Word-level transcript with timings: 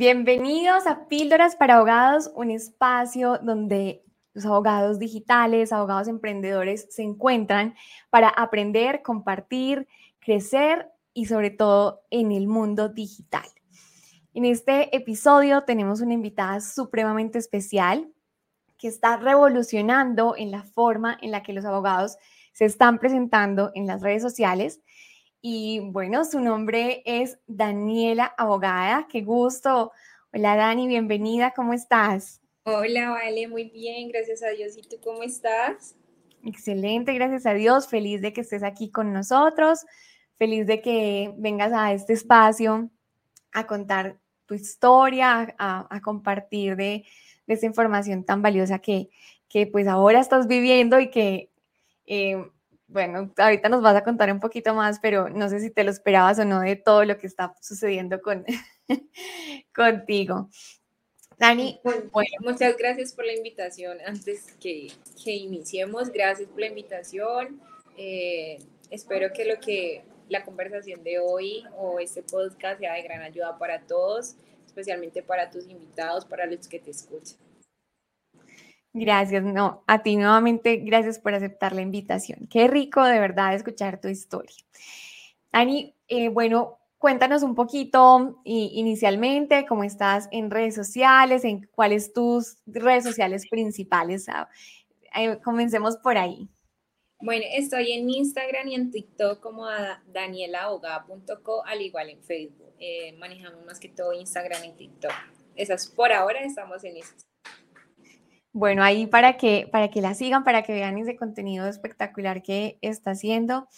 Bienvenidos 0.00 0.86
a 0.86 1.08
Píldoras 1.08 1.56
para 1.56 1.74
Abogados, 1.74 2.30
un 2.36 2.52
espacio 2.52 3.38
donde 3.38 4.04
los 4.32 4.46
abogados 4.46 5.00
digitales, 5.00 5.72
abogados 5.72 6.06
emprendedores 6.06 6.86
se 6.88 7.02
encuentran 7.02 7.74
para 8.08 8.28
aprender, 8.28 9.02
compartir, 9.02 9.88
crecer 10.20 10.88
y 11.14 11.24
sobre 11.24 11.50
todo 11.50 12.02
en 12.10 12.30
el 12.30 12.46
mundo 12.46 12.88
digital. 12.88 13.42
En 14.34 14.44
este 14.44 14.94
episodio 14.96 15.64
tenemos 15.64 16.00
una 16.00 16.14
invitada 16.14 16.60
supremamente 16.60 17.40
especial 17.40 18.08
que 18.78 18.86
está 18.86 19.16
revolucionando 19.16 20.36
en 20.36 20.52
la 20.52 20.62
forma 20.62 21.18
en 21.20 21.32
la 21.32 21.42
que 21.42 21.52
los 21.52 21.64
abogados 21.64 22.18
se 22.52 22.66
están 22.66 23.00
presentando 23.00 23.72
en 23.74 23.88
las 23.88 24.00
redes 24.00 24.22
sociales. 24.22 24.80
Y 25.40 25.80
bueno, 25.80 26.24
su 26.24 26.40
nombre 26.40 27.02
es 27.06 27.38
Daniela 27.46 28.34
Abogada. 28.36 29.06
Qué 29.08 29.22
gusto. 29.22 29.92
Hola 30.32 30.56
Dani, 30.56 30.88
bienvenida. 30.88 31.52
¿Cómo 31.54 31.74
estás? 31.74 32.40
Hola, 32.64 33.10
Vale, 33.10 33.46
muy 33.46 33.70
bien, 33.70 34.08
gracias 34.08 34.42
a 34.42 34.48
Dios. 34.48 34.76
¿Y 34.76 34.82
tú 34.82 34.96
cómo 35.00 35.22
estás? 35.22 35.94
Excelente, 36.44 37.14
gracias 37.14 37.46
a 37.46 37.54
Dios. 37.54 37.86
Feliz 37.86 38.20
de 38.20 38.32
que 38.32 38.40
estés 38.40 38.64
aquí 38.64 38.90
con 38.90 39.12
nosotros. 39.12 39.86
Feliz 40.38 40.66
de 40.66 40.82
que 40.82 41.32
vengas 41.36 41.72
a 41.72 41.92
este 41.92 42.14
espacio 42.14 42.90
a 43.52 43.66
contar 43.66 44.18
tu 44.46 44.54
historia, 44.54 45.54
a, 45.58 46.00
compartir 46.02 46.74
de, 46.74 47.04
de, 47.46 47.54
esa 47.54 47.66
información 47.66 48.24
tan 48.24 48.42
valiosa 48.42 48.80
que, 48.80 49.08
que 49.48 49.68
pues 49.68 49.86
ahora 49.86 50.18
estás 50.18 50.48
viviendo 50.48 50.98
y 50.98 51.10
que, 51.10 51.50
eh, 52.06 52.44
bueno, 52.88 53.32
ahorita 53.36 53.68
nos 53.68 53.82
vas 53.82 53.96
a 53.96 54.02
contar 54.02 54.32
un 54.32 54.40
poquito 54.40 54.74
más, 54.74 54.98
pero 54.98 55.28
no 55.28 55.48
sé 55.48 55.60
si 55.60 55.70
te 55.70 55.84
lo 55.84 55.90
esperabas 55.90 56.38
o 56.38 56.44
no 56.44 56.60
de 56.60 56.74
todo 56.74 57.04
lo 57.04 57.18
que 57.18 57.26
está 57.26 57.54
sucediendo 57.60 58.20
con, 58.22 58.44
contigo. 59.74 60.48
Dani, 61.38 61.78
bueno, 61.84 62.30
muchas 62.40 62.76
gracias 62.76 63.12
por 63.12 63.26
la 63.26 63.34
invitación. 63.34 63.98
Antes 64.04 64.54
que, 64.58 64.88
que 65.22 65.32
iniciemos, 65.32 66.10
gracias 66.10 66.48
por 66.48 66.60
la 66.60 66.66
invitación. 66.66 67.60
Eh, 67.96 68.58
espero 68.90 69.32
que 69.32 69.44
lo 69.44 69.60
que 69.60 70.02
la 70.28 70.44
conversación 70.44 71.04
de 71.04 71.18
hoy 71.18 71.64
o 71.76 72.00
este 72.00 72.22
podcast 72.22 72.80
sea 72.80 72.94
de 72.94 73.02
gran 73.02 73.22
ayuda 73.22 73.58
para 73.58 73.82
todos, 73.82 74.36
especialmente 74.66 75.22
para 75.22 75.50
tus 75.50 75.68
invitados, 75.68 76.24
para 76.24 76.46
los 76.46 76.66
que 76.66 76.80
te 76.80 76.90
escuchan. 76.90 77.38
Gracias, 78.92 79.44
no, 79.44 79.84
a 79.86 80.02
ti 80.02 80.16
nuevamente, 80.16 80.76
gracias 80.78 81.18
por 81.18 81.34
aceptar 81.34 81.74
la 81.74 81.82
invitación. 81.82 82.48
Qué 82.50 82.68
rico 82.68 83.04
de 83.04 83.20
verdad 83.20 83.54
escuchar 83.54 84.00
tu 84.00 84.08
historia. 84.08 84.56
Dani, 85.52 85.94
eh, 86.08 86.28
bueno, 86.28 86.78
Cuéntanos 86.98 87.44
un 87.44 87.54
poquito 87.54 88.40
inicialmente 88.42 89.66
cómo 89.66 89.84
estás 89.84 90.28
en 90.32 90.50
redes 90.50 90.74
sociales, 90.74 91.44
en 91.44 91.68
cuáles 91.70 92.12
tus 92.12 92.56
redes 92.66 93.04
sociales 93.04 93.46
principales. 93.48 94.28
Ah, 94.28 94.48
eh, 95.14 95.38
comencemos 95.44 95.96
por 95.98 96.18
ahí. 96.18 96.48
Bueno, 97.20 97.44
estoy 97.52 97.92
en 97.92 98.10
Instagram 98.10 98.66
y 98.68 98.74
en 98.74 98.90
TikTok 98.90 99.38
como 99.38 99.66
danielaabogada.co, 100.08 101.64
al 101.64 101.82
igual 101.82 102.10
en 102.10 102.22
Facebook. 102.24 102.74
Eh, 102.80 103.12
manejamos 103.12 103.64
más 103.64 103.78
que 103.78 103.88
todo 103.88 104.12
Instagram 104.12 104.64
y 104.64 104.72
TikTok. 104.72 105.12
Esas 105.54 105.86
por 105.86 106.12
ahora 106.12 106.40
estamos 106.40 106.82
en 106.82 106.96
eso. 106.96 107.14
Bueno, 108.52 108.82
ahí 108.82 109.06
para 109.06 109.36
que, 109.36 109.68
para 109.70 109.88
que 109.88 110.00
la 110.00 110.14
sigan, 110.14 110.42
para 110.42 110.62
que 110.62 110.72
vean 110.72 110.98
ese 110.98 111.16
contenido 111.16 111.66
espectacular 111.66 112.42
que 112.42 112.78
está 112.80 113.12
haciendo. 113.12 113.68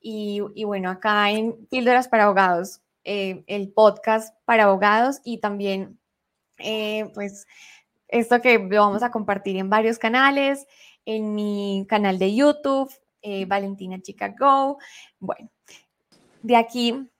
Y, 0.00 0.40
bueno, 0.64 0.90
acá 0.90 1.30
en 1.32 1.66
Píldoras 1.66 2.08
para 2.08 2.24
Abogados, 2.24 2.80
eh, 3.04 3.42
el 3.48 3.72
podcast 3.72 4.36
para 4.44 4.64
abogados 4.64 5.20
y 5.24 5.38
también, 5.38 5.98
eh, 6.58 7.10
pues, 7.14 7.46
esto 8.08 8.40
que 8.40 8.58
lo 8.58 8.80
vamos 8.82 9.02
a 9.02 9.10
compartir 9.10 9.56
en 9.56 9.68
varios 9.68 9.98
canales, 9.98 10.66
en 11.04 11.34
mi 11.34 11.86
canal 11.88 12.18
de 12.18 12.34
YouTube, 12.34 12.92
eh, 13.22 13.46
Valentina 13.46 14.00
Chicago. 14.00 14.78
Bueno, 15.18 15.50
de 16.42 16.56
aquí, 16.56 17.10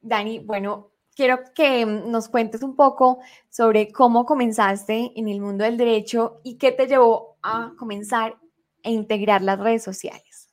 Dani, 0.00 0.40
bueno, 0.40 0.89
quiero 1.20 1.40
que 1.54 1.84
nos 1.84 2.30
cuentes 2.30 2.62
un 2.62 2.74
poco 2.74 3.18
sobre 3.50 3.92
cómo 3.92 4.24
comenzaste 4.24 5.12
en 5.14 5.28
el 5.28 5.38
mundo 5.38 5.64
del 5.64 5.76
derecho 5.76 6.40
y 6.42 6.56
qué 6.56 6.72
te 6.72 6.86
llevó 6.86 7.36
a 7.42 7.74
comenzar 7.78 8.38
a 8.82 8.88
integrar 8.88 9.42
las 9.42 9.58
redes 9.58 9.82
sociales. 9.82 10.48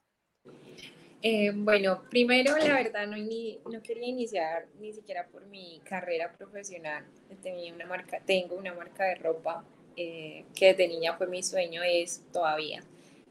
Eh, 1.21 1.53
bueno, 1.55 2.03
primero 2.09 2.57
la 2.57 2.73
verdad 2.73 3.07
no, 3.07 3.15
no 3.15 3.81
quería 3.81 4.07
iniciar 4.07 4.65
ni 4.81 4.91
siquiera 4.91 5.25
por 5.27 5.45
mi 5.45 5.79
carrera 5.85 6.33
profesional. 6.37 7.05
Tenía 7.41 7.73
una 7.73 7.85
marca, 7.85 8.19
tengo 8.25 8.57
una 8.57 8.73
marca 8.73 9.05
de 9.05 9.15
ropa 9.15 9.63
eh, 9.95 10.43
que 10.53 10.73
desde 10.73 10.89
niña 10.89 11.15
fue 11.15 11.27
mi 11.27 11.43
sueño, 11.43 11.81
es 11.81 12.25
todavía 12.33 12.83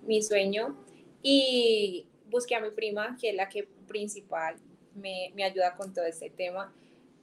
mi 0.06 0.22
sueño. 0.22 0.74
Y 1.20 2.06
busqué 2.30 2.54
a 2.54 2.60
mi 2.60 2.70
prima, 2.70 3.14
que 3.20 3.28
es 3.28 3.36
la 3.36 3.50
que 3.50 3.68
principal 3.86 4.56
me, 4.94 5.32
me 5.34 5.44
ayuda 5.44 5.74
con 5.74 5.92
todo 5.92 6.06
este 6.06 6.30
tema. 6.30 6.72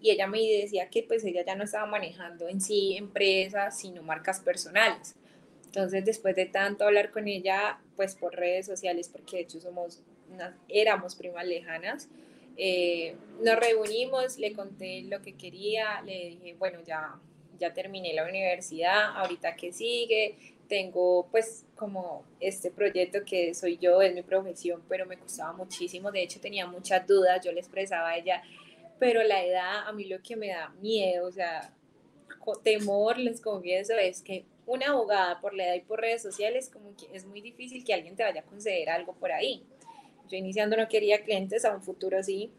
Y 0.04 0.12
ella 0.12 0.28
me 0.28 0.40
decía 0.40 0.90
que 0.90 1.02
pues 1.02 1.24
ella 1.24 1.44
ya 1.44 1.56
no 1.56 1.64
estaba 1.64 1.88
manejando 1.88 2.48
en 2.48 2.62
sí 2.62 2.96
empresas, 2.98 3.80
sino 3.80 4.04
marcas 4.04 4.42
personales. 4.42 5.16
Entonces, 5.66 6.06
después 6.06 6.36
de 6.36 6.46
tanto 6.46 6.84
hablar 6.84 7.10
con 7.10 7.28
ella, 7.28 7.80
pues 7.96 8.14
por 8.14 8.36
redes 8.36 8.66
sociales, 8.66 9.10
porque 9.10 9.38
de 9.38 9.44
hecho 9.44 9.62
somos 9.62 10.04
éramos 10.68 11.16
primas 11.16 11.46
lejanas. 11.46 12.10
Eh, 12.58 13.16
nos 13.42 13.56
reunimos, 13.56 14.38
le 14.38 14.54
conté 14.54 15.04
lo 15.04 15.22
que 15.22 15.34
quería, 15.34 16.02
le 16.02 16.30
dije, 16.30 16.56
bueno, 16.60 16.80
ya, 16.86 17.20
ya 17.58 17.74
terminé 17.74 18.14
la 18.14 18.26
universidad, 18.26 19.18
ahorita 19.18 19.56
que 19.56 19.74
sigue, 19.74 20.36
tengo 20.68 21.28
pues 21.32 21.66
como 21.76 22.24
este 22.40 22.70
proyecto 22.70 23.24
que 23.26 23.54
soy 23.56 23.78
yo, 23.78 24.02
es 24.02 24.14
mi 24.14 24.22
profesión, 24.22 24.84
pero 24.88 25.06
me 25.06 25.18
costaba 25.18 25.54
muchísimo, 25.54 26.12
de 26.12 26.24
hecho 26.24 26.40
tenía 26.40 26.68
muchas 26.68 27.08
dudas, 27.08 27.44
yo 27.44 27.52
le 27.52 27.60
expresaba 27.60 28.10
a 28.10 28.18
ella, 28.18 28.44
pero 29.00 29.24
la 29.24 29.44
edad, 29.44 29.88
a 29.88 29.92
mí 29.92 30.06
lo 30.06 30.22
que 30.22 30.36
me 30.36 30.50
da 30.50 30.70
miedo, 30.82 31.28
o 31.28 31.32
sea, 31.32 31.74
temor, 32.64 33.18
les 33.18 33.42
confieso, 33.42 33.94
es 33.94 34.22
que 34.22 34.46
una 34.66 34.88
abogada 34.88 35.42
por 35.42 35.54
la 35.54 35.66
edad 35.66 35.76
y 35.76 35.82
por 35.82 36.00
redes 36.00 36.22
sociales, 36.22 36.70
como 36.70 36.96
que 36.96 37.08
es 37.16 37.26
muy 37.26 37.42
difícil 37.42 37.84
que 37.84 37.94
alguien 37.94 38.16
te 38.16 38.24
vaya 38.24 38.42
a 38.42 38.46
conceder 38.46 38.90
algo 38.90 39.14
por 39.14 39.32
ahí. 39.32 39.64
Yo 40.30 40.38
iniciando 40.38 40.78
no 40.78 40.88
quería 40.88 41.24
clientes, 41.24 41.66
a 41.66 41.76
un 41.76 41.82
futuro 41.82 42.24
sí, 42.24 42.52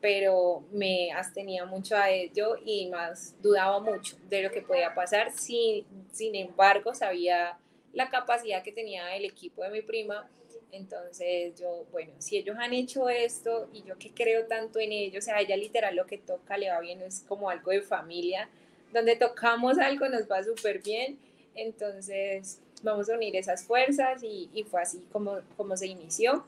pero 0.00 0.64
me 0.72 1.12
abstenía 1.12 1.64
mucho 1.64 1.96
a 1.96 2.10
ello 2.10 2.56
y 2.64 2.88
más 2.90 3.40
dudaba 3.40 3.80
mucho 3.80 4.16
de 4.28 4.42
lo 4.42 4.50
que 4.50 4.60
podía 4.60 4.94
pasar. 4.94 5.32
Sin, 5.32 5.86
sin 6.12 6.34
embargo, 6.34 6.94
sabía 6.94 7.58
la 7.92 8.10
capacidad 8.10 8.62
que 8.62 8.72
tenía 8.72 9.16
el 9.16 9.24
equipo 9.24 9.62
de 9.62 9.70
mi 9.70 9.80
prima. 9.80 10.28
Entonces 10.74 11.54
yo, 11.58 11.86
bueno, 11.92 12.12
si 12.18 12.36
ellos 12.36 12.56
han 12.58 12.72
hecho 12.72 13.08
esto 13.08 13.68
y 13.72 13.84
yo 13.84 13.96
que 13.96 14.10
creo 14.10 14.46
tanto 14.46 14.80
en 14.80 14.90
ellos, 14.90 15.22
o 15.22 15.26
sea, 15.26 15.40
ella 15.40 15.56
literal 15.56 15.94
lo 15.94 16.04
que 16.04 16.18
toca 16.18 16.58
le 16.58 16.68
va 16.68 16.80
bien, 16.80 17.00
es 17.02 17.24
como 17.28 17.48
algo 17.48 17.70
de 17.70 17.80
familia, 17.80 18.48
donde 18.92 19.14
tocamos 19.14 19.78
algo 19.78 20.08
nos 20.08 20.28
va 20.28 20.42
súper 20.42 20.82
bien. 20.82 21.16
Entonces 21.54 22.60
vamos 22.82 23.08
a 23.08 23.14
unir 23.14 23.36
esas 23.36 23.64
fuerzas 23.64 24.24
y, 24.24 24.50
y 24.52 24.64
fue 24.64 24.82
así 24.82 25.04
como, 25.12 25.38
como 25.56 25.76
se 25.76 25.86
inició. 25.86 26.44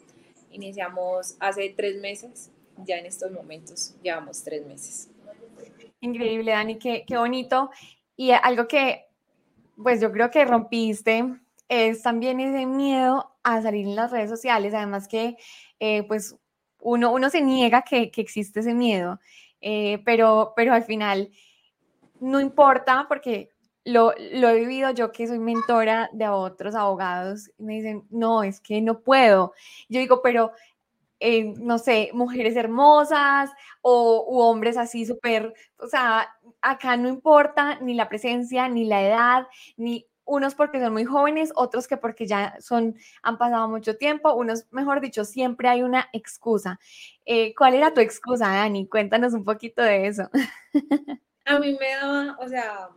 Iniciamos 0.51 1.37
hace 1.39 1.73
tres 1.77 2.01
meses, 2.01 2.51
ya 2.85 2.99
en 2.99 3.07
estos 3.07 3.31
momentos 3.31 3.95
llevamos 4.03 4.43
tres 4.43 4.67
meses. 4.67 5.09
Increíble, 6.01 6.51
Dani, 6.51 6.79
qué, 6.79 7.05
qué 7.07 7.17
bonito. 7.17 7.71
Y 8.17 8.33
algo 8.33 8.67
que, 8.67 9.05
pues 9.81 10.01
yo 10.01 10.11
creo 10.11 10.31
que 10.31 10.45
rompiste 10.45 11.25
es 11.69 12.03
también 12.03 12.41
ese 12.41 12.67
miedo 12.67 13.37
a 13.43 13.63
salir 13.63 13.87
en 13.87 13.97
las 13.97 14.11
redes 14.11 14.31
sociales, 14.31 14.75
además 14.75 15.09
que, 15.09 15.37
eh, 15.81 16.03
pues, 16.05 16.37
uno, 16.81 17.13
uno 17.13 17.31
se 17.31 17.43
niega 17.43 17.83
que, 17.83 18.11
que 18.11 18.21
existe 18.21 18.61
ese 18.61 18.75
miedo, 18.75 19.19
eh, 19.61 20.03
pero, 20.05 20.53
pero 20.55 20.73
al 20.73 20.85
final 20.85 21.31
no 22.21 22.41
importa 22.41 23.07
porque 23.09 23.51
lo, 23.85 24.13
lo, 24.33 24.49
he 24.49 24.61
vivido 24.61 24.91
yo 24.91 25.13
que 25.13 25.27
soy 25.29 25.39
mentora 25.39 26.11
de 26.13 26.29
otros 26.29 26.75
abogados, 26.75 27.51
me 27.59 27.75
dicen, 27.75 28.05
no, 28.11 28.43
es 28.43 28.61
que 28.61 28.81
no 28.81 29.01
puedo. 29.01 29.53
Yo 29.89 30.01
digo, 30.01 30.23
pero, 30.23 30.53
eh, 31.21 31.55
no 31.59 31.79
sé, 31.79 32.11
mujeres 32.13 32.57
hermosas 32.57 33.51
o 33.83 34.27
u 34.29 34.41
hombres 34.41 34.77
así 34.77 35.07
súper, 35.07 35.55
o 35.79 35.87
sea, 35.87 36.29
acá 36.61 36.97
no 36.97 37.09
importa 37.09 37.79
ni 37.81 37.95
la 37.95 38.09
presencia, 38.09 38.69
ni 38.69 38.85
la 38.85 39.03
edad, 39.03 39.47
ni 39.77 40.07
unos 40.27 40.55
porque 40.55 40.81
son 40.81 40.93
muy 40.93 41.05
jóvenes, 41.05 41.53
otros 41.55 41.89
que 41.89 41.97
porque 41.97 42.27
ya 42.27 42.57
son, 42.61 42.97
han 43.23 43.39
pasado 43.39 43.69
mucho 43.69 43.97
tiempo, 43.97 44.35
unos, 44.35 44.67
mejor 44.73 45.01
dicho, 45.01 45.25
siempre 45.25 45.69
hay 45.69 45.83
una 45.83 46.09
excusa. 46.13 46.79
Eh, 47.25 47.55
¿Cuál 47.55 47.75
era 47.75 47.95
tu 47.95 48.01
excusa, 48.01 48.49
Dani? 48.49 48.89
Cuéntanos 48.89 49.33
un 49.33 49.45
poquito 49.45 49.83
de 49.83 50.09
eso. 50.09 50.29
A 51.45 51.59
mí 51.61 51.77
me 51.79 51.91
daba, 51.91 52.37
o 52.41 52.49
sea, 52.49 52.89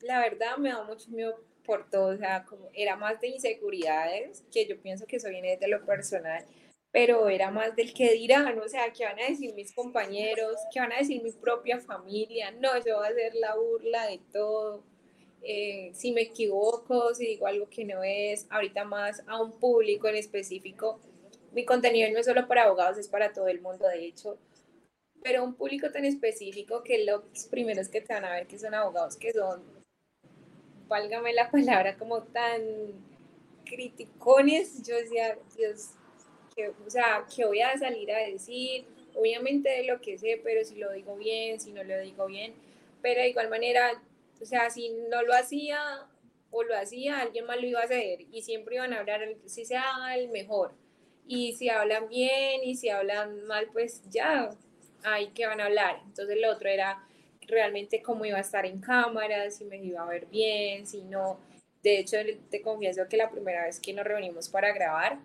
la 0.00 0.20
verdad 0.20 0.56
me 0.56 0.70
da 0.70 0.82
mucho 0.82 1.10
miedo 1.10 1.36
por 1.64 1.88
todo, 1.90 2.14
o 2.14 2.16
sea, 2.16 2.44
como 2.44 2.70
era 2.72 2.96
más 2.96 3.20
de 3.20 3.28
inseguridades, 3.28 4.42
que 4.50 4.66
yo 4.66 4.80
pienso 4.80 5.06
que 5.06 5.16
eso 5.16 5.28
viene 5.28 5.56
de 5.58 5.68
lo 5.68 5.84
personal, 5.84 6.44
pero 6.90 7.28
era 7.28 7.50
más 7.50 7.76
del 7.76 7.92
que 7.94 8.12
dirán, 8.14 8.58
o 8.58 8.68
sea, 8.68 8.92
qué 8.92 9.04
van 9.04 9.20
a 9.20 9.28
decir 9.28 9.54
mis 9.54 9.72
compañeros, 9.74 10.56
qué 10.72 10.80
van 10.80 10.92
a 10.92 10.98
decir 10.98 11.22
mi 11.22 11.30
propia 11.32 11.78
familia, 11.78 12.50
no, 12.52 12.76
yo 12.84 12.96
voy 12.96 13.08
a 13.08 13.14
ser 13.14 13.34
la 13.34 13.54
burla 13.54 14.06
de 14.06 14.18
todo, 14.32 14.82
eh, 15.42 15.90
si 15.94 16.12
me 16.12 16.22
equivoco, 16.22 17.14
si 17.14 17.26
digo 17.26 17.46
algo 17.46 17.68
que 17.68 17.84
no 17.84 18.02
es, 18.02 18.46
ahorita 18.50 18.84
más 18.84 19.22
a 19.26 19.40
un 19.40 19.52
público 19.52 20.08
en 20.08 20.16
específico, 20.16 21.00
mi 21.52 21.64
contenido 21.64 22.10
no 22.12 22.18
es 22.18 22.26
solo 22.26 22.46
para 22.46 22.64
abogados, 22.64 22.98
es 22.98 23.08
para 23.08 23.32
todo 23.32 23.48
el 23.48 23.60
mundo, 23.60 23.88
de 23.88 24.04
hecho, 24.04 24.38
pero 25.22 25.44
un 25.44 25.54
público 25.54 25.90
tan 25.90 26.04
específico 26.04 26.82
que 26.82 27.04
los 27.04 27.22
primeros 27.50 27.88
que 27.88 28.00
te 28.00 28.12
van 28.12 28.24
a 28.24 28.32
ver 28.32 28.46
que 28.46 28.58
son 28.58 28.74
abogados, 28.74 29.16
que 29.16 29.32
son, 29.32 29.62
válgame 30.88 31.32
la 31.32 31.50
palabra, 31.50 31.96
como 31.96 32.22
tan 32.22 32.60
criticones, 33.64 34.82
yo 34.86 34.96
decía, 34.96 35.38
Dios, 35.56 35.90
que, 36.54 36.68
o 36.68 36.90
sea, 36.90 37.26
que 37.34 37.44
voy 37.44 37.60
a 37.60 37.76
salir 37.78 38.10
a 38.12 38.18
decir, 38.18 38.86
obviamente 39.14 39.70
de 39.70 39.84
lo 39.84 40.00
que 40.00 40.18
sé, 40.18 40.40
pero 40.42 40.64
si 40.64 40.76
lo 40.76 40.92
digo 40.92 41.16
bien, 41.16 41.60
si 41.60 41.72
no 41.72 41.82
lo 41.84 41.98
digo 42.00 42.26
bien, 42.26 42.54
pero 43.02 43.20
de 43.20 43.28
igual 43.28 43.48
manera, 43.48 44.02
o 44.40 44.44
sea, 44.44 44.70
si 44.70 44.90
no 44.90 45.22
lo 45.22 45.34
hacía 45.34 46.06
o 46.50 46.62
lo 46.62 46.76
hacía, 46.76 47.20
alguien 47.20 47.46
más 47.46 47.58
lo 47.60 47.66
iba 47.66 47.80
a 47.80 47.84
hacer 47.84 48.22
y 48.32 48.42
siempre 48.42 48.76
iban 48.76 48.92
a 48.92 49.00
hablar, 49.00 49.20
si 49.46 49.64
sea 49.64 50.16
el 50.16 50.28
mejor. 50.28 50.74
Y 51.26 51.52
si 51.52 51.68
hablan 51.68 52.08
bien 52.08 52.64
y 52.64 52.74
si 52.74 52.88
hablan 52.88 53.46
mal, 53.46 53.68
pues 53.72 54.02
ya, 54.10 54.50
ahí 55.04 55.28
que 55.28 55.46
van 55.46 55.60
a 55.60 55.66
hablar. 55.66 56.00
Entonces 56.06 56.38
lo 56.40 56.50
otro 56.50 56.68
era 56.68 57.06
realmente 57.46 58.02
cómo 58.02 58.24
iba 58.24 58.38
a 58.38 58.40
estar 58.40 58.66
en 58.66 58.80
cámara, 58.80 59.50
si 59.50 59.64
me 59.64 59.76
iba 59.76 60.02
a 60.02 60.06
ver 60.06 60.26
bien, 60.26 60.86
si 60.86 61.02
no. 61.02 61.38
De 61.82 61.98
hecho, 61.98 62.16
te 62.50 62.62
confieso 62.62 63.08
que 63.08 63.16
la 63.16 63.30
primera 63.30 63.64
vez 63.64 63.80
que 63.80 63.92
nos 63.92 64.04
reunimos 64.04 64.48
para 64.48 64.72
grabar, 64.72 65.18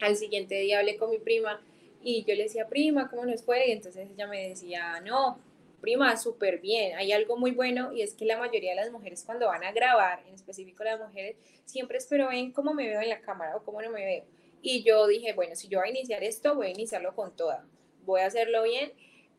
al 0.00 0.16
siguiente 0.16 0.56
día 0.56 0.78
hablé 0.78 0.96
con 0.96 1.10
mi 1.10 1.18
prima 1.18 1.60
y 2.02 2.24
yo 2.24 2.34
le 2.34 2.44
decía, 2.44 2.68
prima, 2.68 3.08
¿cómo 3.08 3.24
nos 3.24 3.42
fue? 3.42 3.68
Y 3.68 3.72
entonces 3.72 4.08
ella 4.10 4.26
me 4.26 4.48
decía, 4.48 5.00
no, 5.00 5.38
prima, 5.84 6.16
súper 6.16 6.60
bien. 6.60 6.96
Hay 6.96 7.12
algo 7.12 7.36
muy 7.36 7.50
bueno 7.50 7.92
y 7.92 8.00
es 8.00 8.14
que 8.14 8.24
la 8.24 8.38
mayoría 8.38 8.70
de 8.70 8.76
las 8.76 8.90
mujeres 8.90 9.22
cuando 9.22 9.48
van 9.48 9.62
a 9.64 9.72
grabar, 9.72 10.24
en 10.26 10.32
específico 10.32 10.82
las 10.82 10.98
mujeres, 10.98 11.36
siempre 11.66 11.98
espero 11.98 12.28
ven 12.28 12.52
cómo 12.52 12.72
me 12.72 12.88
veo 12.88 13.02
en 13.02 13.10
la 13.10 13.20
cámara 13.20 13.54
o 13.54 13.62
cómo 13.62 13.82
no 13.82 13.90
me 13.90 14.02
veo. 14.02 14.24
Y 14.62 14.82
yo 14.82 15.06
dije, 15.06 15.34
bueno, 15.34 15.54
si 15.56 15.68
yo 15.68 15.80
voy 15.80 15.88
a 15.88 15.90
iniciar 15.90 16.24
esto, 16.24 16.54
voy 16.54 16.68
a 16.68 16.70
iniciarlo 16.70 17.14
con 17.14 17.36
toda. 17.36 17.66
Voy 18.06 18.22
a 18.22 18.26
hacerlo 18.26 18.62
bien. 18.62 18.94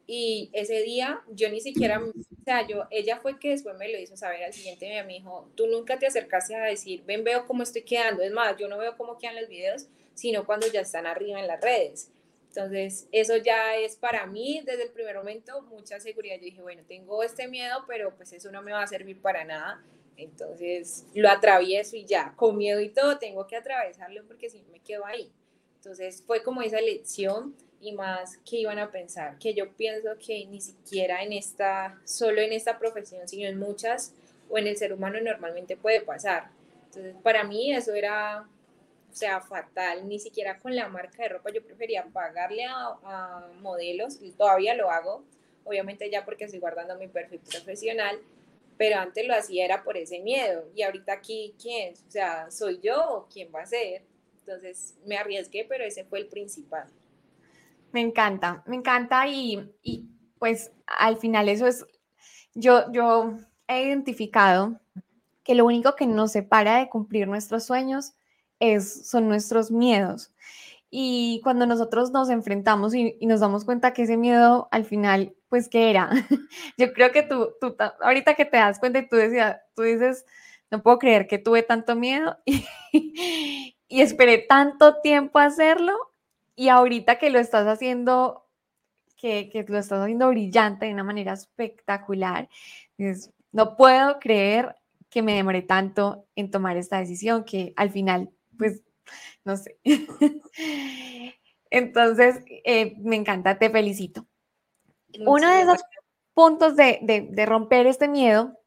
Y 0.06 0.52
ese 0.54 0.84
día 0.84 1.24
yo 1.32 1.50
ni 1.50 1.62
siquiera, 1.62 2.00
o 2.00 2.44
sea, 2.44 2.68
yo, 2.68 2.86
ella 2.92 3.18
fue 3.18 3.40
que 3.40 3.50
después 3.50 3.76
me 3.76 3.92
lo 3.92 3.98
hizo 3.98 4.16
saber 4.16 4.44
al 4.44 4.54
siguiente 4.54 4.86
día, 4.86 5.04
me 5.04 5.14
dijo, 5.14 5.50
tú 5.56 5.66
nunca 5.66 5.98
te 5.98 6.06
acercaste 6.06 6.54
a 6.56 6.66
decir, 6.66 7.04
ven, 7.08 7.24
veo 7.24 7.48
cómo 7.48 7.64
estoy 7.64 7.82
quedando. 7.82 8.22
Es 8.22 8.32
más, 8.32 8.56
yo 8.58 8.68
no 8.68 8.78
veo 8.78 8.96
cómo 8.98 9.18
quedan 9.18 9.38
los 9.38 9.50
videos, 9.50 9.88
sino 10.14 10.46
cuando 10.46 10.68
ya 10.68 10.82
están 10.82 11.08
arriba 11.08 11.40
en 11.40 11.48
las 11.48 11.60
redes. 11.60 12.12
Entonces, 12.56 13.10
eso 13.12 13.36
ya 13.36 13.76
es 13.76 13.98
para 13.98 14.26
mí 14.28 14.62
desde 14.66 14.84
el 14.84 14.92
primer 14.92 15.18
momento 15.18 15.62
mucha 15.64 16.00
seguridad. 16.00 16.38
Yo 16.38 16.46
dije, 16.46 16.62
bueno, 16.62 16.84
tengo 16.88 17.22
este 17.22 17.50
miedo, 17.50 17.84
pero 17.86 18.16
pues 18.16 18.32
eso 18.32 18.50
no 18.50 18.62
me 18.62 18.72
va 18.72 18.82
a 18.82 18.88
servir 18.88 19.22
para 19.22 19.44
nada. 19.44 19.84
Entonces, 20.16 21.06
lo 21.14 21.30
atravieso 21.30 21.98
y 21.98 22.06
ya, 22.06 22.34
con 22.38 22.56
miedo 22.56 22.80
y 22.80 22.88
todo, 22.88 23.18
tengo 23.18 23.46
que 23.46 23.58
atravesarlo 23.58 24.24
porque 24.26 24.50
si 24.50 24.64
me 24.72 24.80
quedo 24.80 25.06
ahí. 25.06 25.30
Entonces, 25.76 26.24
fue 26.26 26.44
como 26.44 26.62
esa 26.62 26.80
lección 26.80 27.58
y 27.82 27.92
más 27.92 28.38
que 28.50 28.56
iban 28.56 28.80
a 28.80 28.90
pensar, 28.90 29.38
que 29.38 29.54
yo 29.54 29.74
pienso 29.76 30.12
que 30.18 30.46
ni 30.46 30.62
siquiera 30.62 31.24
en 31.24 31.34
esta, 31.34 32.00
solo 32.06 32.40
en 32.40 32.54
esta 32.54 32.80
profesión, 32.80 33.28
sino 33.28 33.50
en 33.50 33.60
muchas 33.60 34.14
o 34.50 34.58
en 34.58 34.68
el 34.68 34.78
ser 34.78 34.94
humano 34.94 35.20
normalmente 35.20 35.76
puede 35.76 36.00
pasar. 36.00 36.52
Entonces, 36.86 37.16
para 37.22 37.44
mí 37.44 37.74
eso 37.74 37.94
era 37.94 38.48
o 39.16 39.18
sea, 39.18 39.40
fatal, 39.40 40.10
ni 40.10 40.20
siquiera 40.20 40.60
con 40.60 40.76
la 40.76 40.90
marca 40.90 41.24
de 41.24 41.30
ropa, 41.30 41.50
yo 41.50 41.64
prefería 41.64 42.04
pagarle 42.12 42.66
a, 42.66 43.48
modelos, 43.62 44.22
y 44.22 44.34
todavía 44.34 44.76
lo 44.76 44.92
hago, 44.92 45.24
obviamente 45.64 46.12
ya 46.12 46.26
porque 46.26 46.44
estoy 46.44 46.60
guardando 46.60 46.98
mi 46.98 47.08
perfil 47.08 47.40
profesional, 47.40 48.20
pero 48.78 49.00
antes 49.00 49.26
lo 49.26 49.34
hacía 49.34 49.64
era 49.64 49.86
por 49.86 49.96
ese 49.96 50.20
miedo, 50.20 50.68
y 50.76 50.82
ahorita 50.82 51.14
aquí, 51.14 51.56
¿quién? 51.62 51.94
O 52.06 52.12
sea, 52.12 52.52
¿soy 52.52 52.82
yo 52.84 53.02
o 53.10 53.28
quién 53.30 53.54
va 53.56 53.62
a 53.62 53.66
ser? 53.66 54.04
Entonces 54.40 54.98
me 55.06 55.16
arriesgué, 55.16 55.64
pero 55.64 55.86
ese 55.86 56.04
fue 56.04 56.20
el 56.20 56.28
principal. 56.28 56.90
Me 57.94 58.02
encanta, 58.02 58.64
me 58.66 58.76
encanta 58.76 59.26
y, 59.30 59.72
y 59.82 60.10
pues 60.40 60.74
al 60.88 61.16
final 61.16 61.48
eso 61.48 61.68
es, 61.68 61.86
yo, 62.54 62.92
yo 62.92 63.38
he 63.70 63.84
identificado 63.84 64.78
que 65.46 65.56
lo 65.56 65.64
único 65.64 65.96
que 65.96 66.06
nos 66.06 66.34
separa 66.34 66.80
de 66.80 66.90
cumplir 66.90 67.30
nuestros 67.30 67.64
sueños 67.64 68.14
es, 68.60 69.08
son 69.10 69.28
nuestros 69.28 69.72
miedos. 69.72 70.32
Y 70.90 71.42
cuando 71.44 71.66
nosotros 71.66 72.12
nos 72.12 72.30
enfrentamos 72.30 72.96
y, 72.96 73.18
nos 73.22 73.42
damos 73.42 73.66
cuenta 73.66 73.94
que 73.94 74.04
ese 74.04 74.18
miedo 74.18 74.70
al 74.72 74.86
final, 74.86 75.36
pues, 75.50 75.68
¿qué 75.68 75.90
era? 75.90 76.10
Yo 76.78 76.94
creo 76.94 77.12
que 77.12 77.24
tú, 77.24 77.52
tú, 77.60 77.76
ahorita 78.02 78.36
que 78.36 78.46
te 78.46 78.58
das 78.58 78.80
cuenta 78.80 79.00
y 79.00 79.10
tú, 79.10 79.18
decías, 79.18 79.58
tú 79.76 79.84
dices, 79.84 80.26
no 80.72 80.82
puedo 80.82 81.00
creer 81.00 81.28
que 81.28 81.38
tuve 81.38 81.64
tanto 81.64 81.96
miedo 81.96 82.38
y, 82.46 82.66
y 83.88 84.02
esperé 84.02 84.38
tanto 84.38 85.02
tiempo 85.02 85.40
a 85.40 85.46
hacerlo 85.46 85.94
y 86.56 86.70
ahorita 86.70 87.20
que 87.20 87.30
lo 87.30 87.40
estás 87.40 87.68
haciendo, 87.68 88.48
que, 89.18 89.50
que 89.50 89.66
lo 89.68 89.78
estás 89.78 90.00
haciendo 90.00 90.30
brillante 90.30 90.86
de 90.86 90.94
una 90.94 91.04
manera 91.04 91.34
espectacular, 91.34 92.50
dices, 92.98 93.34
no 93.52 93.76
puedo 93.76 94.20
creer 94.20 94.76
que 95.10 95.22
me 95.22 95.36
demoré 95.36 95.62
tanto 95.62 96.26
en 96.36 96.52
tomar 96.52 96.78
esta 96.78 97.00
decisión, 97.00 97.44
que 97.44 97.74
al 97.76 97.90
final 97.90 98.32
pues 98.58 98.82
no 99.44 99.58
sé. 99.58 99.78
Entonces, 101.70 102.44
eh, 102.64 102.96
me 103.00 103.16
encanta, 103.16 103.58
te 103.58 103.70
felicito. 103.70 104.26
Uno 105.20 105.50
de 105.50 105.62
esos 105.62 105.82
puntos 106.34 106.76
de, 106.76 107.46
romper 107.46 107.88
este 107.88 108.08
miedo, 108.08 108.60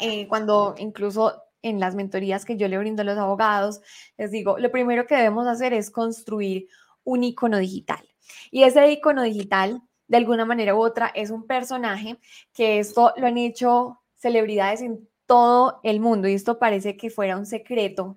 eh, 0.00 0.26
cuando 0.28 0.74
incluso 0.78 1.42
en 1.62 1.80
las 1.80 1.94
mentorías 1.94 2.44
que 2.44 2.56
yo 2.56 2.68
le 2.68 2.78
brindo 2.78 3.02
a 3.02 3.04
los 3.04 3.18
abogados, 3.18 3.80
les 4.16 4.30
digo, 4.30 4.58
lo 4.58 4.70
primero 4.70 5.06
que 5.06 5.16
debemos 5.16 5.46
hacer 5.46 5.72
es 5.72 5.90
construir 5.90 6.68
un 7.04 7.24
icono 7.24 7.58
digital. 7.58 8.06
Y 8.50 8.64
ese 8.64 8.90
icono 8.90 9.22
digital, 9.22 9.82
de 10.08 10.16
alguna 10.16 10.44
manera 10.44 10.74
u 10.74 10.80
otra, 10.80 11.10
es 11.14 11.30
un 11.30 11.46
personaje 11.46 12.18
que 12.52 12.78
esto 12.78 13.12
lo 13.16 13.26
han 13.26 13.38
hecho 13.38 14.00
celebridades 14.14 14.80
en 14.80 15.08
todo 15.26 15.80
el 15.82 16.00
mundo 16.00 16.28
y 16.28 16.34
esto 16.34 16.58
parece 16.58 16.96
que 16.96 17.10
fuera 17.10 17.36
un 17.36 17.46
secreto 17.46 18.16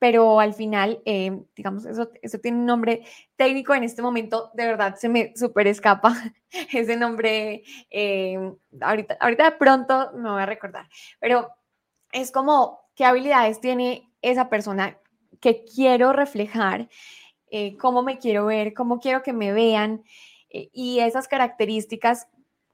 pero 0.00 0.40
al 0.40 0.54
final, 0.54 1.02
eh, 1.04 1.42
digamos, 1.54 1.84
eso, 1.84 2.10
eso 2.22 2.38
tiene 2.38 2.56
un 2.56 2.64
nombre 2.64 3.04
técnico 3.36 3.74
en 3.74 3.84
este 3.84 4.00
momento, 4.00 4.50
de 4.54 4.64
verdad 4.66 4.96
se 4.96 5.10
me 5.10 5.36
súper 5.36 5.66
escapa 5.66 6.16
ese 6.72 6.96
nombre, 6.96 7.62
eh, 7.90 8.38
ahorita, 8.80 9.18
ahorita 9.20 9.44
de 9.44 9.56
pronto 9.58 10.10
me 10.14 10.30
voy 10.30 10.40
a 10.40 10.46
recordar, 10.46 10.88
pero 11.20 11.50
es 12.12 12.32
como 12.32 12.80
qué 12.96 13.04
habilidades 13.04 13.60
tiene 13.60 14.10
esa 14.22 14.48
persona 14.48 14.98
que 15.38 15.64
quiero 15.64 16.14
reflejar, 16.14 16.88
eh, 17.50 17.76
cómo 17.76 18.02
me 18.02 18.18
quiero 18.18 18.46
ver, 18.46 18.72
cómo 18.72 19.00
quiero 19.00 19.22
que 19.22 19.34
me 19.34 19.52
vean, 19.52 20.02
y 20.52 20.98
esas 20.98 21.28
características 21.28 22.26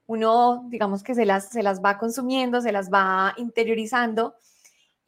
uno, 0.07 0.63
digamos 0.69 1.03
que 1.03 1.13
se 1.13 1.25
las, 1.25 1.49
se 1.49 1.61
las 1.61 1.83
va 1.83 1.97
consumiendo, 1.99 2.61
se 2.61 2.71
las 2.71 2.89
va 2.89 3.35
interiorizando 3.37 4.35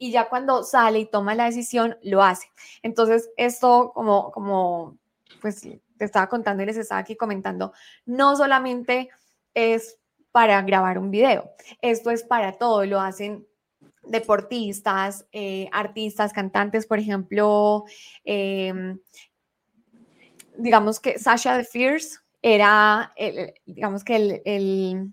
y 0.02 0.10
ya 0.10 0.30
cuando 0.30 0.64
sale 0.64 0.98
y 1.00 1.04
toma 1.04 1.34
la 1.34 1.44
decisión, 1.44 1.98
lo 2.02 2.22
hace. 2.22 2.48
Entonces, 2.82 3.30
esto 3.36 3.92
como, 3.94 4.32
como, 4.32 4.96
pues 5.42 5.60
te 5.60 6.04
estaba 6.06 6.26
contando 6.26 6.62
y 6.62 6.66
les 6.66 6.78
estaba 6.78 7.02
aquí 7.02 7.16
comentando, 7.16 7.74
no 8.06 8.34
solamente 8.34 9.10
es 9.52 9.98
para 10.32 10.62
grabar 10.62 10.98
un 10.98 11.10
video, 11.10 11.50
esto 11.82 12.10
es 12.10 12.22
para 12.22 12.52
todo, 12.52 12.86
lo 12.86 12.98
hacen 12.98 13.46
deportistas, 14.02 15.26
eh, 15.32 15.68
artistas, 15.70 16.32
cantantes, 16.32 16.86
por 16.86 16.98
ejemplo, 16.98 17.84
em, 18.24 18.98
digamos 20.56 20.98
que 20.98 21.18
Sasha 21.18 21.58
de 21.58 21.64
Fierce 21.64 22.20
era, 22.40 23.12
digamos 23.66 24.02
que 24.02 24.16
el, 24.16 24.42
el, 24.46 25.12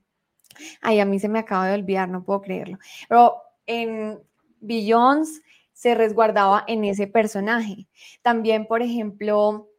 ay, 0.80 1.02
a 1.02 1.06
mí 1.06 1.20
se 1.20 1.28
me 1.28 1.40
acaba 1.40 1.68
de 1.68 1.76
olvidar, 1.76 2.08
no 2.08 2.24
puedo 2.24 2.42
creerlo, 2.42 2.80
pero 3.10 3.42
en 3.66 4.26
Beyoncé 4.60 5.42
se 5.74 5.94
resguardaba 5.94 6.64
en 6.68 6.84
ese 6.86 7.06
personaje. 7.06 7.88
También, 8.24 8.66
por 8.66 8.82
ejemplo, 8.82 9.70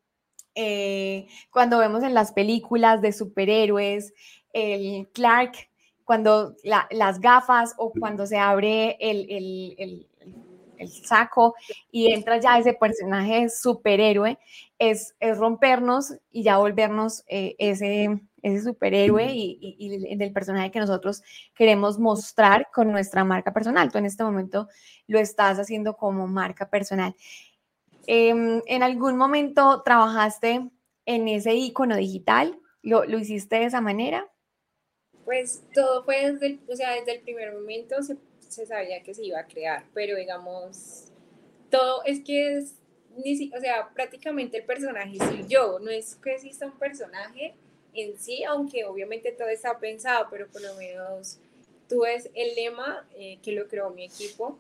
eh, 0.55 1.27
cuando 1.51 1.79
vemos 1.79 2.03
en 2.03 2.15
las 2.15 2.33
películas 2.33 3.03
de 3.03 3.13
superhéroes, 3.13 4.13
el 4.53 5.09
Clark, 5.13 5.53
cuando 6.05 6.55
las 6.63 7.21
gafas 7.21 7.75
o 7.77 7.93
cuando 7.93 8.27
se 8.27 8.39
abre 8.39 8.97
el, 9.01 10.07
saco 11.03 11.55
y 11.91 12.13
entra 12.13 12.39
ya 12.39 12.59
ese 12.59 12.73
personaje 12.73 13.49
superhéroe, 13.51 14.39
es, 14.79 15.15
es 15.19 15.37
rompernos 15.37 16.15
y 16.31 16.45
ya 16.45 16.59
volvernos 16.59 17.25
eh, 17.27 17.57
ese 17.59 18.21
ese 18.43 18.63
superhéroe 18.63 19.27
y, 19.31 20.17
del 20.17 20.33
personaje 20.33 20.71
que 20.71 20.81
nosotros 20.81 21.23
queremos 21.55 21.99
mostrar 21.99 22.69
con 22.73 22.91
nuestra 22.91 23.25
marca 23.25 23.53
personal. 23.53 23.91
Tú 23.91 23.99
en 23.99 24.07
este 24.07 24.25
momento 24.25 24.69
lo 25.07 25.19
estás 25.19 25.59
haciendo 25.59 25.97
como 25.97 26.27
marca 26.27 26.69
personal. 26.69 27.15
Em, 28.07 28.63
¿En 28.67 28.83
algún 28.83 29.17
momento 29.17 29.83
trabajaste 29.83 30.69
en 31.05 31.29
ese 31.29 31.55
icono 31.55 31.97
digital? 31.97 32.59
¿Lo, 32.83 33.05
¿Lo, 33.05 33.19
hiciste 33.19 33.57
de 33.57 33.65
esa 33.67 33.81
manera? 33.81 34.31
Pues 35.25 35.63
todo 35.75 36.05
fue 36.05 36.33
desde 36.33 36.47
el, 36.47 36.61
o 36.69 36.77
sea, 36.77 36.93
desde 36.93 37.17
el 37.17 37.21
primer 37.21 37.53
momento 37.53 38.03
se, 38.03 38.17
se, 38.49 38.65
sabía 38.65 39.03
que 39.03 39.13
se 39.13 39.25
iba 39.27 39.41
a 39.41 39.47
crear, 39.47 39.85
pero 39.93 40.17
digamos, 40.17 41.13
todo 41.71 42.03
es 42.05 42.21
que 42.25 42.57
es, 42.57 42.77
ni, 43.23 43.53
o 43.55 43.61
sea, 43.61 43.91
prácticamente 43.93 44.59
el 44.59 44.65
personaje 44.65 45.19
soy 45.19 45.45
yo, 45.47 45.79
no 45.81 45.91
es 45.91 46.15
que 46.17 46.35
exista 46.35 46.65
un 46.65 46.79
personaje 46.79 47.55
en 48.03 48.19
sí, 48.19 48.45
aunque 48.45 48.85
obviamente 48.85 49.33
todo 49.33 49.49
está 49.49 49.79
pensado, 49.79 50.29
pero 50.31 50.49
por 50.49 50.63
lo 50.63 50.75
menos 50.75 51.39
tú 51.89 52.03
ves 52.03 52.31
el 52.35 52.55
lema 52.55 53.07
eh, 53.17 53.39
que 53.43 53.53
lo 53.53 53.69
creó 53.69 53.91
mi 53.91 54.05
equipo, 54.05 54.59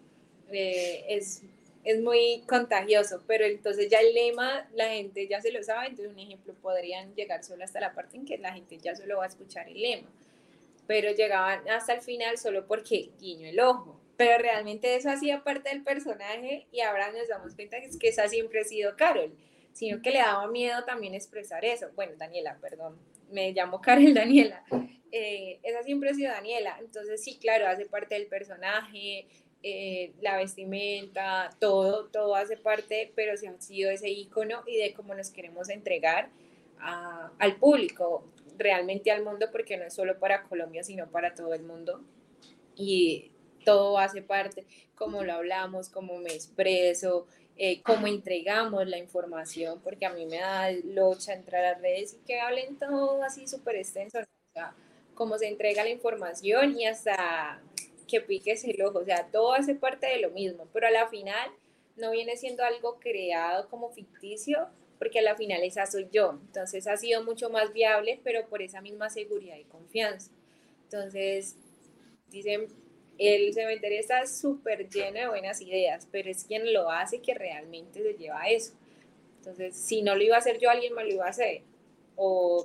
eh, 0.51 1.05
es, 1.09 1.43
es 1.85 2.01
muy 2.01 2.43
contagioso, 2.47 3.23
pero 3.27 3.45
entonces 3.45 3.89
ya 3.91 4.01
el 4.01 4.15
lema 4.15 4.69
la 4.75 4.89
gente 4.89 5.27
ya 5.29 5.41
se 5.41 5.53
lo 5.53 5.63
sabe, 5.63 5.89
entonces 5.89 6.13
un 6.13 6.19
ejemplo 6.19 6.55
podrían 6.63 7.15
llegar 7.15 7.45
solo 7.45 7.65
hasta 7.65 7.81
la 7.81 7.95
parte 7.95 8.17
en 8.17 8.25
que 8.25 8.39
la 8.39 8.53
gente 8.53 8.79
ya 8.79 8.97
solo 8.97 9.19
va 9.19 9.25
a 9.25 9.29
escuchar 9.29 9.69
el 9.69 9.81
lema 9.81 10.09
pero 10.89 11.13
llegaban 11.13 11.69
hasta 11.69 11.93
el 11.93 12.01
final 12.01 12.39
solo 12.39 12.67
porque 12.67 13.11
guiño 13.21 13.47
el 13.47 13.61
ojo. 13.61 14.01
Pero 14.17 14.39
realmente 14.43 14.97
eso 14.97 15.11
hacía 15.11 15.45
parte 15.45 15.69
del 15.69 15.85
personaje 15.85 16.67
y 16.73 16.81
ahora 16.81 17.13
nos 17.13 17.29
damos 17.29 17.55
cuenta 17.55 17.79
que, 17.79 17.87
es 17.87 17.99
que 17.99 18.09
esa 18.09 18.27
siempre 18.27 18.61
ha 18.61 18.65
sido 18.65 18.97
Carol, 18.97 19.33
sino 19.75 20.03
que 20.03 20.11
le 20.11 20.19
daba 20.19 20.49
miedo 20.49 20.83
también 20.85 21.15
expresar 21.15 21.65
eso. 21.65 21.89
Bueno, 21.95 22.15
Daniela, 22.17 22.57
perdón, 22.61 22.99
me 23.31 23.53
llamo 23.53 23.81
Carol 23.83 24.15
Daniela. 24.15 24.65
Eh, 25.11 25.59
esa 25.63 25.83
siempre 25.83 26.11
ha 26.11 26.15
sido 26.15 26.33
Daniela. 26.33 26.77
Entonces 26.81 27.23
sí, 27.23 27.39
claro, 27.39 27.67
hace 27.67 27.87
parte 27.87 28.15
del 28.15 28.27
personaje, 28.27 29.27
eh, 29.63 30.13
la 30.21 30.37
vestimenta, 30.37 31.51
todo, 31.59 32.07
todo 32.07 32.37
hace 32.37 32.57
parte, 32.57 33.13
pero 33.15 33.37
sí 33.37 33.47
ha 33.47 33.61
sido 33.61 33.91
ese 33.91 34.09
icono 34.09 34.63
y 34.67 34.77
de 34.77 34.93
cómo 34.93 35.15
nos 35.15 35.31
queremos 35.31 35.69
entregar 35.69 36.31
al 36.81 37.57
público 37.57 38.25
realmente 38.57 39.11
al 39.11 39.25
mundo 39.25 39.47
porque 39.51 39.77
no 39.77 39.85
es 39.85 39.95
solo 39.95 40.19
para 40.19 40.45
Colombia, 40.45 40.85
sino 40.85 41.11
para 41.11 41.35
todo 41.35 41.55
el 41.55 41.63
mundo. 41.63 42.05
Y 42.77 43.33
todo 43.65 43.99
hace 43.99 44.23
parte, 44.23 44.65
como 44.95 45.25
lo 45.25 45.33
hablamos, 45.33 45.89
cómo 45.89 46.19
me 46.19 46.33
expreso, 46.33 47.27
eh, 47.59 47.83
cómo 47.83 48.07
entregamos 48.07 48.87
la 48.87 48.99
información, 48.99 49.81
porque 49.83 50.07
a 50.07 50.11
mí 50.11 50.27
me 50.27 50.39
da 50.39 50.71
locha 50.71 51.35
entrar 51.35 51.65
a 51.65 51.73
las 51.73 51.81
redes 51.83 52.15
y 52.15 52.19
que 52.25 52.41
hablen 52.41 52.79
todo 52.79 53.23
así 53.25 53.49
súper 53.49 53.77
extenso, 53.77 54.21
o 54.21 54.53
sea, 54.55 54.75
cómo 55.15 55.37
se 55.39 55.49
entrega 55.49 55.83
la 55.83 55.91
información 55.91 56.79
y 56.79 56.87
hasta 56.87 57.61
que 58.07 58.21
piques 58.21 58.63
el 58.65 58.81
ojo, 58.83 59.01
o 59.01 59.05
sea, 59.05 59.27
todo 59.33 59.53
hace 59.55 59.75
parte 59.75 60.07
de 60.07 60.21
lo 60.21 60.31
mismo, 60.31 60.69
pero 60.73 60.87
a 60.87 60.91
la 60.91 61.09
final 61.09 61.51
no 61.97 62.13
viene 62.13 62.37
siendo 62.37 62.65
algo 62.65 63.01
creado 63.01 63.69
como 63.69 63.91
ficticio, 63.91 64.69
porque 64.99 65.19
a 65.19 65.23
la 65.23 65.37
final 65.37 65.63
esa 65.63 65.87
soy 65.87 66.09
yo. 66.13 66.39
Entonces 66.47 66.87
ha 66.87 66.97
sido 66.97 67.23
mucho 67.25 67.51
más 67.51 67.73
viable, 67.73 68.21
pero 68.23 68.47
por 68.49 68.63
esa 68.63 68.81
misma 68.81 69.11
seguridad 69.11 69.57
y 69.57 69.65
confianza. 69.65 70.31
Entonces, 70.85 71.57
dicen, 72.29 72.69
el 73.19 73.53
cementerio 73.53 73.99
está 73.99 74.27
súper 74.27 74.89
lleno 74.89 75.19
de 75.19 75.29
buenas 75.29 75.61
ideas, 75.61 76.07
pero 76.11 76.31
es 76.31 76.45
quien 76.45 76.73
lo 76.73 76.91
hace 76.91 77.21
que 77.21 77.35
realmente 77.35 78.03
se 78.03 78.15
lleva 78.15 78.43
a 78.43 78.49
eso. 78.49 78.73
Entonces, 79.39 79.77
si 79.77 80.03
no 80.03 80.15
lo 80.15 80.23
iba 80.23 80.37
a 80.37 80.39
hacer 80.39 80.59
yo, 80.59 80.71
alguien 80.71 80.95
me 80.95 81.05
lo 81.05 81.11
iba 81.11 81.27
a 81.27 81.31
hacer. 81.31 81.63
O 82.17 82.65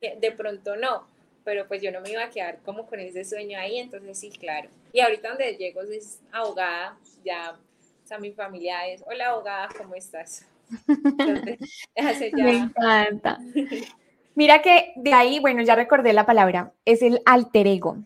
de 0.00 0.32
pronto 0.32 0.76
no, 0.76 1.06
pero 1.44 1.66
pues 1.68 1.82
yo 1.82 1.90
no 1.92 2.00
me 2.00 2.10
iba 2.10 2.24
a 2.24 2.30
quedar 2.30 2.58
como 2.64 2.86
con 2.86 3.00
ese 3.00 3.24
sueño 3.24 3.58
ahí, 3.58 3.78
entonces 3.78 4.18
sí, 4.18 4.30
claro. 4.30 4.68
Y 4.92 5.00
ahorita 5.00 5.30
donde 5.30 5.56
llego 5.56 5.82
es 5.82 6.20
abogada, 6.32 6.98
ya, 7.24 7.52
o 7.52 8.06
sea, 8.06 8.18
mi 8.18 8.32
familia 8.32 8.86
es, 8.88 9.02
hola 9.06 9.28
abogada, 9.28 9.68
¿cómo 9.76 9.94
estás? 9.94 10.46
Me 12.32 12.56
encanta. 12.56 13.38
Mira 14.34 14.62
que 14.62 14.92
de 14.96 15.12
ahí, 15.12 15.38
bueno, 15.38 15.62
ya 15.62 15.76
recordé 15.76 16.12
la 16.12 16.26
palabra, 16.26 16.72
es 16.84 17.02
el 17.02 17.20
alter 17.24 17.66
ego. 17.66 17.98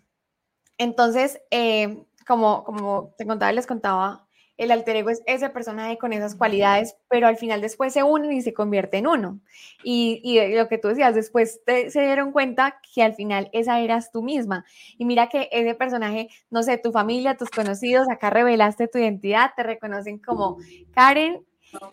Entonces, 0.78 1.40
eh, 1.50 2.04
como, 2.26 2.64
como 2.64 3.14
te 3.18 3.26
contaba, 3.26 3.52
les 3.52 3.66
contaba, 3.66 4.28
el 4.58 4.72
alter 4.72 4.96
ego 4.96 5.10
es 5.10 5.22
ese 5.26 5.50
personaje 5.50 5.98
con 5.98 6.12
esas 6.12 6.34
cualidades, 6.34 6.96
pero 7.08 7.28
al 7.28 7.36
final 7.36 7.60
después 7.60 7.92
se 7.92 8.02
unen 8.02 8.32
y 8.32 8.42
se 8.42 8.52
convierte 8.52 8.98
en 8.98 9.06
uno. 9.06 9.38
Y, 9.84 10.20
y 10.24 10.54
lo 10.56 10.68
que 10.68 10.78
tú 10.78 10.88
decías, 10.88 11.14
después 11.14 11.60
se 11.64 12.00
dieron 12.00 12.32
cuenta 12.32 12.80
que 12.92 13.04
al 13.04 13.14
final 13.14 13.48
esa 13.52 13.78
eras 13.78 14.10
tú 14.10 14.20
misma. 14.20 14.64
Y 14.98 15.04
mira 15.04 15.28
que 15.28 15.48
ese 15.52 15.76
personaje, 15.76 16.28
no 16.50 16.64
sé, 16.64 16.76
tu 16.76 16.90
familia, 16.90 17.36
tus 17.36 17.50
conocidos, 17.50 18.08
acá 18.10 18.30
revelaste 18.30 18.88
tu 18.88 18.98
identidad, 18.98 19.52
te 19.54 19.62
reconocen 19.62 20.18
como 20.18 20.58
Karen 20.92 21.46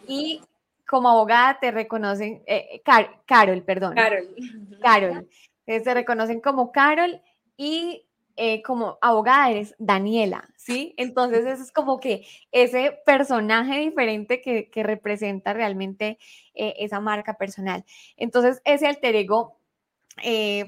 y 0.08 0.42
como 0.88 1.10
abogada 1.10 1.60
te 1.60 1.70
reconocen, 1.70 2.42
eh, 2.48 2.82
Carol, 3.28 3.62
perdón. 3.62 3.94
Carol. 3.94 4.36
Carol. 4.82 5.30
te 5.66 5.94
reconocen 5.94 6.42
como 6.42 6.72
Carol 6.72 7.22
y 7.58 8.05
eh, 8.36 8.62
como 8.62 8.98
abogada 9.02 9.52
eres 9.52 9.76
Daniela, 9.80 10.50
¿sí? 10.58 10.94
Entonces 10.98 11.46
eso 11.46 11.64
es 11.64 11.72
como 11.72 12.00
que 12.00 12.28
ese 12.52 13.00
personaje 13.06 13.80
diferente 13.80 14.42
que, 14.42 14.70
representa 14.84 15.54
realmente 15.54 16.18
eh, 16.54 16.76
esa 16.80 17.00
marca 17.00 17.38
personal. 17.38 17.86
Entonces 18.18 18.62
ese 18.66 18.88
alter 18.88 19.16
ego, 19.16 19.60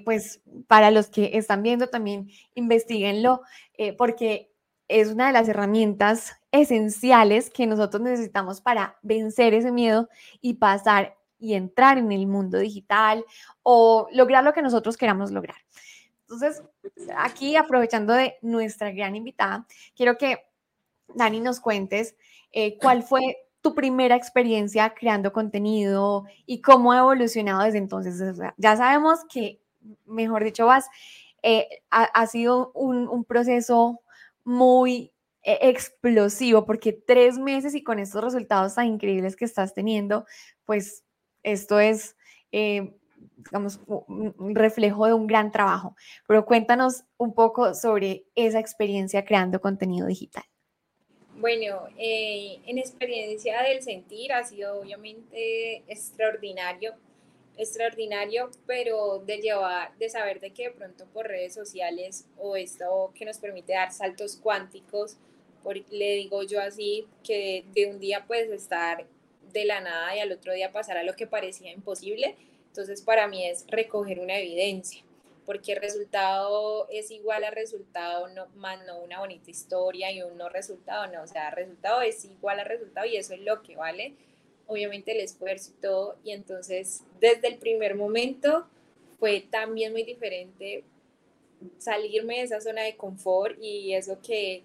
pues 0.06 0.42
para 0.68 0.92
los 0.92 1.08
que 1.08 1.32
están 1.38 1.64
viendo 1.64 1.88
también, 1.88 2.30
investiguenlo, 2.56 3.42
porque 3.98 4.52
es 4.88 5.10
una 5.10 5.28
de 5.28 5.34
las 5.34 5.50
herramientas 5.50 6.38
esenciales 6.52 7.50
que 7.50 7.68
nosotros 7.68 8.02
necesitamos 8.02 8.62
para 8.62 8.98
vencer 9.02 9.54
ese 9.54 9.72
miedo 9.72 10.10
y 10.42 10.56
pasar 10.56 11.18
y 11.40 11.54
entrar 11.54 11.98
en 11.98 12.12
el 12.12 12.28
mundo 12.28 12.58
digital 12.58 13.24
o 13.64 14.08
lograr 14.12 14.44
lo 14.44 14.54
que 14.54 14.62
nosotros 14.62 14.98
queramos 14.98 15.32
lograr. 15.32 15.58
Entonces, 16.29 16.62
aquí 17.15 17.55
aprovechando 17.55 18.13
de 18.13 18.36
nuestra 18.41 18.91
gran 18.91 19.15
invitada, 19.15 19.65
quiero 19.96 20.17
que 20.17 20.38
Dani 21.15 21.39
nos 21.39 21.62
cuentes 21.62 22.15
eh, 22.51 22.77
cuál 22.77 23.03
fue 23.03 23.22
tu 23.62 23.74
primera 23.74 24.15
experiencia 24.15 24.93
creando 24.93 25.31
contenido 25.31 26.25
y 26.46 26.62
cómo 26.62 26.91
ha 26.91 27.00
evolucionado 27.00 27.63
desde 27.63 27.77
entonces. 27.77 28.38
ya 28.57 28.75
sabemos 28.75 29.19
que, 29.31 29.62
mejor 30.05 30.43
dicho, 30.43 30.65
vas, 30.65 30.88
eh, 31.43 31.67
ha, 31.91 32.27
sido 32.27 32.72
un, 32.74 33.24
proceso 33.24 34.01
muy 34.43 35.13
eh, 35.43 35.60
explosivo, 35.62 36.65
porque 36.65 36.91
tres 36.91 37.38
meses 37.38 37.74
y 37.74 37.84
con 37.84 38.00
estos 38.00 38.22
resultados 38.24 38.75
tan 38.75 38.88
increíbles 38.88 39.38
que 39.38 39.46
estás 39.46 39.74
teniendo, 39.74 40.25
pues 40.65 41.05
esto 41.43 41.79
es, 41.79 42.15
digamos, 43.38 43.79
un 43.88 44.56
reflejo 44.56 45.06
de 45.06 45.13
un 45.13 45.27
gran 45.27 45.51
trabajo. 45.51 45.96
Pero 46.27 46.46
cuéntanos 46.46 47.03
un 47.17 47.34
poco 47.34 47.74
sobre 47.74 48.25
esa 48.36 48.60
experiencia 48.60 49.24
creando 49.24 49.62
contenido 49.62 50.08
digital. 50.08 50.44
Bueno, 51.39 51.84
eh, 51.98 52.60
en 52.65 52.79
experiencia 52.79 53.62
del 53.62 53.84
sentir 53.84 54.34
ha 54.34 54.44
sido 54.44 54.82
obviamente 54.82 55.84
extraordinario 55.88 56.96
extraordinario, 57.58 58.50
pero 58.65 59.20
de 59.25 59.38
llevar, 59.38 59.98
de 59.98 60.10
saber 60.10 60.39
de 60.39 60.51
que 60.51 60.65
de 60.65 60.72
pronto 60.72 61.06
por 61.08 61.27
redes 61.27 61.53
sociales 61.53 62.25
o 62.38 62.56
esto 62.56 63.12
que 63.15 63.25
nos 63.25 63.39
permite 63.39 63.74
dar 63.74 63.91
saltos 63.91 64.38
cuánticos, 64.38 65.17
por, 65.63 65.75
le 65.91 66.15
digo 66.15 66.44
yo 66.44 66.62
así, 66.62 67.08
que 67.24 67.65
de 67.74 67.88
un 67.88 68.00
día 68.00 68.25
puedes 68.27 68.50
estar 68.51 69.06
de 69.51 69.65
la 69.65 69.82
nada 69.82 70.15
y 70.15 70.20
al 70.20 70.32
otro 70.32 70.53
día 70.53 70.72
pasar 70.72 70.98
a 70.98 71.03
lo 71.03 71.15
que 71.15 71.27
parecía 71.27 71.72
imposible. 71.72 72.36
Entonces 72.77 73.01
para 73.01 73.27
mí 73.27 73.43
es 73.43 73.65
recoger 73.69 74.19
una 74.19 74.38
evidencia, 74.38 75.01
porque 75.48 75.74
el 75.74 75.81
resultado 75.81 76.88
es 76.91 77.10
igual 77.10 77.43
al 77.43 77.55
resultado, 77.55 78.27
no, 78.27 78.46
más 78.55 78.86
no 78.86 79.00
una 79.00 79.19
bonita 79.19 79.50
historia 79.50 80.12
y 80.12 80.22
un 80.22 80.38
no 80.38 80.48
resultado, 80.48 81.07
no, 81.07 81.24
o 81.24 81.27
sea, 81.27 81.50
resultado 81.50 82.03
es 82.03 82.24
igual 82.24 82.60
al 82.60 82.67
resultado 82.67 83.07
y 83.07 83.17
eso 83.17 83.34
es 83.34 83.39
lo 83.39 83.63
que 83.63 83.75
vale 83.75 84.13
obviamente 84.67 85.13
el 85.13 85.22
esfuerzo 85.22 85.72
y 85.72 85.81
todo, 85.81 86.17
y 86.24 86.34
entonces 86.34 87.01
desde 87.19 87.48
el 87.48 87.57
primer 87.57 87.96
momento 87.96 88.67
fue 89.19 89.43
también 89.50 89.91
muy 89.91 90.03
diferente 90.03 90.84
salirme 91.79 92.36
de 92.36 92.41
esa 92.43 92.62
zona 92.62 92.84
de 92.84 92.96
confort 92.96 93.57
y 93.60 93.96
eso 93.96 94.19
que, 94.22 94.62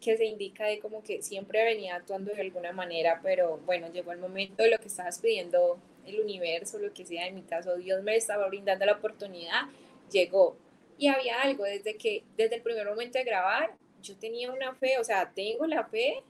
que 0.00 0.16
se 0.16 0.26
indica 0.26 0.64
de 0.66 0.78
como 0.78 1.02
que 1.02 1.22
siempre 1.22 1.64
venía 1.64 1.96
actuando 1.96 2.32
de 2.32 2.40
alguna 2.40 2.70
manera, 2.70 3.18
pero 3.20 3.58
bueno, 3.66 3.90
llegó 3.92 4.12
el 4.12 4.20
momento 4.20 4.62
de 4.62 4.70
lo 4.70 4.78
que 4.78 4.86
estabas 4.86 5.18
pidiendo 5.18 5.80
el 6.08 6.20
universo, 6.20 6.78
lo 6.78 6.92
que 6.92 7.06
sea, 7.06 7.26
en 7.26 7.34
mi 7.34 7.42
caso 7.42 7.76
Dios 7.76 8.02
me 8.02 8.16
estaba 8.16 8.46
brindando 8.48 8.86
la 8.86 8.92
oportunidad, 8.92 9.62
llegó. 10.10 10.56
Y 10.96 11.08
había 11.08 11.42
algo, 11.42 11.64
desde 11.64 11.96
que, 11.96 12.24
desde 12.36 12.56
el 12.56 12.62
primer 12.62 12.86
momento 12.86 13.18
de 13.18 13.24
grabar, 13.24 13.74
yo 14.02 14.16
tenía 14.16 14.52
una 14.52 14.74
fe, 14.74 14.98
o 14.98 15.04
sea, 15.04 15.32
tengo 15.34 15.66
la 15.66 15.84
fe 15.84 16.22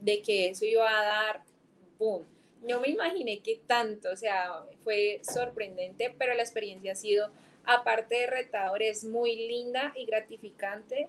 de 0.00 0.22
que 0.22 0.48
eso 0.48 0.64
iba 0.64 0.88
a 0.88 1.04
dar, 1.04 1.42
boom, 1.98 2.24
no 2.62 2.80
me 2.80 2.88
imaginé 2.88 3.40
que 3.40 3.60
tanto, 3.66 4.10
o 4.10 4.16
sea, 4.16 4.64
fue 4.84 5.20
sorprendente, 5.22 6.14
pero 6.18 6.34
la 6.34 6.42
experiencia 6.42 6.92
ha 6.92 6.96
sido, 6.96 7.30
aparte 7.64 8.16
de 8.16 8.26
retador, 8.26 8.82
es 8.82 9.04
muy 9.04 9.36
linda 9.36 9.92
y 9.96 10.04
gratificante 10.04 11.08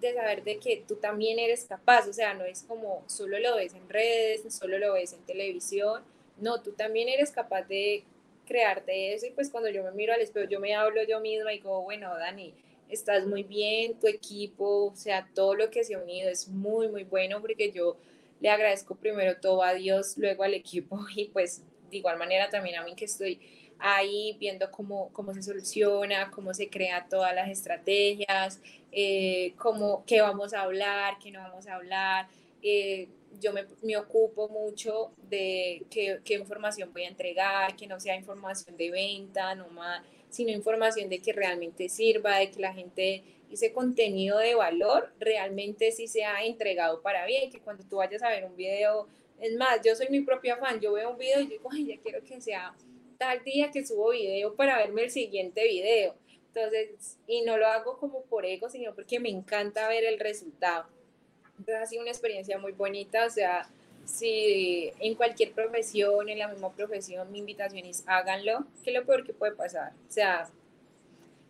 de 0.00 0.14
saber 0.14 0.44
de 0.44 0.58
que 0.58 0.84
tú 0.86 0.96
también 0.96 1.38
eres 1.38 1.64
capaz, 1.64 2.06
o 2.08 2.12
sea, 2.12 2.34
no 2.34 2.44
es 2.44 2.62
como 2.62 3.02
solo 3.06 3.38
lo 3.38 3.56
ves 3.56 3.74
en 3.74 3.88
redes, 3.88 4.54
solo 4.54 4.78
lo 4.78 4.92
ves 4.94 5.12
en 5.12 5.24
televisión, 5.24 6.02
no, 6.38 6.62
tú 6.62 6.72
también 6.72 7.08
eres 7.08 7.30
capaz 7.30 7.62
de 7.62 8.04
crearte 8.46 9.14
eso 9.14 9.26
y 9.26 9.30
pues 9.30 9.50
cuando 9.50 9.68
yo 9.70 9.82
me 9.82 9.90
miro 9.90 10.12
al 10.12 10.20
espejo, 10.20 10.48
yo 10.48 10.60
me 10.60 10.74
hablo 10.74 11.02
yo 11.02 11.20
misma 11.20 11.52
y 11.52 11.58
digo, 11.58 11.82
bueno, 11.82 12.16
Dani, 12.16 12.54
estás 12.88 13.26
muy 13.26 13.42
bien, 13.42 13.98
tu 13.98 14.06
equipo, 14.06 14.86
o 14.86 14.96
sea, 14.96 15.28
todo 15.34 15.54
lo 15.54 15.70
que 15.70 15.84
se 15.84 15.94
ha 15.94 15.98
unido 15.98 16.30
es 16.30 16.48
muy, 16.48 16.88
muy 16.88 17.04
bueno 17.04 17.40
porque 17.40 17.72
yo 17.72 17.96
le 18.40 18.50
agradezco 18.50 18.94
primero 18.94 19.36
todo 19.40 19.62
a 19.62 19.74
Dios, 19.74 20.16
luego 20.16 20.44
al 20.44 20.54
equipo 20.54 20.98
y 21.14 21.26
pues 21.26 21.62
de 21.90 21.98
igual 21.98 22.18
manera 22.18 22.48
también 22.50 22.76
a 22.76 22.84
mí 22.84 22.94
que 22.94 23.04
estoy 23.04 23.40
ahí 23.78 24.36
viendo 24.38 24.70
cómo, 24.70 25.10
cómo 25.12 25.34
se 25.34 25.42
soluciona, 25.42 26.30
cómo 26.30 26.54
se 26.54 26.68
crea 26.70 27.06
todas 27.08 27.34
las 27.34 27.48
estrategias, 27.50 28.60
eh, 28.92 29.52
cómo, 29.58 30.04
qué 30.06 30.22
vamos 30.22 30.54
a 30.54 30.62
hablar, 30.62 31.18
qué 31.22 31.30
no 31.30 31.40
vamos 31.40 31.66
a 31.66 31.74
hablar. 31.74 32.28
Eh, 32.62 33.08
yo 33.40 33.52
me, 33.52 33.66
me, 33.82 33.96
ocupo 33.96 34.48
mucho 34.48 35.12
de 35.28 35.84
qué, 35.90 36.20
qué, 36.24 36.34
información 36.34 36.92
voy 36.92 37.04
a 37.04 37.08
entregar, 37.08 37.76
que 37.76 37.86
no 37.86 38.00
sea 38.00 38.16
información 38.16 38.76
de 38.76 38.90
venta, 38.90 39.54
no 39.54 39.68
más, 39.68 40.02
sino 40.30 40.50
información 40.50 41.10
de 41.10 41.20
que 41.20 41.32
realmente 41.32 41.88
sirva, 41.88 42.38
de 42.38 42.50
que 42.50 42.60
la 42.60 42.72
gente, 42.72 43.24
ese 43.50 43.72
contenido 43.72 44.38
de 44.38 44.54
valor 44.54 45.12
realmente 45.20 45.92
sí 45.92 46.08
sea 46.08 46.44
entregado 46.44 47.02
para 47.02 47.26
bien, 47.26 47.50
que 47.50 47.60
cuando 47.60 47.84
tú 47.84 47.96
vayas 47.96 48.22
a 48.22 48.30
ver 48.30 48.44
un 48.44 48.56
video, 48.56 49.06
es 49.40 49.54
más, 49.56 49.80
yo 49.84 49.94
soy 49.94 50.08
mi 50.08 50.20
propia 50.22 50.56
fan, 50.56 50.80
yo 50.80 50.92
veo 50.94 51.10
un 51.10 51.18
video 51.18 51.40
y 51.40 51.46
digo, 51.46 51.68
ay, 51.70 51.86
ya 51.86 51.98
quiero 51.98 52.22
que 52.24 52.40
sea 52.40 52.74
tal 53.18 53.42
día 53.44 53.70
que 53.70 53.84
subo 53.84 54.10
video 54.10 54.54
para 54.54 54.78
verme 54.78 55.04
el 55.04 55.10
siguiente 55.10 55.64
video. 55.64 56.14
Entonces, 56.48 57.18
y 57.26 57.42
no 57.42 57.58
lo 57.58 57.66
hago 57.66 57.98
como 57.98 58.22
por 58.24 58.46
ego, 58.46 58.68
sino 58.68 58.94
porque 58.94 59.20
me 59.20 59.28
encanta 59.28 59.88
ver 59.88 60.04
el 60.04 60.18
resultado. 60.18 60.86
Entonces 61.58 61.82
ha 61.82 61.86
sido 61.86 62.02
una 62.02 62.10
experiencia 62.10 62.58
muy 62.58 62.72
bonita, 62.72 63.26
o 63.26 63.30
sea, 63.30 63.68
si 64.04 64.92
en 65.00 65.14
cualquier 65.14 65.52
profesión, 65.52 66.28
en 66.28 66.38
la 66.38 66.48
misma 66.48 66.72
profesión, 66.72 67.30
mi 67.32 67.40
invitación 67.40 67.86
es 67.86 68.04
háganlo, 68.06 68.66
que 68.82 68.90
es 68.90 68.96
lo 68.96 69.04
peor 69.04 69.24
que 69.24 69.32
puede 69.32 69.52
pasar. 69.52 69.92
O 70.08 70.12
sea, 70.12 70.48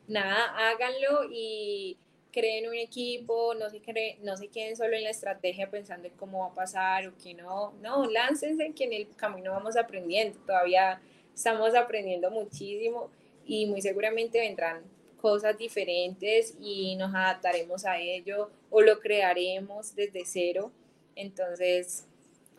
nada, 0.08 0.70
háganlo 0.70 1.28
y 1.30 1.96
creen 2.32 2.68
un 2.68 2.74
equipo, 2.74 3.54
no 3.54 3.70
se, 3.70 3.80
creen, 3.80 4.18
no 4.22 4.36
se 4.36 4.48
queden 4.48 4.76
solo 4.76 4.94
en 4.94 5.04
la 5.04 5.10
estrategia 5.10 5.70
pensando 5.70 6.08
en 6.08 6.14
cómo 6.14 6.40
va 6.40 6.46
a 6.48 6.54
pasar 6.54 7.08
o 7.08 7.16
que 7.16 7.34
no, 7.34 7.72
no, 7.80 8.04
láncense 8.10 8.72
que 8.74 8.84
en 8.84 8.92
el 8.92 9.08
camino 9.16 9.52
vamos 9.52 9.76
aprendiendo, 9.76 10.38
todavía 10.46 11.00
estamos 11.34 11.74
aprendiendo 11.74 12.30
muchísimo 12.30 13.10
y 13.46 13.66
muy 13.66 13.80
seguramente 13.80 14.38
vendrán 14.38 14.82
cosas 15.26 15.58
diferentes 15.58 16.54
y 16.60 16.94
nos 16.94 17.12
adaptaremos 17.12 17.84
a 17.84 17.98
ello 17.98 18.48
o 18.70 18.80
lo 18.80 19.00
crearemos 19.00 19.96
desde 19.96 20.22
cero. 20.24 20.70
Entonces, 21.16 22.06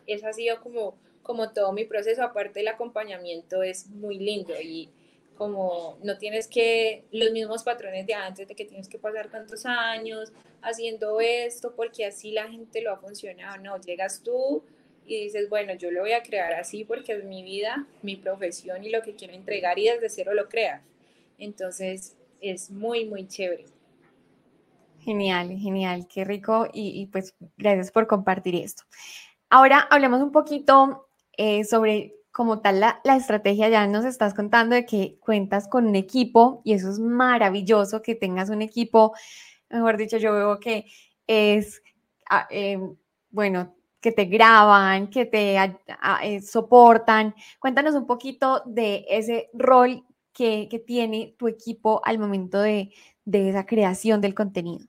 eso 0.06 0.26
ha 0.26 0.34
sido 0.34 0.60
como, 0.60 0.94
como 1.22 1.50
todo 1.54 1.72
mi 1.72 1.86
proceso. 1.86 2.22
Aparte, 2.22 2.60
el 2.60 2.68
acompañamiento 2.68 3.62
es 3.62 3.86
muy 3.86 4.18
lindo 4.18 4.52
y 4.60 4.90
como 5.38 5.96
no 6.02 6.18
tienes 6.18 6.46
que 6.46 7.04
los 7.10 7.30
mismos 7.30 7.62
patrones 7.62 8.06
de 8.06 8.12
antes, 8.12 8.46
de 8.46 8.54
que 8.54 8.66
tienes 8.66 8.86
que 8.86 8.98
pasar 8.98 9.30
tantos 9.30 9.64
años 9.64 10.30
haciendo 10.60 11.22
esto, 11.22 11.74
porque 11.74 12.04
así 12.04 12.32
la 12.32 12.50
gente 12.50 12.82
lo 12.82 12.92
ha 12.92 12.98
funcionado. 12.98 13.62
No, 13.62 13.80
llegas 13.80 14.22
tú 14.22 14.62
y 15.06 15.22
dices, 15.24 15.48
bueno, 15.48 15.72
yo 15.72 15.90
lo 15.90 16.02
voy 16.02 16.12
a 16.12 16.22
crear 16.22 16.52
así 16.52 16.84
porque 16.84 17.14
es 17.14 17.24
mi 17.24 17.42
vida, 17.42 17.86
mi 18.02 18.16
profesión 18.16 18.84
y 18.84 18.90
lo 18.90 19.00
que 19.00 19.14
quiero 19.14 19.32
entregar 19.32 19.78
y 19.78 19.88
desde 19.88 20.10
cero 20.10 20.34
lo 20.34 20.50
creas. 20.50 20.82
Entonces, 21.38 22.17
es 22.40 22.70
muy, 22.70 23.04
muy 23.06 23.26
chévere. 23.26 23.66
Genial, 25.00 25.56
genial, 25.58 26.06
qué 26.08 26.24
rico 26.24 26.68
y, 26.72 27.06
pues 27.06 27.34
gracias 27.56 27.90
por 27.90 28.06
compartir 28.06 28.54
esto. 28.56 28.82
Ahora 29.48 29.86
hablemos 29.90 30.20
un 30.20 30.32
poquito 30.32 31.08
eh, 31.36 31.64
sobre 31.64 32.14
como 32.30 32.60
tal 32.60 32.80
la, 32.80 33.00
la, 33.04 33.16
estrategia. 33.16 33.68
Ya 33.68 33.86
nos 33.86 34.04
estás 34.04 34.34
contando 34.34 34.74
de 34.74 34.84
que 34.84 35.18
cuentas 35.20 35.66
con 35.68 35.86
un 35.86 35.96
equipo 35.96 36.60
y 36.64 36.74
eso 36.74 36.90
es 36.90 36.98
maravilloso 36.98 38.02
que 38.02 38.14
tengas 38.14 38.50
un 38.50 38.62
equipo. 38.62 39.14
Mejor 39.70 39.96
dicho, 39.96 40.18
yo 40.18 40.32
veo 40.34 40.60
que 40.60 40.86
es, 41.26 41.82
em, 42.50 42.96
bueno, 43.30 43.74
que 44.00 44.12
te 44.12 44.26
graban, 44.26 45.08
que 45.08 45.26
te 45.26 45.56
eh, 46.22 46.40
soportan. 46.42 47.34
Cuéntanos 47.58 47.94
un 47.94 48.06
poquito 48.06 48.62
de 48.66 49.04
ese 49.08 49.50
rol 49.52 50.04
que, 50.38 50.78
tiene 50.86 51.34
tu 51.36 51.48
equipo 51.48 52.00
al 52.04 52.18
momento 52.18 52.60
de, 52.60 52.92
esa 53.30 53.66
creación 53.66 54.20
del 54.20 54.34
contenido? 54.34 54.86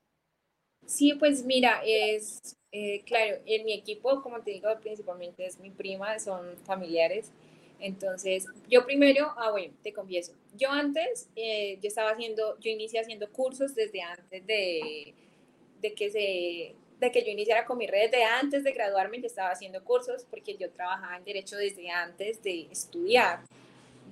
Sí, 0.85 1.13
pues 1.15 1.43
mira, 1.43 1.81
es 1.85 2.55
eh, 2.71 3.01
claro, 3.05 3.37
en 3.45 3.65
mi 3.65 3.73
equipo, 3.73 4.21
como 4.21 4.41
te 4.41 4.51
digo, 4.51 4.69
principalmente 4.79 5.45
es 5.45 5.59
mi 5.59 5.71
prima, 5.71 6.19
son 6.19 6.55
familiares. 6.65 7.31
Entonces, 7.79 8.45
yo 8.69 8.85
primero, 8.85 9.33
ah, 9.37 9.51
bueno, 9.51 9.73
te 9.81 9.93
confieso, 9.93 10.33
yo 10.55 10.69
antes, 10.69 11.29
eh, 11.35 11.79
yo 11.81 11.87
estaba 11.87 12.11
haciendo, 12.11 12.59
yo 12.59 12.69
inicié 12.69 12.99
haciendo 12.99 13.31
cursos 13.31 13.73
desde 13.73 14.01
antes 14.01 14.45
de, 14.45 15.13
de 15.81 15.93
que 15.93 16.09
se 16.11 16.75
de 16.99 17.11
que 17.13 17.23
yo 17.23 17.31
iniciara 17.31 17.65
con 17.65 17.77
mi 17.77 17.87
red, 17.87 18.11
desde 18.11 18.25
antes 18.25 18.65
de 18.65 18.73
graduarme 18.73 19.21
yo 19.21 19.27
estaba 19.27 19.51
haciendo 19.51 19.81
cursos 19.85 20.25
porque 20.29 20.57
yo 20.57 20.69
trabajaba 20.69 21.15
en 21.15 21.23
derecho 21.23 21.55
desde 21.55 21.89
antes 21.89 22.43
de 22.43 22.67
estudiar. 22.69 23.39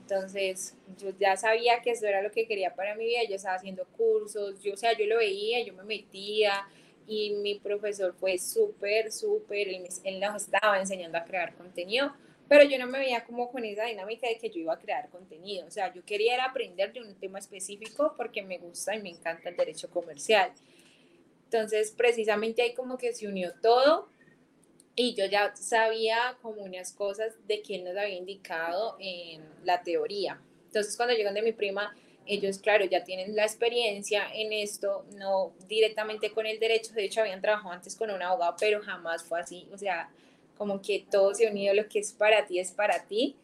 Entonces, 0.09 0.73
yo 0.97 1.09
ya 1.19 1.35
sabía 1.35 1.81
que 1.81 1.91
eso 1.91 2.07
era 2.07 2.21
lo 2.21 2.31
que 2.31 2.47
quería 2.47 2.73
para 2.73 2.95
mi 2.95 3.03
vida, 3.03 3.19
yo 3.27 3.35
estaba 3.35 3.57
haciendo 3.57 3.85
cursos, 3.97 4.63
yo, 4.63 4.73
o 4.73 4.77
sea, 4.77 4.97
yo 4.97 5.05
lo 5.05 5.17
veía, 5.17 5.61
yo 5.65 5.73
me 5.73 5.83
metía 5.83 6.65
y 7.05 7.31
mi 7.31 7.55
profesor 7.55 8.15
fue 8.17 8.37
súper, 8.37 9.11
súper, 9.11 9.67
él, 9.67 9.85
él, 10.05 10.19
nos 10.21 10.43
estaba 10.43 10.79
enseñando 10.79 11.17
a 11.17 11.25
crear 11.25 11.53
contenido, 11.55 12.13
pero 12.47 12.63
yo 12.63 12.79
no 12.79 12.87
me 12.87 12.99
veía 12.99 13.25
como 13.25 13.51
con 13.51 13.65
esa 13.65 13.83
dinámica 13.83 14.29
de 14.29 14.37
que 14.37 14.49
yo 14.49 14.61
iba 14.61 14.75
a 14.75 14.79
crear 14.79 15.09
contenido, 15.09 15.67
o 15.67 15.71
sea, 15.71 15.93
yo 15.93 16.05
quería 16.05 16.41
aprender 16.41 16.93
de 16.93 17.01
un 17.01 17.13
tema 17.15 17.39
específico 17.39 18.13
porque 18.15 18.41
me 18.43 18.59
gusta 18.59 18.95
y 18.95 19.01
me 19.01 19.09
encanta 19.09 19.49
el 19.49 19.57
derecho 19.57 19.89
comercial. 19.89 20.53
Entonces, 21.43 21.91
precisamente 21.91 22.61
ahí 22.61 22.73
como 22.73 22.97
que 22.97 23.11
se 23.11 23.27
unió 23.27 23.53
todo 23.61 24.07
y 24.99 25.13
yo 25.13 25.25
ya 25.25 25.55
sabía 25.55 26.37
como 26.41 26.63
unas 26.63 26.91
cosas 26.91 27.35
de 27.47 27.61
que 27.61 27.75
él 27.75 27.83
nos 27.83 27.95
había 27.95 28.15
indicado 28.15 28.97
en 28.99 29.43
la 29.63 29.83
teoría. 29.83 30.41
Entonces, 30.65 30.97
cuando 30.97 31.13
llegan 31.13 31.35
de 31.35 31.43
mi 31.43 31.51
prima, 31.51 31.95
ellos, 32.25 32.57
claro, 32.57 32.83
ya 32.83 33.03
tienen 33.03 33.35
la 33.35 33.43
experiencia 33.43 34.23
en 34.33 34.51
esto, 34.51 35.05
no 35.15 35.53
directamente 35.67 36.31
con 36.31 36.47
el 36.47 36.59
derecho, 36.59 36.95
de 36.95 37.05
hecho 37.05 37.21
habían 37.21 37.41
trabajado 37.41 37.71
antes 37.73 37.95
con 37.95 38.09
un 38.09 38.23
abogado, 38.23 38.55
pero 38.59 38.81
jamás 38.81 39.23
fue 39.23 39.39
así, 39.39 39.67
o 39.71 39.77
sea, 39.77 40.09
como 40.57 40.81
que 40.81 41.05
todo 41.11 41.35
se 41.35 41.47
unido, 41.47 41.75
lo 41.75 41.87
que 41.87 41.99
es 41.99 42.11
para 42.11 42.47
ti 42.47 42.57
es 42.57 42.71
para 42.71 43.05
ti. 43.05 43.35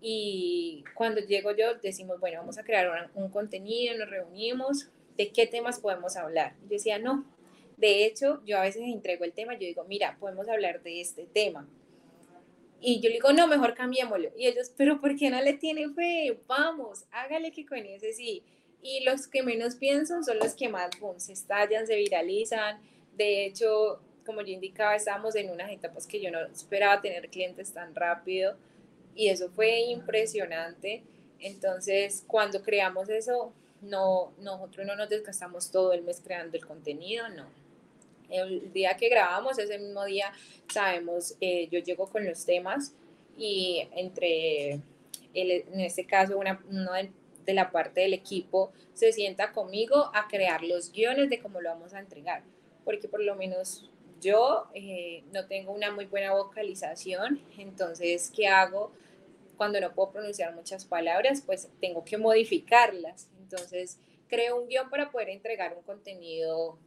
Y 0.00 0.84
cuando 0.94 1.20
llego 1.20 1.50
yo, 1.56 1.74
decimos, 1.74 2.20
bueno, 2.20 2.38
vamos 2.38 2.56
a 2.56 2.62
crear 2.62 3.10
un, 3.14 3.24
un 3.24 3.30
contenido, 3.30 3.96
nos 3.98 4.08
reunimos, 4.08 4.86
¿de 5.16 5.32
qué 5.32 5.48
temas 5.48 5.80
podemos 5.80 6.16
hablar? 6.16 6.54
Yo 6.62 6.68
decía, 6.68 7.00
no, 7.00 7.24
de 7.76 8.04
hecho, 8.04 8.40
yo 8.44 8.58
a 8.58 8.62
veces 8.62 8.82
entrego 8.84 9.24
el 9.24 9.32
tema, 9.32 9.54
yo 9.54 9.60
digo, 9.60 9.84
mira, 9.84 10.16
podemos 10.20 10.48
hablar 10.48 10.82
de 10.82 11.00
este 11.00 11.26
tema. 11.26 11.68
Y 12.80 13.00
yo 13.00 13.08
le 13.08 13.14
digo, 13.14 13.32
no, 13.32 13.46
mejor 13.46 13.74
cambiémoslo. 13.74 14.30
Y 14.36 14.46
ellos, 14.46 14.72
pero 14.76 15.00
¿por 15.00 15.16
qué 15.16 15.30
no 15.30 15.40
le 15.40 15.54
tiene 15.54 15.88
fe? 15.90 16.38
Vamos, 16.46 17.04
hágale 17.10 17.50
que 17.50 17.66
con 17.66 17.78
ese 17.78 18.12
sí. 18.12 18.42
Y 18.82 19.02
los 19.04 19.26
que 19.26 19.42
menos 19.42 19.76
piensan 19.76 20.22
son 20.22 20.38
los 20.38 20.54
que 20.54 20.68
más, 20.68 20.90
boom, 21.00 21.18
se 21.18 21.32
estallan, 21.32 21.86
se 21.86 21.96
viralizan. 21.96 22.78
De 23.16 23.46
hecho, 23.46 24.00
como 24.26 24.42
yo 24.42 24.52
indicaba, 24.52 24.94
estábamos 24.94 25.34
en 25.34 25.50
unas 25.50 25.70
etapas 25.72 26.06
que 26.06 26.20
yo 26.20 26.30
no 26.30 26.40
esperaba 26.40 27.00
tener 27.00 27.30
clientes 27.30 27.72
tan 27.72 27.94
rápido. 27.94 28.56
Y 29.14 29.28
eso 29.28 29.48
fue 29.48 29.80
impresionante. 29.80 31.02
Entonces, 31.40 32.24
cuando 32.26 32.62
creamos 32.62 33.08
eso, 33.08 33.52
no, 33.80 34.32
nosotros 34.38 34.86
no 34.86 34.94
nos 34.94 35.08
desgastamos 35.08 35.70
todo 35.70 35.92
el 35.92 36.02
mes 36.02 36.20
creando 36.22 36.56
el 36.56 36.66
contenido, 36.66 37.28
no 37.30 37.63
el 38.34 38.72
día 38.72 38.96
que 38.96 39.08
grabamos, 39.08 39.58
ese 39.58 39.78
mismo 39.78 40.04
día, 40.04 40.32
sabemos, 40.72 41.36
eh, 41.40 41.68
yo 41.70 41.80
llego 41.80 42.08
con 42.08 42.24
los 42.24 42.44
temas 42.44 42.94
y 43.36 43.88
entre, 43.94 44.80
en 45.34 45.80
este 45.80 46.06
caso, 46.06 46.38
una, 46.38 46.62
uno 46.70 46.92
de, 46.92 47.54
la 47.54 47.70
parte 47.70 48.00
del 48.00 48.14
equipo 48.14 48.72
se 48.94 49.12
sienta 49.12 49.52
conmigo 49.52 50.10
a 50.14 50.28
crear 50.28 50.62
los 50.62 50.92
guiones 50.92 51.28
de 51.28 51.40
cómo 51.40 51.60
lo 51.60 51.70
vamos 51.70 51.92
a 51.94 52.00
entregar, 52.00 52.42
porque 52.84 53.08
por 53.08 53.22
lo 53.22 53.34
menos 53.36 53.90
yo 54.20 54.68
eh, 54.74 55.22
no 55.32 55.46
tengo 55.46 55.72
una 55.72 55.90
muy 55.90 56.06
buena 56.06 56.32
vocalización, 56.32 57.40
entonces, 57.58 58.32
¿qué 58.34 58.48
hago? 58.48 58.92
Cuando 59.56 59.80
no 59.80 59.94
puedo 59.94 60.12
pronunciar 60.12 60.54
muchas 60.54 60.84
palabras, 60.84 61.42
pues 61.44 61.68
tengo 61.80 62.04
que 62.04 62.16
modificarlas. 62.16 63.28
Entonces, 63.38 63.98
creo 64.28 64.60
un 64.60 64.68
guion 64.68 64.90
para 64.90 65.10
poder 65.10 65.28
entregar 65.28 65.76
un 65.76 65.82
contenido 65.82 66.78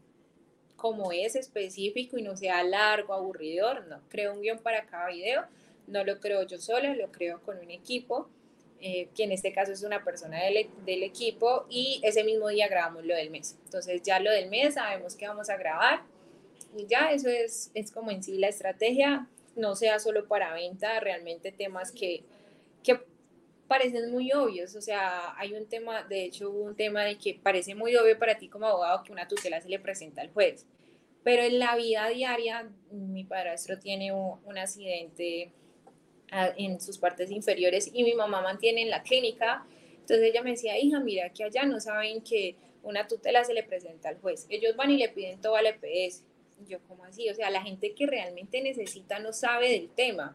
como 0.77 1.11
es 1.11 1.35
específico 1.35 2.17
y 2.17 2.21
no 2.21 2.37
sea 2.37 2.63
largo, 2.63 3.13
aburridor, 3.13 3.85
no. 3.87 3.99
Creo 4.09 4.33
un 4.33 4.41
guion 4.41 4.59
para 4.59 4.85
cada 4.85 5.09
video, 5.09 5.43
no 5.87 6.03
lo 6.05 6.19
creo 6.19 6.43
yo 6.43 6.57
sola, 6.59 6.95
lo 6.95 7.11
creo 7.11 7.41
con 7.41 7.57
un 7.57 7.71
equipo 7.71 8.29
eh, 8.79 9.09
que 9.15 9.23
en 9.23 9.31
este 9.31 9.51
caso 9.51 9.71
es 9.71 9.81
una 9.81 10.03
persona 10.03 10.43
del, 10.43 10.57
e, 10.57 10.69
del, 10.85 11.01
equipo, 11.01 11.65
y 11.67 11.99
ese 12.03 12.23
mismo 12.23 12.47
día 12.49 12.67
grabamos 12.67 13.03
lo 13.05 13.15
del 13.15 13.31
mes. 13.31 13.57
Entonces 13.65 14.03
ya 14.03 14.19
lo 14.19 14.29
del 14.29 14.49
mes 14.49 14.75
sabemos 14.75 15.15
que 15.15 15.27
vamos 15.27 15.49
a 15.49 15.57
grabar 15.57 16.03
y 16.77 16.85
ya 16.85 17.11
eso 17.11 17.27
es, 17.27 17.71
es 17.73 17.91
como 17.91 18.11
en 18.11 18.21
sí 18.21 18.37
la 18.37 18.49
estrategia, 18.49 19.27
no 19.55 19.75
sea 19.75 19.97
solo 19.97 20.27
para 20.27 20.53
venta, 20.53 20.99
realmente 20.99 21.51
temas 21.51 21.91
que, 21.91 22.23
que 22.83 23.01
parecen 23.67 24.11
muy 24.11 24.31
obvios, 24.31 24.75
o 24.75 24.81
sea, 24.81 25.33
hay 25.37 25.53
un 25.53 25.67
tema, 25.67 26.03
de 26.03 26.23
hecho 26.25 26.49
hubo 26.49 26.63
un 26.63 26.75
tema 26.75 27.03
de 27.03 27.17
que 27.17 27.39
parece 27.41 27.75
muy 27.75 27.95
obvio 27.95 28.17
para 28.17 28.37
ti 28.37 28.47
como 28.47 28.65
abogado 28.65 29.03
que 29.03 29.11
una 29.11 29.27
tutela 29.27 29.61
se 29.61 29.69
le 29.69 29.79
presenta 29.79 30.21
al 30.21 30.31
juez, 30.31 30.65
pero 31.27 31.43
en 31.43 31.59
la 31.59 31.75
vida 31.75 32.07
diaria 32.07 32.69
mi 32.91 33.25
padrastro 33.25 33.77
tiene 33.77 34.13
un, 34.13 34.57
accidente 34.57 35.51
en 36.31 36.79
sus 36.79 36.97
partes 36.97 37.31
inferiores 37.31 37.89
y 37.93 38.03
mi 38.03 38.13
mamá 38.13 38.41
mantiene 38.41 38.81
en 38.83 38.89
la 38.89 39.03
clínica. 39.03 39.65
Entonces 39.99 40.21
ella 40.21 40.41
me 40.41 40.51
decía, 40.51 40.79
hija, 40.79 41.01
mira 41.01 41.29
que 41.33 41.43
allá 41.43 41.65
no 41.65 41.81
saben 41.81 42.21
que 42.21 42.55
una 42.81 43.09
tutela 43.09 43.43
se 43.43 43.53
le 43.53 43.63
presenta 43.63 44.07
al 44.07 44.21
juez. 44.21 44.45
Ellos 44.49 44.77
van 44.77 44.91
y 44.91 44.97
le 44.97 45.09
piden 45.09 45.41
todo 45.41 45.57
al 45.57 45.65
EPS. 45.65 46.23
Yo, 46.65 46.79
como 46.87 47.03
así? 47.03 47.29
O 47.29 47.35
sea, 47.35 47.49
la 47.49 47.61
gente 47.61 47.93
que 47.93 48.07
realmente 48.07 48.61
necesita 48.61 49.19
no 49.19 49.33
sabe 49.33 49.69
del 49.69 49.89
tema. 49.89 50.33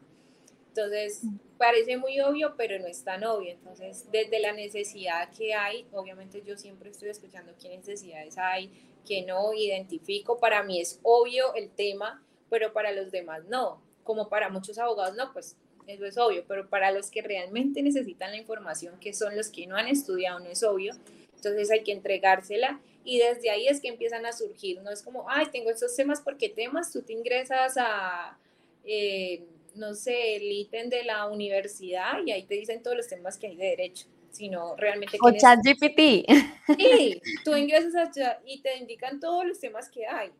Entonces, 0.68 1.22
parece 1.62 1.96
muy 1.96 2.18
obvio, 2.18 2.54
pero 2.56 2.76
no 2.80 2.88
es 2.88 3.04
tan 3.04 3.22
obvio. 3.22 3.52
Entonces, 3.52 4.10
desde 4.10 4.40
la 4.40 4.52
necesidad 4.52 5.30
que 5.30 5.54
hay, 5.54 5.86
obviamente 5.92 6.42
yo 6.44 6.56
siempre 6.56 6.90
estoy 6.90 7.10
escuchando 7.10 7.52
qué 7.62 7.68
necesidades 7.68 8.36
hay, 8.36 8.68
que 9.06 9.22
no 9.22 9.54
identifico. 9.54 10.38
Para 10.38 10.64
mí 10.64 10.80
es 10.80 10.98
obvio 11.04 11.54
el 11.54 11.70
tema, 11.70 12.20
pero 12.50 12.72
para 12.72 12.90
los 12.90 13.12
demás 13.12 13.44
no. 13.44 13.80
Como 14.02 14.28
para 14.28 14.48
muchos 14.48 14.76
abogados, 14.76 15.16
no, 15.16 15.32
pues 15.32 15.56
eso 15.86 16.04
es 16.04 16.18
obvio, 16.18 16.44
pero 16.48 16.68
para 16.68 16.90
los 16.90 17.12
que 17.12 17.22
realmente 17.22 17.80
necesitan 17.80 18.32
la 18.32 18.38
información, 18.38 18.98
que 18.98 19.14
son 19.14 19.36
los 19.36 19.48
que 19.48 19.68
no 19.68 19.76
han 19.76 19.86
estudiado, 19.86 20.40
no 20.40 20.46
es 20.46 20.64
obvio, 20.64 20.94
entonces 21.36 21.70
hay 21.70 21.84
que 21.84 21.92
entregársela 21.92 22.80
y 23.04 23.18
desde 23.18 23.50
ahí 23.50 23.68
es 23.68 23.80
que 23.80 23.86
empiezan 23.86 24.26
a 24.26 24.32
surgir, 24.32 24.82
no 24.82 24.90
es 24.90 25.02
como, 25.02 25.30
ay, 25.30 25.46
tengo 25.52 25.70
estos 25.70 25.94
temas, 25.94 26.20
porque 26.20 26.48
temas, 26.48 26.92
tú 26.92 27.02
te 27.02 27.12
ingresas 27.12 27.76
a, 27.76 28.36
eh, 28.84 29.44
no 29.74 29.94
sé, 29.94 30.36
el 30.36 30.42
ítem 30.42 30.88
de 30.88 31.04
la 31.04 31.26
universidad 31.26 32.24
y 32.24 32.32
ahí 32.32 32.44
te 32.44 32.54
dicen 32.54 32.82
todos 32.82 32.96
los 32.96 33.08
temas 33.08 33.38
que 33.38 33.48
hay 33.48 33.56
de 33.56 33.66
derecho, 33.66 34.06
sino 34.30 34.76
realmente... 34.76 35.18
O 35.20 35.30
ChatGPT. 35.30 36.30
Sí, 36.78 37.20
tú 37.44 37.56
ingresas 37.56 38.16
a, 38.18 38.40
y 38.46 38.60
te 38.60 38.76
indican 38.76 39.20
todos 39.20 39.46
los 39.46 39.58
temas 39.58 39.90
que 39.90 40.06
hay 40.06 40.30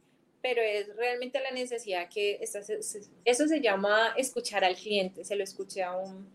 pero 0.43 0.61
es 0.61 0.95
realmente 0.97 1.41
la 1.41 1.53
necesidad 1.53 2.09
que 2.09 2.41
eso 2.43 3.49
se 3.49 3.61
llama 3.61 4.13
escuchar 4.17 4.65
al 4.65 4.75
cliente, 4.75 5.25
se 5.25 5.37
lo 5.37 5.45
escuché 5.45 5.85
a 5.85 5.97
un, 5.97 6.29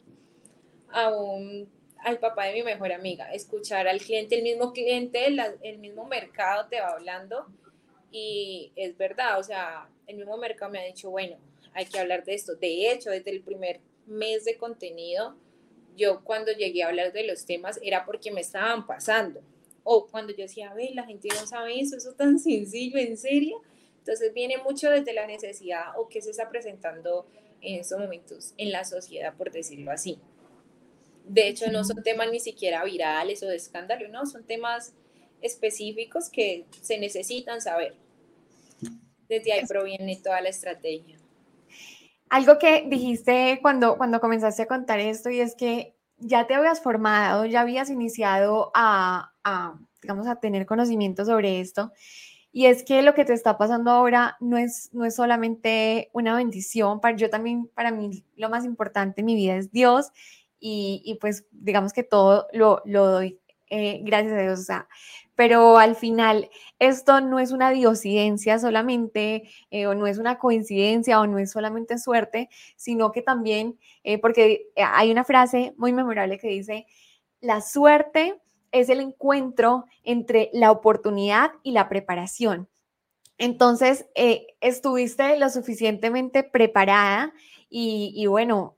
a 0.89 1.09
un, 1.09 1.69
al 1.99 2.17
papá 2.17 2.45
de 2.45 2.53
mi 2.53 2.63
mejor 2.63 2.93
amiga, 2.93 3.31
escuchar 3.33 3.87
al 3.87 3.99
cliente, 3.99 4.37
el 4.37 4.43
mismo 4.43 4.71
cliente, 4.71 5.27
el 5.61 5.77
mismo 5.79 6.05
mercado 6.05 6.67
te 6.69 6.79
va 6.79 6.91
hablando 6.91 7.47
y 8.09 8.71
es 8.77 8.97
verdad, 8.97 9.39
o 9.39 9.43
sea, 9.43 9.89
el 10.07 10.15
mismo 10.15 10.37
mercado 10.37 10.71
me 10.71 10.79
ha 10.79 10.85
dicho, 10.85 11.09
bueno, 11.09 11.35
hay 11.77 11.85
que 11.85 11.99
hablar 11.99 12.25
de 12.25 12.33
esto. 12.33 12.55
De 12.55 12.91
hecho, 12.91 13.11
desde 13.11 13.29
el 13.29 13.41
primer 13.41 13.81
mes 14.07 14.45
de 14.45 14.57
contenido, 14.57 15.35
yo 15.95 16.23
cuando 16.23 16.51
llegué 16.51 16.81
a 16.81 16.87
hablar 16.87 17.13
de 17.13 17.27
los 17.27 17.45
temas 17.45 17.79
era 17.83 18.03
porque 18.03 18.31
me 18.31 18.41
estaban 18.41 18.87
pasando. 18.87 19.41
O 19.83 20.07
cuando 20.07 20.33
yo 20.33 20.39
decía, 20.39 20.73
ve, 20.73 20.89
la 20.95 21.05
gente 21.05 21.29
no 21.29 21.45
sabe 21.45 21.79
eso, 21.79 21.95
eso 21.95 22.13
tan 22.13 22.39
sencillo, 22.39 22.97
en 22.97 23.15
serio. 23.15 23.61
Entonces 23.99 24.33
viene 24.33 24.57
mucho 24.57 24.89
desde 24.89 25.13
la 25.13 25.27
necesidad 25.27 25.97
o 25.97 26.09
qué 26.09 26.19
se 26.19 26.31
está 26.31 26.49
presentando 26.49 27.27
en 27.61 27.79
estos 27.79 27.99
momentos 27.99 28.55
en 28.57 28.71
la 28.71 28.83
sociedad, 28.83 29.35
por 29.35 29.51
decirlo 29.51 29.91
así. 29.91 30.17
De 31.25 31.47
hecho, 31.47 31.71
no 31.71 31.83
son 31.83 32.01
temas 32.01 32.31
ni 32.31 32.39
siquiera 32.39 32.83
virales 32.85 33.43
o 33.43 33.47
de 33.47 33.55
escándalo, 33.55 34.07
no, 34.07 34.25
son 34.25 34.43
temas 34.45 34.93
específicos 35.43 36.29
que 36.29 36.65
se 36.81 36.97
necesitan 36.97 37.61
saber. 37.61 37.93
Desde 39.29 39.53
ahí 39.53 39.65
proviene 39.67 40.15
toda 40.15 40.41
la 40.41 40.49
estrategia. 40.49 41.16
Algo 42.29 42.59
que 42.59 42.85
dijiste 42.87 43.59
cuando, 43.61 43.97
cuando 43.97 44.19
comenzaste 44.19 44.63
a 44.63 44.67
contar 44.67 44.99
esto 44.99 45.29
y 45.29 45.39
es 45.39 45.55
que 45.55 45.95
ya 46.17 46.47
te 46.47 46.55
habías 46.55 46.81
formado, 46.81 47.45
ya 47.45 47.61
habías 47.61 47.89
iniciado 47.89 48.71
a, 48.73 49.31
digamos, 50.01 50.27
a 50.27 50.39
tener 50.39 50.65
conocimiento 50.65 51.25
sobre 51.25 51.59
esto 51.59 51.91
y 52.51 52.65
es 52.65 52.83
que 52.83 53.03
lo 53.03 53.13
que 53.13 53.23
te 53.23 53.33
está 53.33 53.57
pasando 53.57 53.91
ahora 53.91 54.35
no 54.39 54.57
es, 54.57 54.89
no 54.93 55.05
es 55.05 55.15
solamente 55.15 56.09
una 56.13 56.35
bendición, 56.35 56.99
para, 56.99 57.15
yo 57.15 57.29
también, 57.29 57.69
para 57.73 57.91
mí, 57.91 58.23
lo 58.35 58.49
más 58.49 58.65
importante 58.65 59.21
en 59.21 59.25
mi 59.25 59.35
vida 59.35 59.55
es 59.55 59.71
Dios 59.71 60.07
y, 60.59 61.01
y 61.05 61.15
pues 61.15 61.45
digamos 61.51 61.93
que 61.93 62.03
todo 62.03 62.47
lo, 62.51 62.81
lo 62.85 63.05
doy 63.05 63.39
eh, 63.69 64.01
gracias 64.03 64.33
a 64.33 64.41
Dios, 64.41 64.59
o 64.59 64.63
sea, 64.63 64.87
pero 65.37 65.77
al 65.77 65.95
final 65.95 66.49
esto 66.79 67.21
no 67.21 67.37
es 67.37 67.51
una 67.51 67.69
diosidencia 67.69 68.57
solamente, 68.57 69.47
eh, 69.69 69.85
o 69.85 69.93
no 69.93 70.07
es 70.07 70.17
una 70.17 70.39
coincidencia, 70.39 71.21
o 71.21 71.27
no 71.27 71.37
es 71.37 71.51
solamente 71.51 71.99
suerte, 71.99 72.49
sino 72.75 73.11
que 73.11 73.21
también, 73.21 73.77
eh, 74.03 74.17
porque 74.17 74.71
hay 74.75 75.11
una 75.11 75.23
frase 75.23 75.75
muy 75.77 75.93
memorable 75.93 76.39
que 76.39 76.47
dice, 76.47 76.87
la 77.39 77.61
suerte 77.61 78.41
es 78.71 78.89
el 78.89 78.99
encuentro 78.99 79.85
entre 80.03 80.49
la 80.53 80.71
oportunidad 80.71 81.51
y 81.61 81.71
la 81.71 81.87
preparación. 81.87 82.67
Entonces, 83.37 84.07
eh, 84.15 84.47
estuviste 84.59 85.37
lo 85.37 85.51
suficientemente 85.51 86.41
preparada 86.41 87.31
y, 87.69 88.25
bueno, 88.25 88.77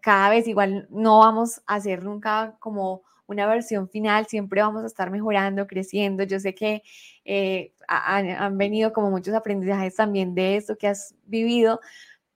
cada 0.00 0.30
vez 0.30 0.48
igual 0.48 0.88
no 0.90 1.20
vamos 1.20 1.62
a 1.66 1.76
hacer 1.76 2.02
nunca 2.02 2.56
como 2.58 3.02
una 3.30 3.46
versión 3.46 3.88
final, 3.88 4.26
siempre 4.26 4.60
vamos 4.60 4.84
a 4.84 4.86
estar 4.86 5.10
mejorando, 5.10 5.66
creciendo. 5.66 6.24
Yo 6.24 6.40
sé 6.40 6.54
que 6.54 6.82
eh, 7.24 7.72
han, 7.88 8.58
venido 8.58 8.92
como 8.92 9.10
muchos 9.10 9.34
aprendizajes 9.34 9.96
también 9.96 10.34
de 10.34 10.56
esto 10.56 10.76
que 10.76 10.88
has 10.88 11.14
vivido, 11.24 11.80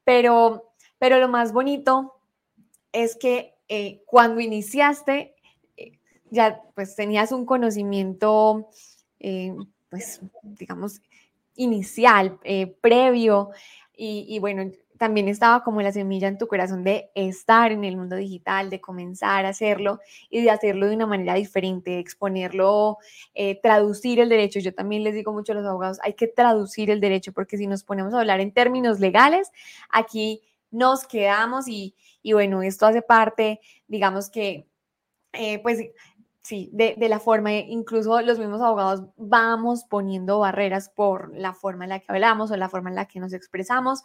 pero, 0.04 0.72
pero 0.98 1.18
lo 1.18 1.28
más 1.28 1.52
bonito 1.52 2.14
es 2.92 3.16
que 3.16 3.54
eh, 3.68 4.02
cuando 4.06 4.40
iniciaste 4.40 5.34
ya 6.34 6.60
pues 6.74 6.96
tenías 6.96 7.32
un 7.32 7.46
conocimiento, 7.46 8.68
eh, 9.20 9.54
pues 9.88 10.20
digamos, 10.42 11.00
inicial, 11.54 12.38
eh, 12.44 12.66
previo, 12.80 13.50
y, 13.96 14.40
bueno, 14.40 14.72
también 14.98 15.28
estaba 15.28 15.64
como 15.64 15.82
la 15.82 15.92
semilla 15.92 16.28
en 16.28 16.38
tu 16.38 16.46
corazón 16.46 16.84
de 16.84 17.10
estar 17.14 17.72
en 17.72 17.84
el 17.84 17.96
mundo 17.96 18.16
digital, 18.16 18.70
de 18.70 18.80
comenzar 18.80 19.46
a 19.46 19.50
hacerlo 19.50 20.00
y 20.30 20.42
de 20.42 20.50
hacerlo 20.50 20.86
de 20.86 20.94
una 20.94 21.06
manera 21.06 21.34
diferente, 21.34 21.92
de 21.92 21.98
exponerlo, 21.98 22.98
eh, 23.34 23.60
traducir 23.60 24.20
el 24.20 24.28
derecho. 24.28 24.60
Yo 24.60 24.74
también 24.74 25.04
les 25.04 25.14
digo 25.14 25.32
mucho 25.32 25.52
a 25.52 25.56
los 25.56 25.66
abogados, 25.66 25.98
hay 26.02 26.14
que 26.14 26.28
traducir 26.28 26.90
el 26.90 27.00
derecho 27.00 27.32
porque 27.32 27.56
si 27.56 27.66
nos 27.66 27.84
ponemos 27.84 28.14
a 28.14 28.20
hablar 28.20 28.40
en 28.40 28.52
términos 28.52 29.00
legales, 29.00 29.50
aquí 29.90 30.42
nos 30.70 31.06
quedamos 31.06 31.68
y, 31.68 31.94
y 32.22 32.32
bueno, 32.32 32.62
esto 32.62 32.86
hace 32.86 33.02
parte, 33.02 33.60
digamos 33.86 34.30
que, 34.30 34.66
pues 35.62 35.80
Sí, 36.44 36.68
de, 36.74 36.94
la 37.08 37.20
forma, 37.20 37.54
incluso 37.54 38.20
los 38.20 38.38
mismos 38.38 38.60
abogados 38.60 39.04
vamos 39.16 39.84
poniendo 39.88 40.40
barreras 40.40 40.90
por 40.90 41.34
la 41.34 41.54
forma 41.54 41.84
en 41.84 41.88
la 41.88 42.00
que 42.00 42.06
hablamos 42.08 42.50
o 42.50 42.56
la 42.58 42.68
forma 42.68 42.90
en 42.90 42.96
la 42.96 43.06
que 43.08 43.18
nos 43.18 43.32
expresamos. 43.32 44.02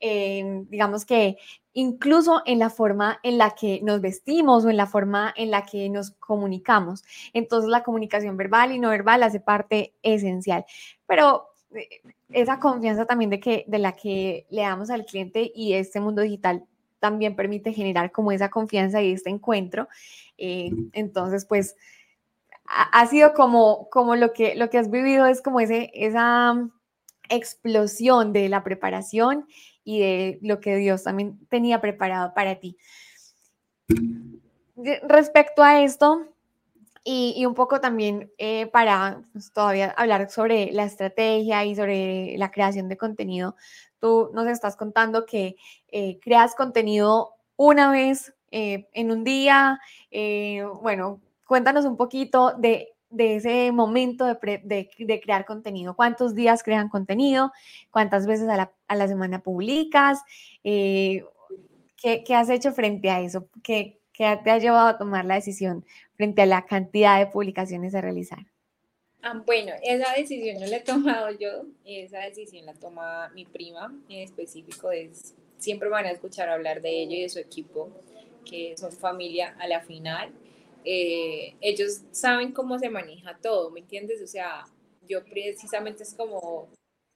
Digamos 0.00 1.04
que 1.04 1.36
incluso 1.78 2.42
en 2.44 2.58
la 2.58 2.70
forma 2.70 3.20
en 3.22 3.38
la 3.38 3.50
que 3.50 3.80
nos 3.82 4.00
vestimos 4.00 4.64
o 4.64 4.70
en 4.70 4.76
la 4.76 4.86
forma 4.86 5.32
en 5.36 5.52
la 5.52 5.64
que 5.64 5.88
nos 5.88 6.10
comunicamos. 6.10 7.04
Entonces 7.32 7.70
la 7.70 7.84
comunicación 7.84 8.36
verbal 8.36 8.72
y 8.72 8.80
no 8.80 8.90
verbal 8.90 9.22
hace 9.22 9.38
parte 9.38 9.94
esencial. 10.02 10.64
Pero 11.06 11.50
eh, 11.74 11.88
esa 12.30 12.58
confianza 12.58 13.06
también 13.06 13.30
de, 13.30 13.38
que, 13.38 13.64
de 13.68 13.78
la 13.78 13.92
que 13.92 14.46
le 14.50 14.62
damos 14.62 14.90
al 14.90 15.04
cliente 15.04 15.52
y 15.54 15.74
este 15.74 16.00
mundo 16.00 16.22
digital 16.22 16.64
también 16.98 17.36
permite 17.36 17.72
generar 17.72 18.10
como 18.10 18.32
esa 18.32 18.48
confianza 18.48 19.00
y 19.00 19.12
este 19.12 19.30
encuentro. 19.30 19.88
Eh, 20.36 20.70
entonces, 20.92 21.44
pues 21.46 21.76
ha, 22.64 23.06
sido 23.06 23.34
como, 23.34 23.88
como 23.88 24.16
lo, 24.16 24.32
que, 24.32 24.56
lo 24.56 24.68
que 24.68 24.78
has 24.78 24.90
vivido 24.90 25.26
es 25.26 25.40
como 25.42 25.60
ese, 25.60 25.90
esa 25.94 26.68
explosión 27.28 28.32
de 28.32 28.48
la 28.48 28.64
preparación 28.64 29.46
y 29.88 30.00
de 30.00 30.38
lo 30.42 30.60
que 30.60 30.76
Dios 30.76 31.04
también 31.04 31.38
tenía 31.48 31.80
preparado 31.80 32.34
para 32.34 32.56
ti. 32.56 32.76
Respecto 35.02 35.62
a 35.62 35.82
esto, 35.82 36.26
y, 37.04 37.46
un 37.46 37.54
poco 37.54 37.80
también 37.80 38.30
eh, 38.36 38.66
para 38.66 39.22
pues, 39.32 39.50
todavía 39.50 39.94
hablar 39.96 40.28
sobre 40.30 40.72
la 40.72 40.84
estrategia 40.84 41.64
y 41.64 41.74
sobre 41.74 42.36
la 42.36 42.50
creación 42.50 42.90
de 42.90 42.98
contenido, 42.98 43.56
tú 43.98 44.30
nos 44.34 44.46
estás 44.46 44.76
contando 44.76 45.24
que 45.24 45.56
eh, 45.90 46.18
creas 46.20 46.54
contenido 46.54 47.36
una 47.56 47.90
vez 47.90 48.34
eh, 48.50 48.90
en 48.92 49.10
un 49.10 49.24
día. 49.24 49.80
Bueno, 50.82 51.22
cuéntanos 51.46 51.86
un 51.86 51.96
poquito 51.96 52.52
de, 52.58 52.94
ese 53.16 53.72
momento 53.72 54.26
de, 54.26 55.20
crear 55.22 55.44
contenido. 55.44 55.94
¿Cuántos 55.96 56.34
días 56.34 56.62
crean 56.62 56.88
contenido? 56.88 57.52
¿Cuántas 57.90 58.26
veces 58.26 58.48
a 58.48 58.70
la, 58.94 59.08
semana 59.08 59.42
publicas? 59.42 60.20
¿qué, 60.62 62.34
has 62.34 62.50
hecho 62.50 62.72
frente 62.72 63.10
a 63.10 63.20
eso? 63.20 63.48
¿Qué, 63.62 64.00
¿Qué 64.12 64.38
te 64.42 64.50
ha 64.50 64.58
llevado 64.58 64.88
a 64.88 64.98
tomar 64.98 65.24
la 65.24 65.36
decisión 65.36 65.84
frente 66.16 66.42
a 66.42 66.46
la 66.46 66.66
cantidad 66.66 67.18
de 67.18 67.26
publicaciones 67.26 67.94
a 67.94 68.00
realizar? 68.00 68.40
Ah, 69.22 69.42
bueno, 69.44 69.72
esa 69.82 70.12
decisión 70.14 70.60
no 70.60 70.66
la 70.66 70.76
he 70.76 70.80
tomado 70.80 71.30
yo, 71.30 71.66
esa 71.84 72.20
decisión 72.20 72.66
la 72.66 72.74
toma 72.74 73.28
mi 73.30 73.44
prima, 73.44 73.92
en 74.08 74.20
específico 74.20 74.92
es, 74.92 75.34
siempre 75.58 75.88
van 75.88 76.06
a 76.06 76.10
escuchar 76.10 76.48
hablar 76.48 76.82
de 76.82 77.02
ella 77.02 77.16
y 77.16 77.22
de 77.22 77.28
su 77.28 77.38
equipo, 77.38 77.90
que 78.44 78.76
son 78.76 78.92
familia 78.92 79.56
a 79.58 79.66
la 79.66 79.80
final. 79.80 80.32
Eh, 80.90 81.54
ellos 81.60 82.00
saben 82.12 82.52
cómo 82.52 82.78
se 82.78 82.88
maneja 82.88 83.36
todo, 83.42 83.70
¿me 83.70 83.80
entiendes? 83.80 84.22
O 84.22 84.26
sea, 84.26 84.64
yo 85.06 85.22
precisamente 85.22 86.02
es 86.02 86.14
como 86.14 86.70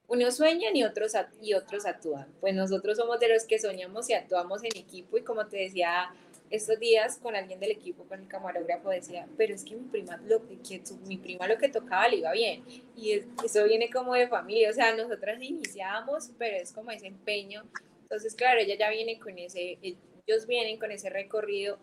unos 0.09 0.37
sueñan 0.37 0.77
y 0.77 0.85
otros, 0.85 1.15
y 1.41 1.55
otros 1.55 1.87
actúan. 1.87 2.29
Pues 2.39 2.55
nosotros 2.55 2.99
somos 2.99 3.19
de 3.19 3.29
los 3.29 3.45
que 3.45 3.59
soñamos 3.59 4.11
y 4.11 4.13
actuamos 4.13 4.63
en 4.63 4.77
equipo 4.77 5.17
y 5.17 5.23
como 5.23 5.47
te 5.47 5.57
decía 5.57 6.13
estos 6.51 6.79
días 6.79 7.17
con 7.17 7.35
alguien 7.35 7.61
del 7.61 7.71
equipo, 7.71 8.05
con 8.05 8.21
el 8.21 8.29
camarógrafo, 8.29 8.91
decía, 8.91 9.27
pero 9.39 9.55
es 9.55 9.65
que 9.65 9.75
mi 9.75 9.89
prima 9.89 10.19
lo 10.19 10.47
que, 10.47 10.83
mi 11.07 11.17
prima 11.17 11.49
lo 11.49 11.57
que 11.57 11.71
tocaba 11.71 12.09
le 12.09 12.17
iba 12.17 12.33
bien. 12.33 12.63
Y 12.95 13.23
eso 13.43 13.65
viene 13.65 13.89
como 13.89 14.13
de 14.13 14.29
familia, 14.29 14.69
o 14.69 14.75
sea, 14.75 14.95
nosotras 14.95 15.41
iniciamos, 15.41 16.31
pero 16.37 16.59
es 16.59 16.73
como 16.73 16.91
ese 16.91 17.07
empeño. 17.07 17.63
Entonces, 18.03 18.35
claro, 18.35 18.61
ella 18.61 18.77
ya 18.79 18.91
viene 18.91 19.19
con 19.19 19.39
ese, 19.39 19.79
ellos 19.81 20.47
vienen 20.47 20.79
con 20.79 20.91
ese 20.91 21.09
recorrido. 21.09 21.79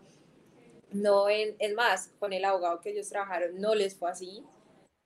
No, 0.92 1.28
es, 1.28 1.54
es 1.58 1.74
más, 1.74 2.10
con 2.18 2.32
el 2.32 2.44
abogado 2.44 2.80
que 2.80 2.90
ellos 2.90 3.08
trabajaron 3.08 3.60
no 3.60 3.74
les 3.74 3.94
fue 3.94 4.10
así. 4.10 4.42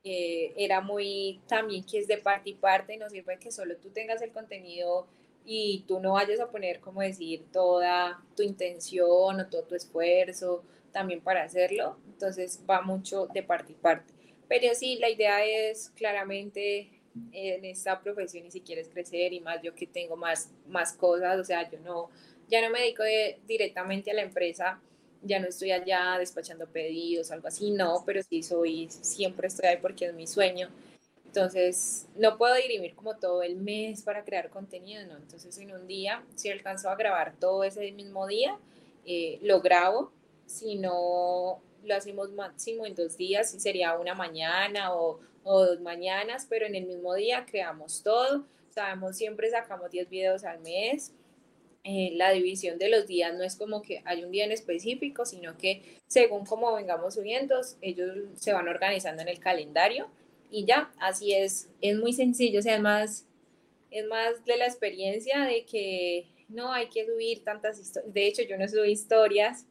Eh, 0.03 0.53
era 0.57 0.81
muy 0.81 1.41
también 1.49 1.85
que 1.85 1.99
es 1.99 2.07
de 2.07 2.19
parte 2.19 2.51
y 2.51 2.55
parte, 2.55 2.97
no 2.99 3.09
sirve 3.09 3.39
que 3.39 3.51
solo 3.51 3.77
tú 3.79 3.89
tengas 3.91 4.21
el 4.21 4.33
contenido 4.33 5.07
y 5.47 5.85
tú 5.89 5.99
no 6.01 6.13
vayas 6.13 6.41
a 6.41 6.51
poner, 6.51 6.81
como 6.81 7.01
decir, 7.01 7.45
toda 7.53 8.23
tu 8.37 8.43
intención 8.43 9.41
o 9.41 9.47
todo 9.49 9.63
tu 9.65 9.75
esfuerzo 9.75 10.63
también 10.93 11.21
para 11.21 11.45
hacerlo. 11.45 11.99
Entonces 12.07 12.61
va 12.69 12.83
mucho 12.83 13.27
de 13.29 13.43
parte 13.43 13.73
y 13.73 13.77
parte. 13.77 14.13
Pero 14.49 14.75
sí, 14.75 14.97
la 14.99 15.09
idea 15.11 15.45
es 15.45 15.91
claramente 15.91 16.91
en 17.33 17.65
esta 17.65 18.01
profesión 18.01 18.47
y 18.47 18.51
si 18.51 18.61
quieres 18.61 18.89
crecer 18.89 19.33
y 19.33 19.41
más 19.41 19.63
yo 19.63 19.75
que 19.75 19.87
tengo 19.87 20.17
más, 20.17 20.51
más 20.67 20.93
cosas, 20.93 21.39
o 21.39 21.45
sea, 21.45 21.69
yo 21.71 21.79
no, 21.81 22.11
ya 22.49 22.61
no 22.61 22.71
me 22.71 22.81
dedico 22.81 23.05
directamente 23.47 24.11
a 24.11 24.15
la 24.15 24.23
empresa, 24.23 24.81
ya 25.25 25.41
no 25.41 25.49
estoy 25.49 25.73
allá 25.73 26.17
despachando 26.19 26.67
pedidos, 26.67 27.31
algo 27.31 27.49
así, 27.49 27.71
no, 27.71 28.03
pero 28.07 28.23
sí 28.23 28.43
soy, 28.43 28.89
siempre 28.91 29.49
estoy 29.49 29.69
ahí 29.69 29.79
porque 29.79 30.07
es 30.07 30.15
mi 30.15 30.27
sueño. 30.27 30.69
Entonces, 31.27 32.07
no 32.17 32.39
puedo 32.39 32.55
dirimir 32.55 32.95
como 32.95 33.17
todo 33.17 33.43
el 33.43 33.57
mes 33.57 34.03
para 34.03 34.25
crear 34.25 34.51
contenido, 34.51 35.05
¿no? 35.07 35.17
Entonces, 35.17 35.59
en 35.59 35.73
un 35.73 35.89
día, 35.89 36.25
si 36.37 36.49
alcanzo 36.51 36.89
a 36.91 36.95
grabar 36.95 37.35
todo 37.41 37.65
ese 37.65 37.91
mismo 37.91 38.29
día, 38.29 38.57
eh, 39.05 39.41
lo 39.43 39.61
grabo. 39.61 40.13
Si 40.47 40.77
no, 40.77 41.61
lo 41.83 41.95
hacemos 41.95 42.31
máximo 42.33 42.87
en 42.87 42.95
dos 42.95 43.17
días, 43.17 43.51
si 43.51 43.59
sería 43.59 43.99
una 43.99 44.15
mañana 44.15 44.95
o, 44.95 45.19
o 45.43 45.65
dos 45.65 45.81
mañanas, 45.81 46.47
pero 46.49 46.67
en 46.67 46.77
el 46.77 46.87
mismo 46.87 47.15
día 47.15 47.45
creamos 47.47 48.03
todo. 48.05 48.45
Sabemos, 48.71 49.17
siempre 49.17 49.51
sacamos 49.51 49.91
10 49.91 50.09
videos 50.09 50.45
al 50.45 50.61
mes. 50.61 51.13
Eh, 51.87 52.13
la 52.15 52.31
división 52.31 52.79
de 52.79 52.89
los 52.89 53.07
días 53.07 53.35
no 53.35 53.45
es 53.45 53.57
como 53.57 53.83
que 53.83 54.01
hay 54.07 54.25
un 54.25 54.31
día 54.31 54.47
en 54.47 54.53
específico, 54.53 55.27
sino 55.27 55.59
que 55.59 55.83
según 56.07 56.47
como 56.47 56.73
vengamos 56.75 57.13
subiendo, 57.15 57.61
ellos 57.83 58.17
se 58.37 58.55
van 58.55 58.69
organizando 58.69 59.21
en 59.21 59.29
el 59.29 59.39
calendario 59.39 60.09
y 60.51 60.65
ya, 60.65 60.91
así 60.99 61.35
es, 61.35 61.69
es 61.83 61.99
muy 61.99 62.15
sencillo, 62.15 62.61
o 62.61 62.63
sea, 62.63 62.77
es 62.77 62.81
más, 62.81 63.27
es 63.91 64.07
más 64.07 64.43
de 64.47 64.57
la 64.57 64.65
experiencia 64.65 65.45
de 65.45 65.67
que 65.67 66.27
no 66.49 66.73
hay 66.73 66.89
que 66.89 67.05
subir 67.05 67.45
tantas 67.45 67.79
historias, 67.79 68.15
de 68.15 68.27
hecho 68.29 68.43
yo 68.45 68.57
no 68.57 68.67
subo 68.67 68.87
historias, 68.87 69.67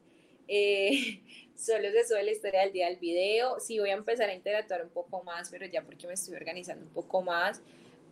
eh, 0.46 1.20
solo 1.56 1.90
se 1.90 2.06
sube 2.06 2.22
la 2.22 2.30
historia 2.30 2.60
del 2.60 2.72
día 2.72 2.86
del 2.90 2.98
video, 2.98 3.58
sí 3.58 3.80
voy 3.80 3.90
a 3.90 3.94
empezar 3.94 4.28
a 4.28 4.34
interactuar 4.34 4.84
un 4.84 4.90
poco 4.90 5.24
más, 5.24 5.50
pero 5.50 5.66
ya 5.66 5.82
porque 5.82 6.06
me 6.06 6.12
estoy 6.12 6.36
organizando 6.36 6.84
un 6.84 6.92
poco 6.92 7.22
más, 7.22 7.60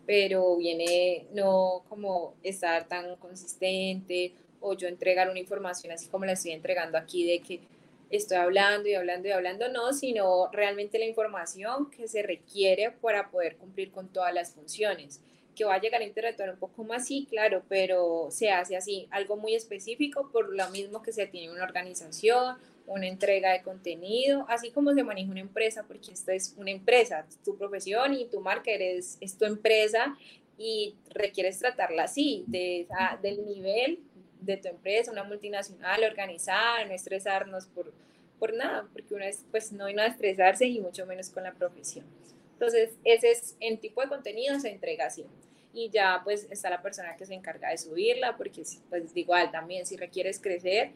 pero 0.05 0.57
viene 0.57 1.27
no 1.33 1.83
como 1.89 2.35
estar 2.43 2.87
tan 2.87 3.15
consistente 3.17 4.33
o 4.59 4.75
yo 4.75 4.87
entregar 4.87 5.29
una 5.29 5.39
información 5.39 5.91
así 5.91 6.07
como 6.07 6.25
la 6.25 6.33
estoy 6.33 6.51
entregando 6.51 6.97
aquí 6.97 7.25
de 7.25 7.39
que 7.39 7.61
estoy 8.09 8.37
hablando 8.37 8.87
y 8.87 8.93
hablando 8.93 9.27
y 9.27 9.31
hablando, 9.31 9.69
no, 9.69 9.91
sino 9.93 10.49
realmente 10.51 10.99
la 10.99 11.05
información 11.05 11.89
que 11.89 12.07
se 12.07 12.21
requiere 12.21 12.91
para 12.91 13.29
poder 13.29 13.57
cumplir 13.57 13.91
con 13.91 14.07
todas 14.09 14.33
las 14.33 14.53
funciones. 14.53 15.21
Que 15.55 15.65
va 15.65 15.75
a 15.75 15.81
llegar 15.81 16.01
a 16.01 16.05
interactuar 16.05 16.49
un 16.49 16.57
poco 16.57 16.83
más, 16.83 17.07
sí, 17.07 17.27
claro, 17.29 17.63
pero 17.69 18.27
se 18.29 18.51
hace 18.51 18.75
así, 18.75 19.07
algo 19.11 19.35
muy 19.37 19.55
específico 19.55 20.29
por 20.31 20.55
lo 20.55 20.69
mismo 20.69 21.01
que 21.01 21.11
se 21.11 21.27
tiene 21.27 21.51
una 21.51 21.63
organización, 21.63 22.57
una 22.85 23.07
entrega 23.07 23.51
de 23.51 23.61
contenido, 23.61 24.45
así 24.49 24.71
como 24.71 24.93
se 24.93 25.03
maneja 25.03 25.31
una 25.31 25.39
empresa, 25.39 25.83
porque 25.87 26.11
esto 26.11 26.31
es 26.31 26.53
una 26.57 26.71
empresa, 26.71 27.25
tu 27.43 27.57
profesión 27.57 28.13
y 28.13 28.25
tu 28.25 28.41
marca 28.41 28.71
eres, 28.71 29.17
es 29.21 29.37
tu 29.37 29.45
empresa 29.45 30.17
y 30.57 30.95
requieres 31.09 31.59
tratarla 31.59 32.03
así, 32.03 32.43
de, 32.47 32.87
del 33.21 33.45
nivel 33.45 33.99
de 34.41 34.57
tu 34.57 34.67
empresa, 34.67 35.11
una 35.11 35.23
multinacional, 35.23 36.03
organizada, 36.03 36.85
no 36.85 36.93
estresarnos 36.93 37.67
por, 37.67 37.91
por 38.39 38.53
nada, 38.53 38.87
porque 38.91 39.13
una 39.13 39.27
es, 39.27 39.45
pues 39.51 39.71
no 39.71 39.85
hay 39.85 39.93
nada 39.93 40.09
estresarse 40.09 40.65
y 40.65 40.79
mucho 40.79 41.05
menos 41.05 41.29
con 41.29 41.43
la 41.43 41.53
profesión. 41.53 42.05
Entonces, 42.53 42.91
ese 43.03 43.31
es 43.31 43.55
en 43.59 43.77
tipo 43.77 44.01
de 44.01 44.09
contenido 44.09 44.59
se 44.59 44.69
entrega 44.69 45.07
así. 45.07 45.25
Y 45.73 45.89
ya 45.89 46.21
pues 46.23 46.47
está 46.51 46.69
la 46.69 46.81
persona 46.81 47.17
que 47.17 47.25
se 47.25 47.33
encarga 47.33 47.69
de 47.69 47.77
subirla, 47.77 48.37
porque 48.37 48.63
pues 48.89 49.03
igual 49.15 49.49
también 49.51 49.85
si 49.85 49.97
requieres 49.97 50.39
crecer, 50.39 50.91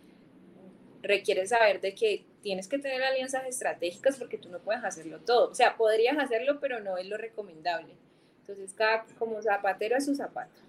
requieres 1.08 1.50
saber 1.50 1.82
de 1.82 1.96
que 1.96 2.26
tienes 2.42 2.68
que 2.68 2.80
tener 2.80 3.02
alianzas 3.04 3.46
estratégicas 3.46 4.18
porque 4.18 4.38
tú 4.38 4.50
no 4.50 4.60
puedes 4.60 4.84
hacerlo 4.84 5.20
todo. 5.20 5.50
O 5.50 5.56
sea, 5.56 5.78
podrías 5.78 6.18
hacerlo, 6.18 6.60
pero 6.60 6.80
no 6.80 6.98
es 6.98 7.08
lo 7.08 7.18
recomendable. 7.18 7.96
Entonces, 8.42 8.74
cada 8.74 9.06
como 9.18 9.42
zapatero 9.42 9.98
a 9.98 10.02
su 10.02 10.16
zapato. 10.16 10.62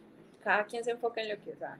Cada 0.42 0.64
quien 0.66 0.84
se 0.84 0.92
enfoca 0.92 1.20
en 1.20 1.28
lo 1.28 1.44
que 1.44 1.54
sabe. 1.56 1.78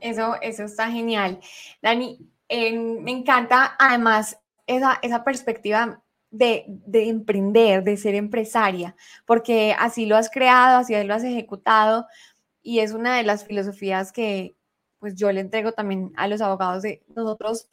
Eso, 0.00 0.36
eso 0.42 0.64
está 0.64 0.90
genial. 0.90 1.40
Dani, 1.82 2.18
me 2.48 3.10
encanta 3.10 3.76
además 3.78 4.38
esa, 4.66 4.98
esa 5.02 5.24
perspectiva 5.24 6.02
de, 6.30 6.64
de, 6.66 7.08
emprender, 7.08 7.82
de 7.82 7.96
ser 7.96 8.14
empresaria, 8.14 8.94
porque 9.24 9.74
así 9.78 10.06
lo 10.06 10.16
has 10.16 10.30
creado, 10.30 10.78
así 10.78 11.02
lo 11.04 11.14
has 11.14 11.24
ejecutado 11.24 12.06
y 12.62 12.80
es 12.80 12.92
una 12.92 13.16
de 13.16 13.22
las 13.22 13.44
filosofías 13.44 14.12
que 14.12 14.55
pues 14.98 15.14
yo 15.14 15.30
le 15.32 15.40
entrego 15.40 15.72
también 15.72 16.12
a 16.16 16.28
los 16.28 16.40
abogados 16.40 16.82
de 16.82 17.02
nosotros 17.14 17.68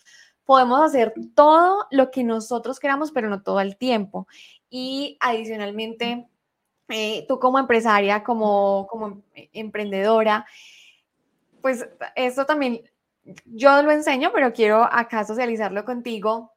podemos 0.46 0.82
hacer 0.82 1.14
todo 1.36 1.88
lo 1.92 2.12
que 2.12 2.24
nosotros 2.24 2.80
queramos, 2.80 3.12
pero 3.12 3.30
no 3.30 3.42
todo 3.42 3.62
el 3.62 3.78
tiempo. 3.78 4.28
Y 4.70 5.18
adicionalmente, 5.20 6.28
eh, 6.90 7.26
tú 7.28 7.40
como 7.40 7.60
empresaria, 7.60 8.24
como, 8.24 8.88
como 8.88 9.24
emprendedora, 9.34 10.46
pues 11.62 11.88
esto 12.16 12.46
también 12.46 12.82
yo 13.46 13.82
lo 13.82 13.92
enseño, 13.92 14.32
pero 14.34 14.52
quiero 14.52 14.84
acá 14.84 15.24
socializarlo 15.24 15.86
contigo. 15.86 16.52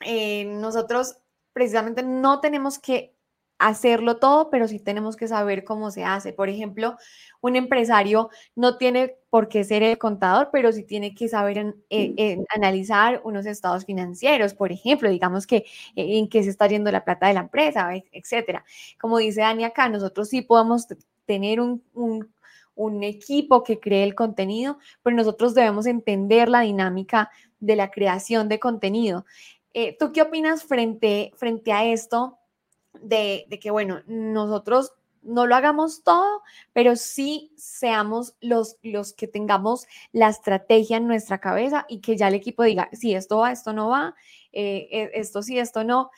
Eh, 0.00 0.44
nosotros 0.44 1.16
precisamente 1.52 2.02
no 2.02 2.40
tenemos 2.40 2.78
que 2.78 3.11
hacerlo 3.68 4.18
todo, 4.18 4.50
pero 4.50 4.68
sí 4.68 4.78
tenemos 4.78 5.16
que 5.16 5.28
saber 5.28 5.64
cómo 5.64 5.90
se 5.90 6.04
hace. 6.04 6.32
Por 6.32 6.48
ejemplo, 6.48 6.96
un 7.40 7.56
empresario 7.56 8.30
no 8.54 8.76
tiene 8.76 9.16
por 9.30 9.48
qué 9.48 9.64
ser 9.64 9.82
el 9.82 9.98
contador, 9.98 10.50
pero 10.52 10.72
sí 10.72 10.84
tiene 10.84 11.14
que 11.14 11.28
saber 11.28 11.74
analizar 12.54 13.20
unos 13.24 13.46
estados 13.46 13.84
financieros, 13.84 14.54
por 14.54 14.72
ejemplo, 14.72 15.10
digamos 15.10 15.46
que 15.46 15.58
eh, 15.96 16.18
en 16.18 16.28
qué 16.28 16.42
se 16.42 16.50
está 16.50 16.66
yendo 16.66 16.90
la 16.90 17.04
plata 17.04 17.28
de 17.28 17.34
la 17.34 17.40
empresa, 17.40 17.90
etcétera. 18.12 18.64
Como 19.00 19.18
dice 19.18 19.40
Dani 19.40 19.64
acá, 19.64 19.88
nosotros 19.88 20.28
sí 20.28 20.42
podemos 20.42 20.86
tener 21.26 21.60
un 21.60 21.82
un 22.74 23.02
equipo 23.02 23.62
que 23.62 23.80
cree 23.80 24.04
el 24.04 24.14
contenido, 24.14 24.78
pero 25.02 25.16
nosotros 25.16 25.54
debemos 25.54 25.86
entender 25.86 26.48
la 26.48 26.60
dinámica 26.60 27.30
de 27.60 27.76
la 27.76 27.90
creación 27.90 28.48
de 28.48 28.58
contenido. 28.58 29.24
Eh, 29.74 29.96
¿Tú 29.98 30.12
qué 30.12 30.22
opinas 30.22 30.64
frente, 30.64 31.32
frente 31.36 31.72
a 31.72 31.84
esto 31.84 32.38
de, 33.00 33.46
que, 33.60 33.70
bueno, 33.70 34.02
nosotros 34.06 34.92
no 35.22 35.46
lo 35.46 35.54
hagamos 35.54 36.02
todo, 36.02 36.42
pero 36.72 36.96
sí 36.96 37.52
seamos 37.56 38.34
los, 38.40 38.76
los 38.82 39.12
que 39.12 39.28
tengamos 39.28 39.86
la 40.12 40.28
estrategia 40.28 40.96
en 40.96 41.06
nuestra 41.06 41.38
cabeza 41.38 41.86
y 41.88 42.00
que 42.00 42.16
ya 42.16 42.28
el 42.28 42.34
equipo 42.34 42.64
diga, 42.64 42.88
sí, 42.92 43.14
esto 43.14 43.38
va, 43.38 43.52
esto 43.52 43.72
no 43.72 43.88
va, 43.88 44.16
eh, 44.52 44.88
e, 44.90 45.10
esto 45.14 45.42
sí, 45.42 45.58
esto 45.58 45.84
no. 45.84 46.10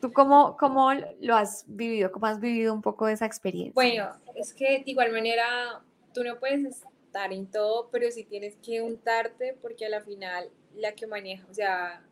¿Tú 0.00 0.12
cómo, 0.12 0.56
cómo 0.58 0.92
lo 1.20 1.36
has 1.36 1.64
vivido? 1.66 2.10
¿Cómo 2.10 2.26
has 2.26 2.40
vivido 2.40 2.72
un 2.72 2.80
poco 2.80 3.06
de 3.06 3.14
esa 3.14 3.26
experiencia? 3.26 3.74
Bueno, 3.74 4.10
es 4.34 4.54
que 4.54 4.82
de 4.84 4.90
igual 4.90 5.12
manera 5.12 5.82
tú 6.14 6.22
no 6.24 6.38
puedes 6.38 6.64
estar 6.64 7.32
en 7.32 7.50
todo, 7.50 7.88
pero 7.90 8.10
sí 8.10 8.24
tienes 8.24 8.56
que 8.56 8.82
untarte 8.82 9.58
porque 9.60 9.86
a 9.86 9.88
la 9.88 10.00
final 10.00 10.50
la 10.74 10.92
que 10.92 11.06
maneja, 11.06 11.46
o 11.50 11.54
sea, 11.54 12.02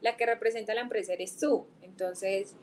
la 0.00 0.16
que 0.16 0.26
representa 0.26 0.72
a 0.72 0.74
la 0.74 0.82
empresa 0.82 1.12
eres 1.12 1.36
tú. 1.38 1.66
Entonces, 1.82 2.54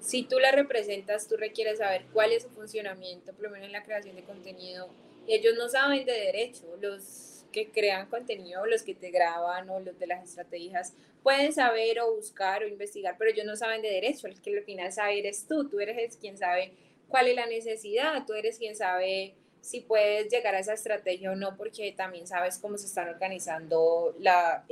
si 0.00 0.24
tú 0.24 0.38
la 0.38 0.50
representas, 0.50 1.28
tú 1.28 1.36
requieres 1.36 1.78
saber 1.78 2.06
cuál 2.12 2.32
es 2.32 2.42
su 2.42 2.50
funcionamiento, 2.50 3.32
por 3.32 3.44
lo 3.44 3.50
menos 3.50 3.66
en 3.66 3.72
la 3.72 3.82
creación 3.82 4.16
de 4.16 4.24
contenido. 4.24 4.90
Ellos 5.26 5.54
no 5.56 5.68
saben 5.68 6.04
de 6.04 6.12
derecho, 6.12 6.76
los 6.80 7.44
que 7.52 7.70
crean 7.70 8.08
contenido, 8.08 8.66
los 8.66 8.82
que 8.82 8.94
te 8.94 9.10
graban 9.10 9.70
o 9.70 9.78
los 9.78 9.98
de 9.98 10.06
las 10.06 10.24
estrategias, 10.24 10.94
pueden 11.22 11.52
saber 11.52 12.00
o 12.00 12.16
buscar 12.16 12.64
o 12.64 12.68
investigar, 12.68 13.16
pero 13.18 13.30
ellos 13.30 13.46
no 13.46 13.54
saben 13.54 13.82
de 13.82 13.90
derecho, 13.90 14.26
el 14.26 14.40
que 14.40 14.56
al 14.56 14.64
final 14.64 14.92
sabe 14.92 15.20
eres 15.20 15.46
tú, 15.46 15.68
tú 15.68 15.78
eres 15.78 16.16
quien 16.16 16.36
sabe 16.36 16.72
cuál 17.08 17.28
es 17.28 17.36
la 17.36 17.46
necesidad, 17.46 18.24
tú 18.26 18.32
eres 18.32 18.58
quien 18.58 18.74
sabe 18.74 19.34
si 19.60 19.80
puedes 19.80 20.32
llegar 20.32 20.56
a 20.56 20.58
esa 20.58 20.72
estrategia 20.72 21.30
o 21.30 21.36
no, 21.36 21.56
porque 21.56 21.92
también 21.92 22.26
sabes 22.26 22.58
cómo 22.58 22.76
se 22.76 22.86
están 22.86 23.08
organizando 23.08 24.16
la, 24.18 24.64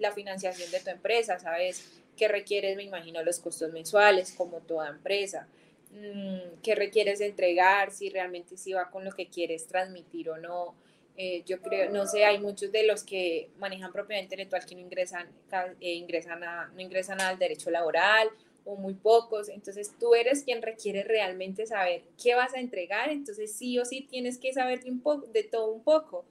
la 0.00 0.12
financiación 0.12 0.70
de 0.70 0.80
tu 0.80 0.90
empresa, 0.90 1.38
sabes 1.38 2.00
qué 2.16 2.28
requieres, 2.28 2.76
me 2.76 2.84
imagino, 2.84 3.22
los 3.22 3.38
costos 3.38 3.72
mensuales, 3.72 4.32
como 4.32 4.58
toda 4.60 4.88
empresa, 4.88 5.46
mm, 5.92 6.60
qué 6.62 6.74
requieres 6.74 7.20
entregar, 7.20 7.92
si 7.92 8.10
realmente 8.10 8.56
si 8.56 8.72
va 8.72 8.90
con 8.90 9.04
lo 9.04 9.12
que 9.12 9.28
quieres 9.28 9.66
transmitir 9.66 10.30
o 10.30 10.38
no. 10.38 10.74
Eh, 11.16 11.42
yo 11.44 11.60
creo, 11.60 11.90
no 11.90 12.06
sé, 12.06 12.24
hay 12.24 12.38
muchos 12.38 12.72
de 12.72 12.84
los 12.84 13.02
que 13.04 13.50
manejan 13.58 13.92
propiedad 13.92 14.22
intelectual 14.22 14.64
que 14.64 14.74
no 14.74 14.80
ingresan, 14.80 15.28
eh, 15.80 15.92
ingresan 15.92 16.40
no 16.40 16.80
ingresan 16.80 17.20
al 17.20 17.38
derecho 17.38 17.70
laboral 17.70 18.30
o 18.64 18.76
muy 18.76 18.94
pocos. 18.94 19.48
Entonces 19.48 19.92
tú 19.98 20.14
eres 20.14 20.44
quien 20.44 20.62
requiere 20.62 21.02
realmente 21.04 21.66
saber 21.66 22.02
qué 22.22 22.34
vas 22.34 22.54
a 22.54 22.60
entregar. 22.60 23.10
Entonces 23.10 23.52
sí 23.52 23.78
o 23.78 23.84
sí 23.84 24.02
tienes 24.02 24.38
que 24.38 24.52
saber 24.52 24.82
de, 24.82 24.90
un 24.90 25.00
poco, 25.00 25.26
de 25.26 25.42
todo 25.42 25.72
un 25.72 25.82
poco, 25.82 26.24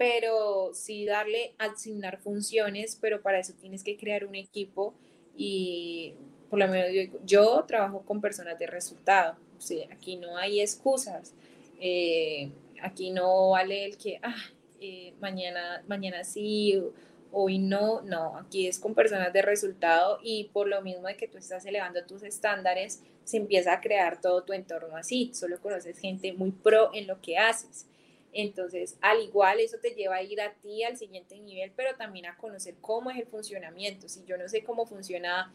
pero 0.00 0.70
sí 0.72 1.04
darle, 1.04 1.52
asignar 1.58 2.16
funciones, 2.22 2.96
pero 2.98 3.20
para 3.20 3.38
eso 3.38 3.52
tienes 3.60 3.84
que 3.84 3.98
crear 3.98 4.24
un 4.24 4.34
equipo 4.34 4.94
y 5.36 6.14
por 6.48 6.58
lo 6.58 6.68
menos 6.68 7.12
yo, 7.26 7.66
trabajo 7.68 8.00
con 8.06 8.22
personas 8.22 8.58
de 8.58 8.66
resultado. 8.66 9.36
O 9.58 9.92
aquí 9.92 10.16
no 10.16 10.38
hay 10.38 10.62
excusas. 10.62 11.34
Eh, 11.82 12.50
aquí 12.80 13.10
no 13.10 13.50
vale 13.50 13.84
el 13.84 13.98
que, 13.98 14.18
ah, 14.22 14.42
eh, 14.80 15.12
mañana, 15.20 15.84
mañana 15.86 16.24
sí 16.24 16.82
hoy 17.30 17.58
no, 17.58 18.00
no, 18.00 18.38
aquí 18.38 18.68
es 18.68 18.78
con 18.78 18.94
personas 18.94 19.34
de 19.34 19.42
resultado 19.42 20.18
y 20.22 20.44
por 20.44 20.66
lo 20.66 20.80
mismo 20.80 21.08
de 21.08 21.18
que 21.18 21.28
tú 21.28 21.36
estás 21.36 21.66
elevando 21.66 22.06
tus 22.06 22.22
estándares, 22.22 23.02
se 23.24 23.36
empieza 23.36 23.74
a 23.74 23.80
crear 23.82 24.18
todo 24.18 24.44
tu 24.44 24.54
entorno 24.54 24.96
así, 24.96 25.30
solo 25.34 25.60
conoces 25.60 25.98
gente 25.98 26.32
muy 26.32 26.52
pro 26.52 26.90
en 26.94 27.06
lo 27.06 27.20
que 27.20 27.36
haces. 27.36 27.86
Entonces, 28.32 28.96
al 29.00 29.20
igual, 29.20 29.60
eso 29.60 29.78
te 29.78 29.90
lleva 29.90 30.16
a 30.16 30.22
ir 30.22 30.40
a 30.40 30.54
ti 30.54 30.84
al 30.84 30.96
siguiente 30.96 31.38
nivel, 31.38 31.72
pero 31.74 31.96
también 31.96 32.26
a 32.26 32.36
conocer 32.36 32.74
cómo 32.80 33.10
es 33.10 33.18
el 33.18 33.26
funcionamiento. 33.26 34.08
Si 34.08 34.24
yo 34.24 34.36
no 34.36 34.48
sé 34.48 34.62
cómo 34.62 34.86
funciona, 34.86 35.52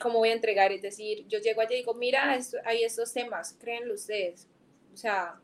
cómo 0.00 0.18
voy 0.18 0.30
a 0.30 0.34
entregar, 0.34 0.72
es 0.72 0.82
decir, 0.82 1.26
yo 1.28 1.38
llego 1.40 1.60
allí 1.60 1.74
y 1.74 1.78
digo, 1.78 1.94
mira, 1.94 2.38
hay 2.64 2.84
estos 2.84 3.12
temas, 3.12 3.54
créanlo 3.60 3.94
ustedes. 3.94 4.46
O 4.94 4.96
sea, 4.96 5.40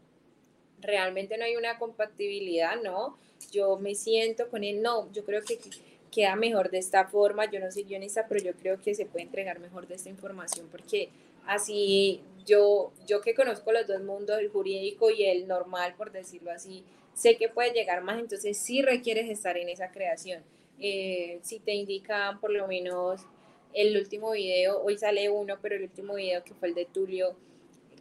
realmente 0.81 1.37
no 1.37 1.45
hay 1.45 1.57
una 1.57 1.79
compatibilidad, 1.79 2.81
¿no? 2.83 3.19
yo 3.51 3.79
me 3.79 3.95
siento 3.95 4.49
con 4.49 4.63
él, 4.65 4.83
no, 4.83 5.11
yo 5.13 5.25
creo 5.25 5.43
que 5.43 5.59
queda 6.11 6.37
mejor 6.37 6.71
de 6.71 6.79
esta 6.79 7.07
forma, 7.07 7.51
yo 7.51 7.59
no 7.59 7.71
soy 7.73 7.85
guionista, 7.85 8.27
pero 8.29 8.43
yo 8.45 8.53
creo 8.55 8.81
que 8.81 8.95
se 8.95 9.07
puede 9.07 9.25
entregar 9.25 9.59
mejor 9.59 9.87
de 9.87 9.95
esta 9.95 10.11
información 10.11 10.69
porque 10.71 11.09
así 11.47 12.21
yo, 12.47 12.93
yo 13.07 13.21
que 13.21 13.35
conozco 13.35 13.73
los 13.73 13.87
dos 13.87 14.03
mundos, 14.03 14.39
el 14.39 14.49
jurídico 14.49 15.11
y 15.11 15.25
el 15.25 15.47
normal, 15.47 15.95
por 15.97 16.13
decirlo 16.13 16.51
así, 16.51 16.85
sé 17.15 17.37
que 17.37 17.49
puede 17.49 17.73
llegar 17.73 18.03
más, 18.03 18.19
entonces 18.19 18.57
sí 18.57 18.83
requieres 18.83 19.29
estar 19.29 19.57
en 19.57 19.69
esa 19.69 19.91
creación. 19.91 20.43
Eh, 20.81 21.39
si 21.43 21.61
te 21.61 21.73
indican 21.75 22.41
por 22.41 22.51
lo 22.51 22.67
menos 22.67 23.23
el 23.73 23.97
último 23.97 24.33
video, 24.33 24.83
hoy 24.83 24.99
sale 24.99 25.31
uno, 25.31 25.59
pero 25.61 25.77
el 25.77 25.83
último 25.83 26.15
video 26.15 26.43
que 26.45 26.55
fue 26.55 26.69
el 26.69 26.75
de 26.75 26.87
Tulio, 26.87 27.37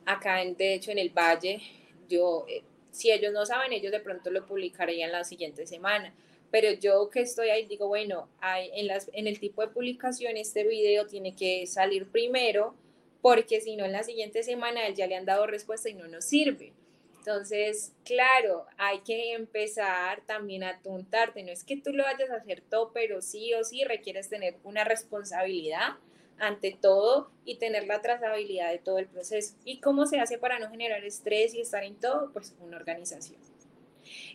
acá 0.06 0.42
en, 0.42 0.56
de 0.56 0.74
hecho 0.74 0.92
en 0.92 0.98
el 0.98 1.10
Valle, 1.10 1.62
yo 2.10 2.46
eh, 2.50 2.64
si 2.92 3.12
ellos 3.12 3.34
no 3.34 3.46
saben, 3.46 3.72
ellos 3.72 3.92
de 3.92 4.00
pronto 4.00 4.30
lo 4.32 4.46
publicarían 4.46 5.12
la 5.12 5.24
siguiente 5.24 5.66
semana. 5.66 6.14
Pero 6.52 6.74
yo 6.74 7.10
que 7.10 7.22
estoy 7.22 7.50
ahí 7.50 7.66
digo, 7.66 7.88
bueno, 7.88 8.28
hay, 8.42 8.70
en, 8.76 8.88
las, 8.88 9.10
en 9.14 9.28
el 9.28 9.40
tipo 9.40 9.62
de 9.62 9.70
publicación 9.70 10.36
este 10.36 10.68
video 10.68 11.08
tiene 11.08 11.34
que 11.34 11.66
salir 11.66 12.08
primero 12.12 12.76
porque 13.22 13.62
si 13.62 13.76
no 13.76 13.86
en 13.86 13.92
la 13.92 14.04
siguiente 14.04 14.44
semana 14.44 14.90
ya 14.90 15.08
le 15.08 15.16
han 15.16 15.26
dado 15.26 15.48
respuesta 15.48 15.90
y 15.90 15.94
no 15.94 16.08
nos 16.08 16.26
sirve. 16.26 16.74
Entonces, 17.20 17.94
claro, 18.04 18.66
hay 18.78 19.02
que 19.02 19.34
empezar 19.34 20.22
también 20.26 20.64
a 20.64 20.70
atuntarte. 20.70 21.44
No 21.44 21.52
es 21.52 21.64
que 21.64 21.78
tú 21.78 21.94
lo 21.94 22.04
vayas 22.04 22.32
a 22.32 22.38
hacer 22.38 22.62
todo, 22.62 22.92
pero 22.94 23.22
sí 23.22 23.54
o 23.54 23.64
sí 23.64 23.84
requieres 23.84 24.28
tener 24.28 24.58
una 24.64 24.84
responsabilidad 24.84 25.98
ante 26.40 26.76
todo 26.82 27.30
y 27.46 27.58
tener 27.58 27.86
la 27.86 28.02
trazabilidad 28.02 28.72
de 28.72 28.80
todo 28.80 28.98
el 28.98 29.06
proceso. 29.06 29.54
¿Y 29.66 29.80
cómo 29.82 30.08
se 30.08 30.20
hace 30.20 30.40
para 30.40 30.58
no 30.58 30.72
generar 30.72 31.04
estrés 31.06 31.54
y 31.54 31.62
estar 31.62 31.84
en 31.84 31.96
todo? 31.96 32.32
Pues 32.34 32.56
una 32.60 32.78
organización. 32.78 33.40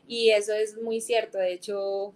Y 0.07 0.31
eso 0.31 0.55
es 0.55 0.77
muy 0.81 1.01
cierto. 1.01 1.39
De 1.39 1.53
hecho, 1.53 2.15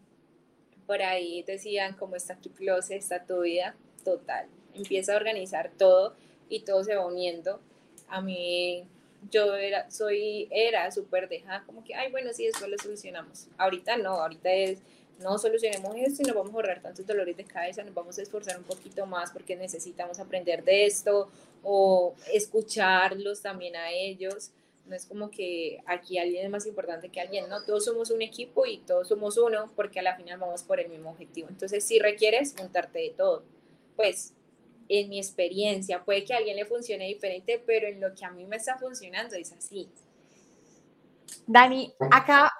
por 0.86 1.02
ahí 1.02 1.42
decían, 1.42 1.96
cómo 1.96 2.14
está 2.14 2.36
tu 2.36 2.52
closet, 2.52 2.98
está 2.98 3.26
tu 3.26 3.40
vida, 3.40 3.74
total. 4.04 4.46
Empieza 4.72 5.14
a 5.14 5.16
organizar 5.16 5.72
todo 5.76 6.14
y 6.50 6.60
todo 6.60 6.84
se 6.84 6.94
va 6.94 7.06
uniendo. 7.06 7.60
A 8.08 8.20
mí, 8.20 8.84
yo 9.30 9.54
era, 9.54 9.90
soy, 9.90 10.48
era 10.50 10.90
súper 10.90 11.28
dejada, 11.28 11.64
como 11.64 11.82
que, 11.84 11.94
ay, 11.94 12.10
bueno, 12.10 12.32
sí, 12.34 12.44
después 12.44 12.70
lo 12.70 12.76
solucionamos. 12.76 13.48
Ahorita 13.56 13.96
no, 13.96 14.20
ahorita 14.20 14.52
es 14.52 14.82
no 15.20 15.38
solucionemos 15.38 15.94
esto 15.96 16.22
y 16.22 16.26
nos 16.26 16.34
vamos 16.34 16.52
a 16.52 16.56
ahorrar 16.56 16.80
tantos 16.80 17.06
dolores 17.06 17.36
de 17.36 17.44
cabeza, 17.44 17.82
nos 17.84 17.94
vamos 17.94 18.18
a 18.18 18.22
esforzar 18.22 18.56
un 18.56 18.64
poquito 18.64 19.06
más 19.06 19.30
porque 19.30 19.54
necesitamos 19.54 20.18
aprender 20.18 20.64
de 20.64 20.86
esto 20.86 21.30
o 21.62 22.14
escucharlos 22.32 23.42
también 23.42 23.76
a 23.76 23.90
ellos. 23.92 24.50
No 24.86 24.96
es 24.96 25.04
como 25.04 25.30
que 25.30 25.82
aquí 25.86 26.18
alguien 26.18 26.46
es 26.46 26.50
más 26.50 26.66
importante 26.66 27.10
que 27.10 27.20
alguien, 27.20 27.48
no, 27.48 27.62
todos 27.64 27.84
somos 27.84 28.10
un 28.10 28.22
equipo 28.22 28.66
y 28.66 28.78
todos 28.78 29.08
somos 29.08 29.36
uno 29.36 29.70
porque 29.76 30.00
a 30.00 30.02
la 30.02 30.16
final 30.16 30.38
vamos 30.38 30.62
por 30.62 30.80
el 30.80 30.88
mismo 30.88 31.10
objetivo. 31.10 31.48
Entonces, 31.48 31.84
si 31.84 31.98
requieres 31.98 32.56
montarte 32.58 32.98
de 32.98 33.10
todo, 33.10 33.44
pues 33.96 34.32
en 34.90 35.08
mi 35.08 35.18
experiencia, 35.18 36.04
puede 36.04 36.24
que 36.24 36.34
a 36.34 36.38
alguien 36.38 36.56
le 36.56 36.66
funcione 36.66 37.06
diferente, 37.06 37.62
pero 37.64 37.86
en 37.86 38.00
lo 38.00 38.12
que 38.12 38.24
a 38.24 38.30
mí 38.30 38.44
me 38.44 38.56
está 38.56 38.76
funcionando 38.76 39.36
es 39.36 39.52
así. 39.52 39.88
Dani, 41.46 41.94
acá 42.10 42.52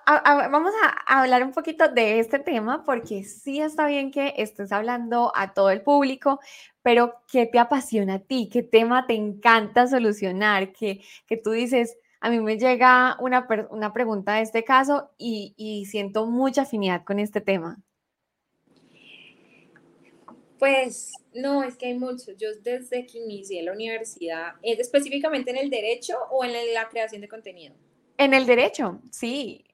vamos 0.49 0.73
a 0.85 1.21
hablar 1.21 1.43
un 1.43 1.51
poquito 1.53 1.89
de 1.89 2.21
este 2.21 2.39
tema 2.39 2.85
porque 2.85 3.25
sí 3.25 3.61
está 3.61 3.87
bien 3.87 4.13
que 4.13 4.35
estés 4.37 4.71
hablando 4.71 5.33
a 5.35 5.53
todo 5.55 5.71
el 5.71 5.83
público, 5.83 6.39
pero 6.83 7.17
¿qué 7.31 7.47
te 7.47 7.59
apasiona 7.59 8.15
a 8.15 8.19
ti? 8.21 8.49
¿Qué 8.51 8.63
tema 8.63 9.09
te 9.09 9.15
encanta 9.15 9.89
solucionar? 9.89 10.73
Que, 10.73 11.03
que 11.27 11.37
tú 11.37 11.51
dices, 11.51 11.99
a 12.21 12.31
mí 12.31 12.39
me 12.39 12.59
llega 12.59 13.17
una, 13.19 13.49
una 13.71 13.93
pregunta 13.93 14.35
de 14.35 14.43
este 14.43 14.63
caso 14.63 15.11
y, 15.19 15.55
y 15.57 15.87
siento 15.87 16.27
mucha 16.27 16.63
afinidad 16.63 17.03
con 17.03 17.19
este 17.19 17.41
tema. 17.41 17.81
Pues 20.61 21.13
no, 21.33 21.65
es 21.65 21.77
que 21.77 21.87
hay 21.87 21.95
muchos. 21.95 22.37
Yo 22.37 22.51
desde 22.63 23.07
que 23.07 23.19
inicié 23.19 23.63
la 23.63 23.73
universidad, 23.73 24.53
específicamente 24.63 25.51
en 25.51 25.57
el 25.57 25.71
derecho 25.71 26.19
o 26.31 26.45
en 26.45 26.53
la 26.75 26.87
creación 26.91 27.23
de 27.23 27.29
contenido. 27.29 27.75
En 28.19 28.35
el 28.35 28.45
derecho, 28.45 29.01
sí. 29.11 29.65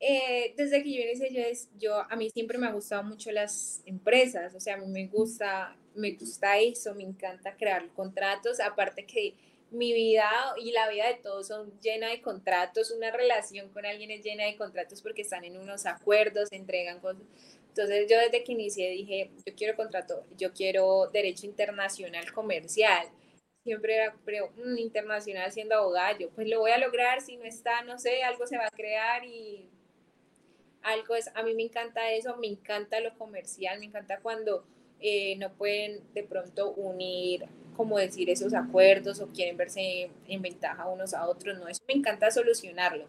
Eh, 0.00 0.54
desde 0.56 0.82
que 0.82 0.94
yo 0.94 1.02
inicié, 1.02 1.30
yo, 1.30 1.42
yo, 1.78 2.06
a 2.10 2.16
mí 2.16 2.30
siempre 2.30 2.56
me 2.56 2.66
ha 2.66 2.72
gustado 2.72 3.02
mucho 3.02 3.30
las 3.30 3.82
empresas, 3.84 4.54
o 4.54 4.60
sea, 4.60 4.76
a 4.76 4.78
mí 4.78 4.86
me 4.86 5.08
gusta, 5.08 5.76
me 5.94 6.12
gusta 6.12 6.58
eso, 6.58 6.94
me 6.94 7.02
encanta 7.02 7.54
crear 7.54 7.86
contratos, 7.90 8.60
aparte 8.60 9.04
que 9.04 9.34
mi 9.70 9.92
vida 9.92 10.30
y 10.56 10.72
la 10.72 10.88
vida 10.88 11.06
de 11.06 11.16
todos 11.16 11.48
son 11.48 11.70
llena 11.82 12.08
de 12.08 12.22
contratos, 12.22 12.90
una 12.90 13.10
relación 13.10 13.68
con 13.68 13.84
alguien 13.84 14.10
es 14.10 14.24
llena 14.24 14.44
de 14.44 14.56
contratos 14.56 15.02
porque 15.02 15.20
están 15.20 15.44
en 15.44 15.58
unos 15.58 15.84
acuerdos, 15.84 16.48
entregan 16.50 16.98
cosas. 17.00 17.22
Entonces 17.70 18.06
yo 18.10 18.18
desde 18.18 18.44
que 18.44 18.52
inicié 18.52 18.90
dije, 18.90 19.30
yo 19.46 19.54
quiero 19.56 19.76
contrato, 19.76 20.24
yo 20.36 20.52
quiero 20.52 21.08
derecho 21.12 21.46
internacional 21.46 22.32
comercial 22.32 23.08
siempre 23.64 23.96
era 23.96 24.14
pero, 24.24 24.50
mm, 24.56 24.78
internacional 24.78 25.52
siendo 25.52 25.76
abogado, 25.76 26.30
pues 26.34 26.48
lo 26.48 26.60
voy 26.60 26.70
a 26.72 26.78
lograr, 26.78 27.20
si 27.20 27.36
no 27.36 27.44
está, 27.44 27.82
no 27.82 27.98
sé, 27.98 28.22
algo 28.22 28.46
se 28.46 28.56
va 28.56 28.66
a 28.66 28.70
crear 28.70 29.24
y 29.24 29.68
algo 30.82 31.14
es, 31.14 31.30
a 31.34 31.42
mí 31.42 31.54
me 31.54 31.64
encanta 31.64 32.10
eso, 32.12 32.36
me 32.36 32.46
encanta 32.46 33.00
lo 33.00 33.16
comercial, 33.18 33.78
me 33.78 33.86
encanta 33.86 34.20
cuando 34.20 34.64
eh, 35.00 35.36
no 35.36 35.52
pueden 35.52 36.00
de 36.14 36.22
pronto 36.22 36.72
unir, 36.72 37.46
como 37.76 37.98
decir, 37.98 38.30
esos 38.30 38.54
acuerdos 38.54 39.20
o 39.20 39.28
quieren 39.28 39.56
verse 39.56 40.10
en 40.26 40.42
ventaja 40.42 40.86
unos 40.88 41.14
a 41.14 41.28
otros, 41.28 41.58
no, 41.58 41.68
eso 41.68 41.82
me 41.86 41.94
encanta 41.94 42.30
solucionarlo. 42.30 43.06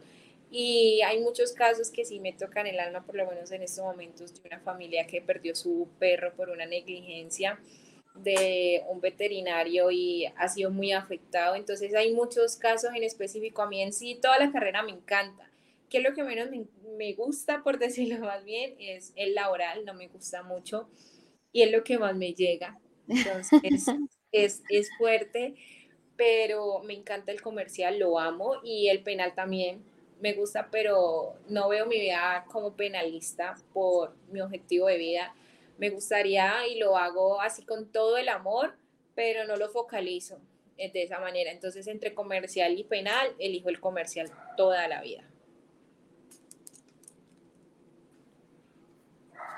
Y 0.53 1.01
hay 1.03 1.21
muchos 1.21 1.53
casos 1.53 1.89
que 1.89 2.03
sí 2.03 2.19
me 2.19 2.33
tocan 2.33 2.67
el 2.67 2.77
alma, 2.77 3.05
por 3.05 3.15
lo 3.15 3.25
menos 3.25 3.51
en 3.51 3.63
estos 3.63 3.85
momentos, 3.85 4.33
de 4.33 4.41
una 4.49 4.59
familia 4.59 5.07
que 5.07 5.21
perdió 5.21 5.55
su 5.55 5.87
perro 5.97 6.33
por 6.35 6.49
una 6.49 6.65
negligencia 6.65 7.57
de 8.15 8.83
un 8.89 8.99
veterinario 8.99 9.89
y 9.91 10.25
ha 10.35 10.49
sido 10.49 10.69
muy 10.69 10.91
afectado. 10.91 11.55
Entonces 11.55 11.95
hay 11.95 12.13
muchos 12.13 12.57
casos 12.57 12.91
en 12.93 13.03
específico. 13.03 13.61
A 13.61 13.69
mí 13.69 13.81
en 13.81 13.93
sí 13.93 14.19
toda 14.21 14.39
la 14.39 14.51
carrera 14.51 14.83
me 14.83 14.91
encanta. 14.91 15.49
Que 15.89 16.01
lo 16.01 16.13
que 16.13 16.23
menos 16.23 16.49
me, 16.97 17.13
gusta, 17.13 17.63
por 17.63 17.79
decirlo 17.79 18.19
más 18.19 18.43
bien, 18.43 18.75
es 18.77 19.13
el 19.15 19.33
laboral, 19.35 19.85
no 19.85 19.93
me 19.93 20.09
gusta 20.09 20.43
mucho 20.43 20.89
y 21.53 21.63
es 21.63 21.71
lo 21.71 21.85
que 21.85 21.97
más 21.97 22.15
me 22.15 22.33
llega. 22.33 22.77
Entonces 23.07 23.61
es, 24.33 24.63
es 24.69 24.89
fuerte, 24.97 25.55
pero 26.17 26.79
me 26.79 26.93
encanta 26.93 27.31
el 27.31 27.41
comercial, 27.41 27.99
lo 27.99 28.19
amo 28.19 28.55
y 28.65 28.89
el 28.89 29.01
penal 29.01 29.33
también. 29.33 29.89
Me 30.21 30.33
gusta, 30.33 30.69
pero 30.71 31.33
no 31.49 31.67
veo 31.69 31.85
mi 31.85 31.99
vida 31.99 32.45
como 32.47 32.73
penalista 32.73 33.55
por 33.73 34.15
mi 34.31 34.39
objetivo 34.39 34.87
de 34.87 34.97
vida. 34.97 35.35
Me 35.77 35.89
gustaría 35.89 36.67
y 36.67 36.77
lo 36.77 36.95
hago 36.95 37.41
así 37.41 37.65
con 37.65 37.91
todo 37.91 38.17
el 38.17 38.29
amor, 38.29 38.75
pero 39.15 39.45
no 39.45 39.57
lo 39.57 39.69
focalizo 39.69 40.39
de 40.77 41.03
esa 41.03 41.19
manera. 41.19 41.51
Entonces, 41.51 41.87
entre 41.87 42.13
comercial 42.13 42.77
y 42.77 42.83
penal, 42.83 43.35
elijo 43.37 43.69
el 43.69 43.79
comercial 43.79 44.31
toda 44.57 44.87
la 44.87 45.01
vida. 45.01 45.23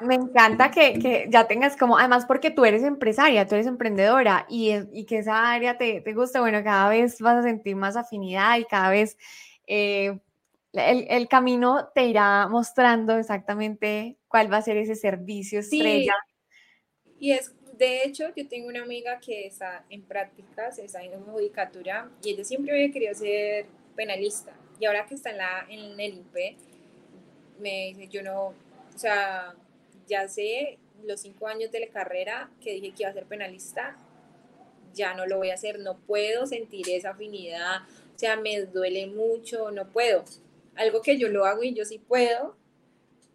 Me 0.02 0.16
encanta 0.16 0.70
que, 0.70 1.28
ya 1.30 1.48
tengas 1.48 1.78
como, 1.78 1.98
además 1.98 2.26
porque 2.26 2.52
tú 2.52 2.66
eres 2.66 2.84
empresaria, 2.84 3.48
tú 3.48 3.56
eres 3.56 3.68
emprendedora 3.68 4.46
y, 4.50 5.06
que 5.06 5.20
esa 5.20 5.52
área 5.52 5.78
te, 5.78 6.02
te 6.02 6.14
gusta, 6.14 6.42
bueno, 6.42 6.62
cada 6.62 6.90
vez 6.90 7.22
vas 7.22 7.38
a 7.38 7.44
sentir 7.44 7.78
más 7.78 7.96
afinidad 7.96 8.58
y 8.58 8.66
cada 8.66 8.90
vez 8.90 9.18
eh, 9.66 10.20
el, 10.74 11.28
camino 11.28 11.90
te 11.94 12.06
irá 12.06 12.48
mostrando 12.48 13.18
exactamente 13.18 14.18
cuál 14.28 14.52
va 14.52 14.58
a 14.58 14.62
ser 14.62 14.78
ese 14.78 14.96
servicio 14.96 15.60
estrella. 15.60 16.14
Y 17.20 17.32
es, 17.32 17.54
de 17.78 18.04
hecho, 18.04 18.34
yo 18.36 18.48
tengo 18.48 18.68
una 18.68 18.82
amiga 18.82 19.20
que 19.20 19.46
está 19.46 19.86
en 19.90 20.04
prácticas, 20.04 20.80
está 20.80 21.04
en 21.04 21.24
judicatura 21.24 22.10
y 22.24 22.32
ella 22.32 22.44
siempre 22.44 22.74
había 22.74 22.92
querido 22.92 23.14
ser 23.14 23.68
penalista. 23.96 24.54
Y 24.80 24.86
ahora 24.86 25.06
que 25.06 25.16
está 25.16 25.30
en, 25.30 25.38
la, 25.38 25.66
en 25.70 26.00
el 26.00 26.14
IP, 26.16 26.58
me 27.60 27.94
dice, 27.94 28.08
yo 28.08 28.24
no, 28.24 28.48
o 28.48 28.98
sea, 28.98 29.54
ya 30.08 30.28
sé 30.28 30.80
los 31.06 31.22
cinco 31.22 31.48
años 31.48 31.72
de 31.72 31.82
la 31.82 31.88
carrera 31.88 32.50
que 32.62 32.74
dije 32.74 32.92
que 32.92 33.04
iba 33.04 33.10
a 33.10 33.14
ser 33.14 33.26
penalista, 33.26 33.98
ya 34.94 35.14
no 35.14 35.26
lo 35.26 35.38
voy 35.38 35.52
a 35.52 35.56
hacer, 35.56 35.80
no 35.80 35.98
puedo 35.98 36.46
sentir 36.46 36.90
esa 36.90 37.12
afinidad, 37.12 37.84
o 38.16 38.20
sea, 38.20 38.36
me 38.36 38.62
duele 38.62 39.08
mucho, 39.08 39.72
no 39.72 39.88
puedo. 39.88 40.24
Algo 40.76 41.02
que 41.02 41.18
yo 41.18 41.30
lo 41.30 41.46
hago 41.46 41.64
y 41.64 41.74
yo 41.74 41.86
sí 41.86 42.00
puedo, 42.00 42.56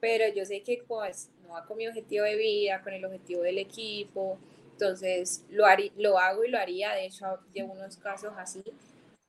pero 0.00 0.32
yo 0.32 0.44
sé 0.44 0.62
que 0.62 0.82
pues 0.86 1.30
no 1.42 1.50
va 1.50 1.64
con 1.64 1.76
mi 1.76 1.86
objetivo 1.86 2.24
de 2.24 2.36
vida, 2.36 2.82
con 2.82 2.92
el 2.92 3.04
objetivo 3.04 3.42
del 3.42 3.58
equipo, 3.58 4.38
entonces 4.72 5.44
lo, 5.50 5.64
lo 5.96 6.18
hago 6.18 6.44
y 6.44 6.50
lo 6.50 6.58
haría, 6.58 6.92
de 6.92 7.06
hecho 7.06 7.26
llevo 7.52 7.72
unos 7.72 7.96
casos 7.96 8.32
así, 8.36 8.62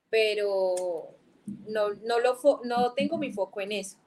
pero 0.10 1.16
no, 1.68 1.90
no, 2.04 2.20
lo 2.20 2.40
no 2.66 2.94
tengo 2.94 3.18
mi 3.18 3.32
foco 3.32 3.62
en 3.62 3.72
eso. 3.72 3.98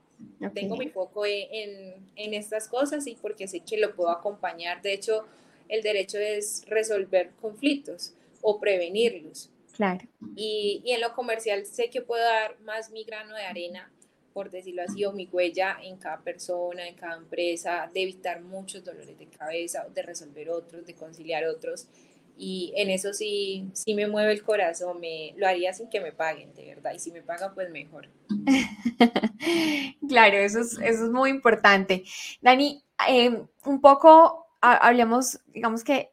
Tengo 0.54 0.76
mi 0.76 0.88
foco 0.88 1.26
en, 1.26 1.94
en, 2.14 2.34
estas 2.34 2.68
cosas 2.68 3.06
y 3.06 3.16
porque 3.16 3.48
sé 3.48 3.60
que 3.60 3.76
lo 3.76 3.94
puedo 3.94 4.10
acompañar. 4.10 4.80
De 4.82 4.92
hecho, 4.92 5.24
el 5.68 5.82
derecho 5.82 6.18
es 6.18 6.64
resolver 6.68 7.30
conflictos 7.40 8.14
o 8.40 8.60
prevenirlos. 8.60 9.50
Claro. 9.72 10.06
Y, 10.36 10.82
y, 10.84 10.92
en 10.92 11.00
lo 11.00 11.14
comercial 11.14 11.64
sé 11.66 11.90
que 11.90 12.02
puedo 12.02 12.22
dar 12.22 12.60
más 12.60 12.90
mi 12.90 13.04
grano 13.04 13.34
de 13.34 13.44
arena, 13.44 13.90
por 14.32 14.50
decirlo 14.50 14.82
así, 14.82 15.04
o 15.04 15.12
mi 15.12 15.28
huella 15.30 15.78
en 15.82 15.96
cada 15.96 16.20
persona, 16.20 16.86
en 16.86 16.94
cada 16.94 17.16
empresa, 17.16 17.90
de 17.92 18.02
evitar 18.02 18.42
muchos 18.42 18.84
dolores 18.84 19.18
de 19.18 19.26
cabeza, 19.26 19.86
de 19.92 20.02
resolver 20.02 20.50
otros, 20.50 20.86
de 20.86 20.94
conciliar 20.94 21.44
otros 21.46 21.88
y 22.36 22.72
en 22.76 22.90
eso 22.90 23.12
sí, 23.12 23.70
sí 23.72 23.94
me 23.94 24.06
mueve 24.06 24.32
el 24.32 24.42
corazón, 24.42 25.00
me, 25.00 25.34
lo 25.36 25.46
haría 25.46 25.72
sin 25.72 25.88
que 25.88 26.00
me 26.00 26.12
paguen, 26.12 26.54
de 26.54 26.66
verdad, 26.66 26.92
y 26.94 26.98
si 26.98 27.12
me 27.12 27.22
pagan, 27.22 27.54
pues 27.54 27.70
mejor. 27.70 28.08
claro, 30.08 30.38
eso 30.38 30.60
es, 30.60 30.72
eso 30.72 31.04
es 31.04 31.10
muy 31.10 31.30
importante. 31.30 32.04
Dani, 32.40 32.82
em, 33.06 33.46
un 33.64 33.80
poco 33.80 34.46
hablemos, 34.60 35.40
digamos 35.48 35.84
que 35.84 36.10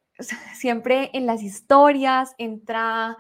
siempre 0.56 1.10
en 1.14 1.26
las 1.26 1.42
historias 1.42 2.34
entra 2.38 3.18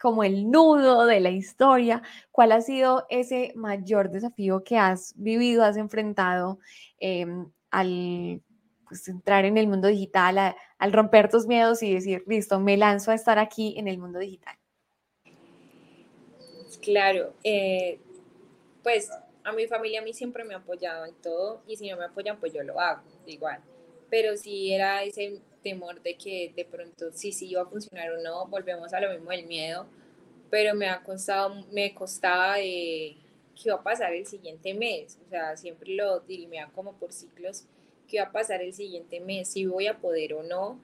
como 0.00 0.24
el 0.24 0.50
nudo 0.50 1.04
de 1.04 1.20
la 1.20 1.30
historia, 1.30 2.02
¿cuál 2.32 2.52
ha 2.52 2.62
sido 2.62 3.06
ese 3.10 3.52
mayor 3.54 4.10
desafío 4.10 4.64
que 4.64 4.78
has 4.78 5.12
vivido, 5.16 5.62
has 5.62 5.76
enfrentado 5.76 6.58
em, 6.98 7.50
al 7.70 8.42
pues, 8.88 9.06
entrar 9.08 9.44
en 9.44 9.58
el 9.58 9.68
mundo 9.68 9.88
digital, 9.88 10.56
al 10.78 10.92
romper 10.92 11.28
tus 11.28 11.46
miedos 11.46 11.82
y 11.82 11.94
decir, 11.94 12.24
listo, 12.26 12.58
me 12.58 12.78
lanzo 12.78 13.10
a 13.10 13.14
estar 13.14 13.38
aquí 13.38 13.74
en 13.76 13.88
el 13.88 13.98
mundo 13.98 14.18
digital? 14.18 14.56
Claro, 16.82 17.34
eh, 17.44 18.00
pues 18.82 19.10
a 19.44 19.52
mi 19.52 19.66
familia 19.66 20.00
a 20.00 20.02
mí 20.02 20.14
siempre 20.14 20.44
me 20.44 20.54
ha 20.54 20.58
apoyado 20.58 21.04
en 21.04 21.14
todo 21.16 21.62
y 21.66 21.76
si 21.76 21.90
no 21.90 21.98
me 21.98 22.04
apoyan, 22.04 22.40
pues 22.40 22.54
yo 22.54 22.62
lo 22.62 22.80
hago 22.80 23.02
igual. 23.26 23.60
Pero 24.08 24.36
si 24.38 24.72
era 24.72 25.02
ese 25.02 25.42
temor 25.62 26.02
de 26.02 26.16
que 26.16 26.52
de 26.54 26.64
pronto 26.64 27.10
sí, 27.12 27.32
sí 27.32 27.48
iba 27.48 27.62
a 27.62 27.66
funcionar 27.66 28.10
o 28.12 28.22
no, 28.22 28.46
volvemos 28.46 28.92
a 28.92 29.00
lo 29.00 29.10
mismo 29.12 29.30
del 29.30 29.46
miedo, 29.46 29.86
pero 30.50 30.74
me 30.74 30.88
ha 30.88 31.02
costado, 31.02 31.64
me 31.72 31.94
costaba 31.94 32.56
de 32.56 33.16
qué 33.54 33.62
iba 33.66 33.76
a 33.76 33.82
pasar 33.82 34.12
el 34.12 34.26
siguiente 34.26 34.74
mes, 34.74 35.18
o 35.26 35.28
sea, 35.30 35.56
siempre 35.56 35.94
lo 35.94 36.20
dirimía 36.20 36.70
como 36.74 36.94
por 36.94 37.12
ciclos 37.12 37.64
qué 38.08 38.18
va 38.18 38.26
a 38.26 38.32
pasar 38.32 38.60
el 38.60 38.72
siguiente 38.72 39.20
mes, 39.20 39.48
si 39.48 39.66
voy 39.66 39.86
a 39.86 39.98
poder 39.98 40.34
o 40.34 40.42
no, 40.42 40.80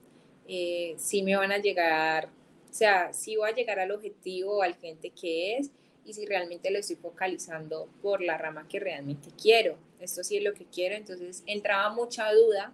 eh, 0.48 0.94
si 0.96 1.22
me 1.22 1.36
van 1.36 1.50
a 1.50 1.58
llegar, 1.58 2.28
o 2.70 2.72
sea, 2.72 3.12
si 3.12 3.36
voy 3.36 3.50
a 3.50 3.54
llegar 3.54 3.80
al 3.80 3.90
objetivo 3.90 4.62
al 4.62 4.76
cliente 4.76 5.10
que 5.10 5.56
es 5.56 5.70
y 6.04 6.12
si 6.12 6.24
realmente 6.24 6.70
lo 6.70 6.78
estoy 6.78 6.96
focalizando 6.96 7.88
por 8.00 8.22
la 8.22 8.38
rama 8.38 8.68
que 8.68 8.78
realmente 8.78 9.30
quiero. 9.40 9.76
Esto 9.98 10.22
sí 10.22 10.36
es 10.36 10.44
lo 10.44 10.54
que 10.54 10.66
quiero, 10.66 10.94
entonces 10.94 11.42
entraba 11.46 11.92
mucha 11.92 12.32
duda 12.32 12.72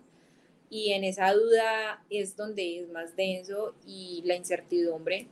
y 0.73 0.95
en 0.95 1.05
esa 1.05 1.31
duda 1.35 2.03
es 2.09 2.35
donde 2.35 2.79
es 2.79 2.89
más 2.89 3.15
denso 3.15 3.75
y 3.87 4.23
la 4.25 4.37
incertidumbre, 4.37 5.27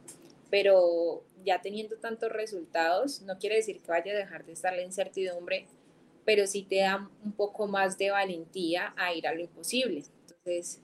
pero 0.51 1.24
ya 1.47 1.62
teniendo 1.62 1.97
tantos 1.97 2.30
resultados, 2.30 3.22
no 3.22 3.38
quiere 3.38 3.57
decir 3.57 3.80
que 3.80 3.91
vaya 3.91 4.12
a 4.12 4.18
dejar 4.18 4.45
de 4.45 4.53
estar 4.53 4.74
la 4.74 4.82
incertidumbre, 4.82 5.66
pero 6.26 6.47
sí 6.47 6.62
te 6.62 6.80
da 6.80 7.09
un 7.24 7.32
poco 7.32 7.66
más 7.66 7.97
de 7.97 8.11
valentía 8.11 8.93
a 8.99 9.14
ir 9.14 9.26
a 9.26 9.32
lo 9.32 9.41
imposible. 9.41 10.05
Entonces, 10.28 10.82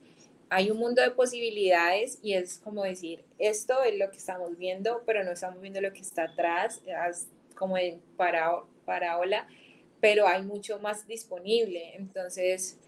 hay 0.49 0.71
un 0.71 0.79
mundo 0.79 1.03
de 1.03 1.11
posibilidades 1.11 2.17
y 2.23 2.33
es 2.33 2.57
como 2.57 2.83
decir, 2.83 3.23
esto 3.37 3.83
es 3.83 3.95
lo 3.99 4.09
que 4.09 4.17
estamos 4.17 4.57
viendo, 4.57 5.03
pero 5.05 5.23
no 5.23 5.33
estamos 5.33 5.61
viendo 5.61 5.81
lo 5.81 5.93
que 5.93 6.01
está 6.01 6.23
atrás, 6.23 6.81
como 7.53 7.77
en 7.77 8.01
parábola, 8.17 9.47
pero 10.01 10.25
hay 10.27 10.41
mucho 10.41 10.79
más 10.79 11.05
disponible. 11.05 11.93
Entonces, 11.95 12.79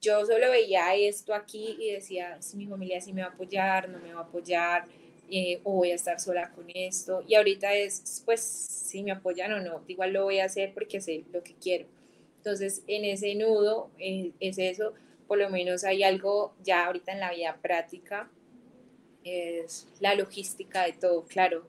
yo 0.00 0.24
solo 0.24 0.50
veía 0.50 0.94
esto 0.94 1.34
aquí 1.34 1.76
y 1.78 1.92
decía, 1.92 2.40
si 2.40 2.56
mi 2.56 2.66
familia 2.66 3.00
sí 3.00 3.12
me 3.12 3.22
va 3.22 3.28
a 3.28 3.30
apoyar, 3.30 3.88
no 3.88 3.98
me 3.98 4.12
va 4.12 4.20
a 4.20 4.24
apoyar, 4.24 4.84
eh, 5.30 5.60
o 5.62 5.72
voy 5.74 5.90
a 5.90 5.94
estar 5.94 6.18
sola 6.18 6.50
con 6.50 6.66
esto. 6.74 7.22
Y 7.28 7.34
ahorita 7.34 7.74
es, 7.74 8.22
pues, 8.24 8.40
si 8.40 9.02
me 9.02 9.12
apoyan 9.12 9.52
o 9.52 9.60
no, 9.60 9.84
igual 9.86 10.12
lo 10.12 10.24
voy 10.24 10.40
a 10.40 10.46
hacer 10.46 10.72
porque 10.72 11.00
sé 11.00 11.24
lo 11.32 11.42
que 11.42 11.54
quiero. 11.54 11.86
Entonces, 12.38 12.82
en 12.86 13.04
ese 13.04 13.34
nudo 13.34 13.90
eh, 13.98 14.32
es 14.40 14.58
eso, 14.58 14.94
por 15.28 15.38
lo 15.38 15.50
menos 15.50 15.84
hay 15.84 16.02
algo 16.02 16.54
ya 16.62 16.86
ahorita 16.86 17.12
en 17.12 17.20
la 17.20 17.32
vida 17.32 17.58
práctica, 17.60 18.30
es 19.22 19.86
la 20.00 20.14
logística 20.14 20.86
de 20.86 20.94
todo, 20.94 21.24
claro, 21.26 21.66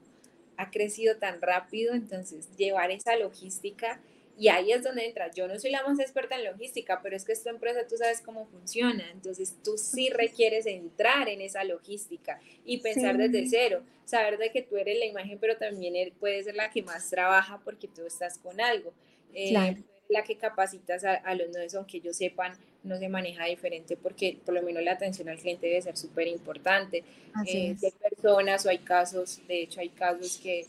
ha 0.55 0.71
crecido 0.71 1.17
tan 1.17 1.41
rápido, 1.41 1.93
entonces 1.93 2.47
llevar 2.55 2.91
esa 2.91 3.17
logística 3.17 3.99
y 4.41 4.47
ahí 4.47 4.71
es 4.71 4.81
donde 4.81 5.05
entra. 5.05 5.29
Yo 5.29 5.47
no 5.47 5.59
soy 5.59 5.69
la 5.69 5.83
más 5.83 5.99
experta 5.99 6.35
en 6.35 6.45
logística, 6.45 6.99
pero 7.03 7.15
es 7.15 7.25
que 7.25 7.31
esta 7.31 7.51
empresa 7.51 7.85
tú 7.87 7.95
sabes 7.95 8.21
cómo 8.21 8.47
funciona, 8.47 9.07
entonces 9.11 9.55
tú 9.63 9.77
sí 9.77 10.09
requieres 10.09 10.65
entrar 10.65 11.29
en 11.29 11.41
esa 11.41 11.63
logística 11.63 12.41
y 12.65 12.79
pensar 12.79 13.17
desde 13.17 13.45
cero, 13.47 13.83
saber 14.03 14.39
de 14.39 14.51
que 14.51 14.63
tú 14.63 14.77
eres 14.77 14.97
la 14.97 15.05
imagen, 15.05 15.37
pero 15.37 15.57
también 15.57 16.11
puedes 16.19 16.45
ser 16.45 16.55
la 16.55 16.71
que 16.71 16.81
más 16.81 17.07
trabaja 17.11 17.61
porque 17.63 17.87
tú 17.87 18.03
estás 18.03 18.39
con 18.39 18.59
algo. 18.59 18.91
Eh, 19.35 19.53
la 20.09 20.23
que 20.23 20.35
capacitas 20.37 21.03
a, 21.03 21.35
los 21.35 21.51
nuevos, 21.51 21.75
aunque 21.75 21.97
ellos 21.97 22.17
sepan, 22.17 22.57
no 22.83 22.97
se 22.97 23.09
maneja 23.09 23.45
diferente 23.45 23.95
porque 23.95 24.39
por 24.43 24.55
lo 24.55 24.63
menos 24.63 24.81
la 24.81 24.93
atención 24.93 25.29
al 25.29 25.37
cliente 25.37 25.67
debe 25.67 25.83
ser 25.83 25.95
súper 25.95 26.27
importante. 26.27 27.03
Eh, 27.45 27.75
hay 27.79 27.91
personas 28.09 28.65
o 28.65 28.69
hay 28.69 28.79
casos, 28.79 29.39
de 29.47 29.61
hecho 29.61 29.81
hay 29.81 29.89
casos 29.89 30.39
que 30.41 30.65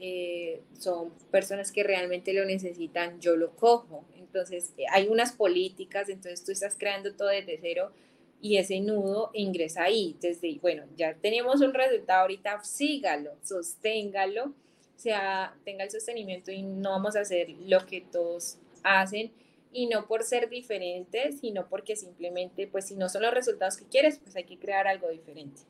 eh, 0.00 0.60
son 0.78 1.10
personas 1.30 1.72
que 1.72 1.82
realmente 1.82 2.32
lo 2.32 2.44
necesitan, 2.44 3.20
yo 3.20 3.36
lo 3.36 3.54
cojo. 3.56 4.04
Entonces 4.16 4.72
eh, 4.76 4.84
hay 4.90 5.08
unas 5.08 5.32
políticas, 5.32 6.08
entonces 6.08 6.44
tú 6.44 6.52
estás 6.52 6.76
creando 6.78 7.14
todo 7.14 7.28
desde 7.28 7.58
cero 7.60 7.90
y 8.40 8.56
ese 8.58 8.80
nudo 8.80 9.30
ingresa 9.32 9.84
ahí. 9.84 10.16
Desde, 10.20 10.58
bueno, 10.60 10.84
ya 10.96 11.14
tenemos 11.14 11.60
un 11.60 11.72
resultado 11.72 12.22
ahorita, 12.22 12.62
sígalo, 12.62 13.32
sosténgalo, 13.42 14.52
sea, 15.04 15.54
tenga 15.64 15.84
el 15.84 15.90
sostenimiento 15.90 16.50
y 16.50 16.62
no 16.62 16.90
vamos 16.90 17.14
a 17.14 17.20
hacer 17.20 17.50
lo 17.66 17.84
que 17.84 18.00
todos 18.00 18.56
hacen 18.82 19.32
y 19.70 19.86
no 19.86 20.06
por 20.06 20.22
ser 20.22 20.48
diferentes, 20.48 21.40
sino 21.40 21.68
porque 21.68 21.94
simplemente, 21.94 22.66
pues 22.66 22.86
si 22.86 22.96
no 22.96 23.08
son 23.08 23.22
los 23.22 23.34
resultados 23.34 23.76
que 23.76 23.84
quieres, 23.84 24.18
pues 24.18 24.34
hay 24.34 24.44
que 24.44 24.58
crear 24.58 24.86
algo 24.86 25.10
diferente. 25.10 25.60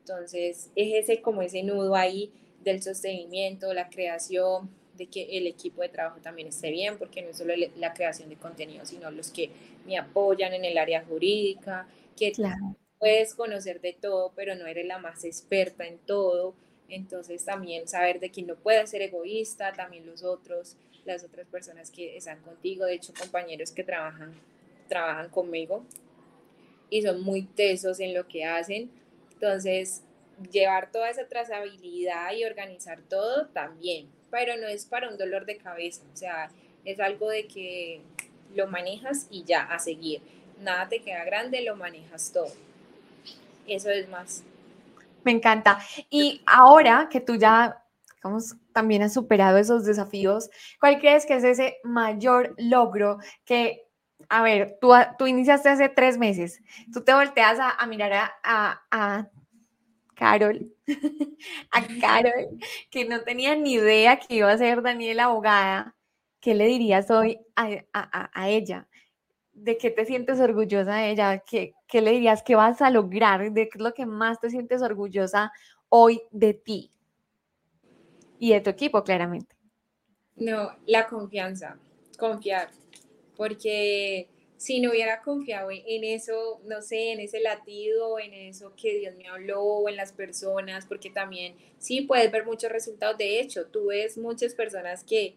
Entonces, 0.00 0.70
es 0.74 1.04
ese 1.04 1.22
como 1.22 1.42
ese 1.42 1.62
nudo 1.62 1.94
ahí 1.94 2.32
del 2.60 2.82
sostenimiento, 2.82 3.72
la 3.74 3.88
creación, 3.88 4.70
de 4.96 5.06
que 5.06 5.38
el 5.38 5.46
equipo 5.46 5.80
de 5.80 5.88
trabajo 5.88 6.20
también 6.20 6.48
esté 6.48 6.70
bien, 6.70 6.98
porque 6.98 7.22
no 7.22 7.30
es 7.30 7.38
solo 7.38 7.54
la 7.76 7.94
creación 7.94 8.28
de 8.28 8.36
contenido, 8.36 8.84
sino 8.84 9.10
los 9.10 9.30
que 9.30 9.50
me 9.86 9.96
apoyan 9.96 10.52
en 10.52 10.64
el 10.64 10.76
área 10.76 11.02
jurídica, 11.04 11.88
que 12.18 12.32
puedes 12.98 13.34
conocer 13.34 13.80
de 13.80 13.94
todo, 13.94 14.32
pero 14.36 14.54
no 14.54 14.66
eres 14.66 14.84
la 14.84 14.98
más 14.98 15.24
experta 15.24 15.86
en 15.86 15.98
todo. 15.98 16.54
Entonces 16.90 17.44
también 17.44 17.88
saber 17.88 18.20
de 18.20 18.30
que 18.30 18.42
no 18.42 18.56
puedes 18.56 18.90
ser 18.90 19.00
egoísta, 19.00 19.72
también 19.72 20.04
los 20.04 20.22
otros, 20.22 20.76
las 21.06 21.24
otras 21.24 21.46
personas 21.46 21.90
que 21.90 22.16
están 22.16 22.40
contigo, 22.42 22.84
de 22.84 22.94
hecho 22.94 23.14
compañeros 23.18 23.70
que 23.72 23.84
trabajan, 23.84 24.34
trabajan 24.88 25.30
conmigo 25.30 25.84
y 26.90 27.00
son 27.02 27.22
muy 27.22 27.42
tesos 27.42 28.00
en 28.00 28.12
lo 28.12 28.28
que 28.28 28.44
hacen. 28.44 28.90
Entonces, 29.32 30.02
llevar 30.50 30.90
toda 30.90 31.10
esa 31.10 31.26
trazabilidad 31.28 32.32
y 32.32 32.44
organizar 32.44 33.00
todo 33.02 33.46
también, 33.48 34.08
pero 34.30 34.56
no 34.56 34.66
es 34.66 34.86
para 34.86 35.08
un 35.08 35.18
dolor 35.18 35.44
de 35.46 35.56
cabeza, 35.56 36.02
o 36.12 36.16
sea, 36.16 36.50
es 36.84 37.00
algo 37.00 37.28
de 37.28 37.46
que 37.46 38.02
lo 38.54 38.66
manejas 38.66 39.26
y 39.30 39.44
ya, 39.44 39.62
a 39.62 39.78
seguir. 39.78 40.22
Nada 40.60 40.88
te 40.88 41.00
queda 41.00 41.24
grande, 41.24 41.62
lo 41.62 41.76
manejas 41.76 42.32
todo. 42.32 42.50
Eso 43.66 43.90
es 43.90 44.08
más. 44.08 44.42
Me 45.24 45.32
encanta. 45.32 45.78
Y 46.08 46.42
ahora 46.46 47.08
que 47.10 47.20
tú 47.20 47.36
ya 47.36 47.80
digamos, 48.22 48.56
también 48.72 49.02
has 49.02 49.14
superado 49.14 49.56
esos 49.58 49.84
desafíos, 49.84 50.50
¿cuál 50.78 50.98
crees 50.98 51.24
que 51.24 51.36
es 51.36 51.44
ese 51.44 51.78
mayor 51.84 52.54
logro 52.58 53.18
que, 53.44 53.86
a 54.28 54.42
ver, 54.42 54.76
tú, 54.80 54.92
tú 55.18 55.26
iniciaste 55.26 55.70
hace 55.70 55.88
tres 55.88 56.18
meses, 56.18 56.60
tú 56.92 57.02
te 57.02 57.14
volteas 57.14 57.58
a, 57.60 57.86
mirar 57.86 58.12
a, 58.42 58.82
a, 58.90 59.28
Carol, 60.20 60.70
a 61.70 61.86
Carol, 61.98 62.58
que 62.90 63.06
no 63.06 63.22
tenía 63.22 63.56
ni 63.56 63.72
idea 63.72 64.18
que 64.18 64.34
iba 64.34 64.52
a 64.52 64.58
ser 64.58 64.82
Daniela 64.82 65.24
abogada, 65.24 65.96
¿qué 66.40 66.54
le 66.54 66.66
dirías 66.66 67.10
hoy 67.10 67.40
a, 67.56 68.50
ella? 68.50 68.86
¿De 69.54 69.78
qué 69.78 69.90
te 69.90 70.04
sientes 70.04 70.38
orgullosa 70.38 70.96
de 70.96 71.12
ella? 71.12 71.38
¿Qué, 71.38 71.72
¿Qué, 71.88 72.02
le 72.02 72.10
dirías 72.10 72.42
que 72.42 72.54
vas 72.54 72.82
a 72.82 72.90
lograr? 72.90 73.50
¿De 73.50 73.70
qué 73.70 73.78
es 73.78 73.82
lo 73.82 73.94
que 73.94 74.04
más 74.04 74.38
te 74.38 74.50
sientes 74.50 74.82
orgullosa 74.82 75.52
hoy 75.88 76.20
de 76.30 76.52
ti? 76.52 76.90
Y 78.38 78.52
de 78.52 78.60
tu 78.60 78.68
equipo, 78.68 79.02
claramente. 79.02 79.56
No, 80.36 80.76
la 80.84 81.06
confianza, 81.06 81.78
confiar, 82.18 82.68
porque 83.38 84.28
si 84.60 84.78
no 84.78 84.90
hubiera 84.90 85.22
confiado 85.22 85.70
en 85.70 86.04
eso, 86.04 86.60
no 86.66 86.82
sé, 86.82 87.12
en 87.12 87.20
ese 87.20 87.40
latido, 87.40 88.18
en 88.18 88.34
eso 88.34 88.74
que 88.76 88.98
Dios 88.98 89.14
me 89.16 89.26
habló, 89.26 89.88
en 89.88 89.96
las 89.96 90.12
personas, 90.12 90.84
porque 90.84 91.08
también 91.08 91.54
sí 91.78 92.02
puedes 92.02 92.30
ver 92.30 92.44
muchos 92.44 92.70
resultados. 92.70 93.16
De 93.16 93.40
hecho, 93.40 93.68
tú 93.68 93.86
ves 93.86 94.18
muchas 94.18 94.54
personas 94.54 95.02
que 95.02 95.34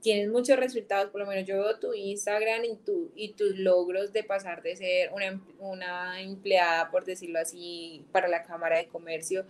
tienes 0.00 0.28
muchos 0.28 0.58
resultados, 0.58 1.12
por 1.12 1.20
lo 1.20 1.26
menos 1.28 1.46
yo 1.46 1.58
veo 1.58 1.78
tu 1.78 1.94
Instagram 1.94 2.64
y, 2.64 2.74
tu, 2.74 3.12
y 3.14 3.34
tus 3.34 3.56
logros 3.56 4.12
de 4.12 4.24
pasar 4.24 4.60
de 4.60 4.74
ser 4.74 5.12
una, 5.12 5.40
una 5.60 6.20
empleada, 6.20 6.90
por 6.90 7.04
decirlo 7.04 7.38
así, 7.38 8.04
para 8.10 8.26
la 8.26 8.42
Cámara 8.42 8.78
de 8.78 8.88
Comercio, 8.88 9.46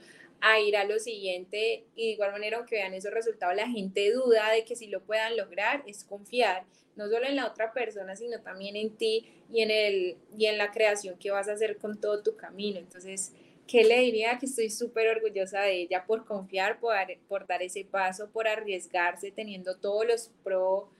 a 0.46 0.60
ir 0.60 0.76
a 0.76 0.84
lo 0.84 0.98
siguiente 0.98 1.84
y 1.96 2.06
de 2.06 2.12
igual 2.12 2.32
manera 2.32 2.58
aunque 2.58 2.76
vean 2.76 2.92
esos 2.92 3.12
resultados 3.12 3.56
la 3.56 3.66
gente 3.66 4.12
duda 4.12 4.50
de 4.50 4.64
que 4.64 4.76
si 4.76 4.88
lo 4.88 5.02
puedan 5.02 5.38
lograr 5.38 5.82
es 5.86 6.04
confiar 6.04 6.64
no 6.96 7.08
solo 7.08 7.26
en 7.26 7.36
la 7.36 7.46
otra 7.46 7.72
persona 7.72 8.14
sino 8.14 8.40
también 8.42 8.76
en 8.76 8.94
ti 8.94 9.26
y 9.50 9.62
en 9.62 9.70
el 9.70 10.18
y 10.36 10.46
en 10.46 10.58
la 10.58 10.70
creación 10.70 11.18
que 11.18 11.30
vas 11.30 11.48
a 11.48 11.52
hacer 11.52 11.78
con 11.78 11.98
todo 11.98 12.22
tu 12.22 12.36
camino 12.36 12.78
entonces 12.78 13.32
¿qué 13.66 13.84
le 13.84 14.00
diría? 14.00 14.38
Que 14.38 14.44
estoy 14.44 14.68
súper 14.68 15.08
orgullosa 15.08 15.62
de 15.62 15.80
ella 15.80 16.04
por 16.04 16.26
confiar, 16.26 16.78
por, 16.80 16.94
por, 17.28 17.46
dar 17.46 17.62
ese 17.62 17.82
paso, 17.84 18.28
por 18.30 18.46
arriesgarse, 18.46 19.30
teniendo 19.30 19.76
todos 19.76 20.06
los 20.06 20.30
pro, 20.42 20.90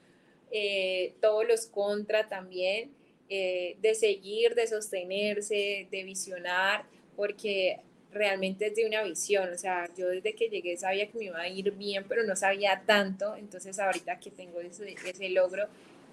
eh, 0.51 1.13
todos 1.21 1.47
los 1.47 1.67
contra 1.67 2.27
también, 2.27 2.91
eh, 3.29 3.77
de 3.81 3.95
seguir, 3.95 4.55
de 4.55 4.67
sostenerse, 4.67 5.89
de 5.91 6.05
visionar, 6.05 6.87
porque 7.17 7.81
realmente 8.15 8.69
es 8.69 8.77
de 8.77 8.87
una 8.87 9.03
visión, 9.03 9.53
o 9.53 9.59
sea, 9.59 9.89
yo 9.97 10.09
desde 10.09 10.35
que 10.35 10.49
llegué 10.49 10.77
sabía 10.77 11.11
que 11.11 11.19
me 11.19 11.25
iba 11.27 11.41
a 11.41 11.49
ir 11.49 11.73
bien, 11.73 12.05
pero 12.09 12.23
no 12.23 12.37
sabía 12.37 12.83
tanto, 12.87 13.37
entonces 13.37 13.79
ahorita 13.79 14.19
que 14.21 14.31
tengo 14.31 14.61
ese, 14.61 14.95
ese 15.05 15.29
logro 15.31 15.67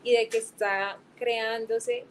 y 0.04 0.14
de 0.14 0.28
que 0.28 0.40
está 0.40 0.98
creándose 1.16 2.06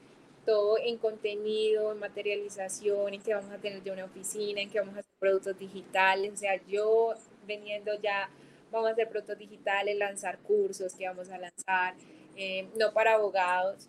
todo 0.46 0.78
en 0.78 0.96
contenido, 0.96 1.92
en 1.92 1.98
materialización, 1.98 3.14
en 3.14 3.20
que 3.20 3.34
vamos 3.34 3.50
a 3.50 3.58
tener 3.58 3.82
ya 3.82 3.92
una 3.92 4.04
oficina, 4.04 4.60
en 4.60 4.70
que 4.70 4.78
vamos 4.78 4.96
a 4.96 5.00
hacer 5.00 5.12
productos 5.18 5.58
digitales, 5.58 6.32
o 6.32 6.36
sea, 6.36 6.60
yo 6.68 7.14
veniendo 7.46 7.92
ya, 8.00 8.30
vamos 8.70 8.88
a 8.88 8.92
hacer 8.92 9.08
productos 9.08 9.38
digitales, 9.38 9.98
lanzar 9.98 10.38
cursos 10.38 10.94
que 10.94 11.06
vamos 11.06 11.28
a 11.30 11.38
lanzar, 11.38 11.94
eh, 12.36 12.68
no 12.78 12.92
para 12.92 13.14
abogados, 13.14 13.88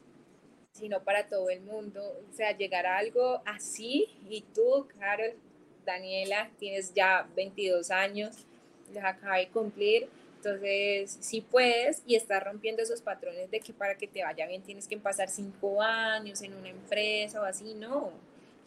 sino 0.74 1.04
para 1.04 1.28
todo 1.28 1.50
el 1.52 1.62
mundo, 1.62 2.02
o 2.28 2.34
sea, 2.34 2.58
llegar 2.58 2.88
a 2.88 2.98
algo 2.98 3.42
así 3.46 4.08
y 4.28 4.42
tú, 4.54 4.88
Carol, 5.00 5.36
Daniela, 5.86 6.50
tienes 6.60 6.94
ya 6.94 7.28
22 7.36 7.92
años, 7.92 8.36
les 8.94 9.04
acaba 9.04 9.38
de 9.38 9.48
cumplir, 9.50 10.10
entonces, 10.44 11.18
si 11.20 11.42
puedes 11.42 12.02
y 12.08 12.16
estás 12.16 12.44
rompiendo 12.44 12.82
esos 12.82 13.02
patrones 13.02 13.52
de 13.52 13.60
que 13.60 13.74
para 13.74 13.96
que 13.96 14.08
te 14.08 14.24
vaya 14.24 14.48
bien 14.48 14.64
tienes 14.64 14.88
que 14.88 14.98
pasar 14.98 15.30
cinco 15.30 15.84
años 15.84 16.42
en 16.42 16.56
una 16.56 16.70
empresa 16.70 17.42
o 17.42 17.46
así, 17.46 17.76
no. 17.76 18.12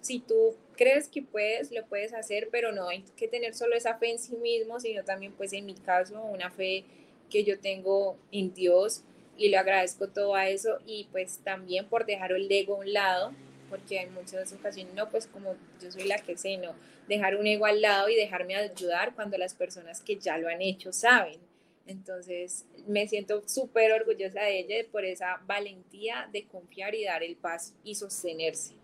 Si 0.01 0.21
tú 0.21 0.55
crees 0.77 1.09
que 1.09 1.23
puedes, 1.23 1.73
lo 1.73 1.85
puedes 1.87 2.15
hacer, 2.15 2.49
pero 2.53 2.71
no 2.71 2.91
hay 2.91 3.03
que 3.17 3.27
tener 3.27 3.55
solo 3.55 3.75
esa 3.75 3.97
fe 3.99 4.13
en 4.13 4.21
sí 4.21 4.37
mismo, 4.37 4.79
sino 4.79 5.03
también, 5.03 5.33
pues 5.33 5.53
en 5.53 5.67
mi 5.67 5.75
caso, 5.75 6.23
una 6.23 6.49
fe 6.49 6.85
que 7.29 7.43
yo 7.43 7.59
tengo 7.59 8.17
en 8.31 8.55
Dios 8.55 9.03
y 9.37 9.49
le 9.49 9.57
agradezco 9.57 10.07
todo 10.07 10.37
a 10.37 10.49
eso 10.49 10.79
y 10.87 11.09
pues 11.11 11.41
también 11.43 11.89
por 11.89 12.07
dejar 12.07 12.31
el 12.31 12.51
ego 12.53 12.77
a 12.77 12.79
un 12.79 12.93
lado, 12.93 13.33
porque 13.69 14.01
en 14.01 14.15
muchas 14.15 14.53
ocasiones, 14.53 14.95
no, 14.95 15.09
pues 15.09 15.27
como 15.27 15.55
yo 15.81 15.91
soy 15.91 16.05
la 16.05 16.19
que 16.19 16.37
sé, 16.37 16.57
no, 16.57 16.75
dejar 17.09 17.37
un 17.37 17.47
ego 17.47 17.67
al 17.67 17.81
lado 17.81 18.09
y 18.09 18.15
dejarme 18.15 18.57
ayudar 18.57 19.15
cuando 19.15 19.39
las 19.39 19.55
personas 19.55 20.01
que 20.01 20.17
ya 20.17 20.39
lo 20.39 20.49
han 20.49 20.63
hecho 20.63 20.93
saben. 20.93 21.41
Entonces, 21.87 22.65
me 22.87 23.07
siento 23.09 23.43
súper 23.47 23.93
orgullosa 23.93 24.41
de 24.41 24.61
ella 24.61 24.89
por 24.91 25.05
esa 25.05 25.41
valentía 25.47 26.29
de 26.33 26.47
confiar 26.47 26.95
y 26.95 27.05
dar 27.05 27.23
el 27.23 27.37
paso 27.37 27.75
y 27.85 27.95
sostenerse. 27.95 28.75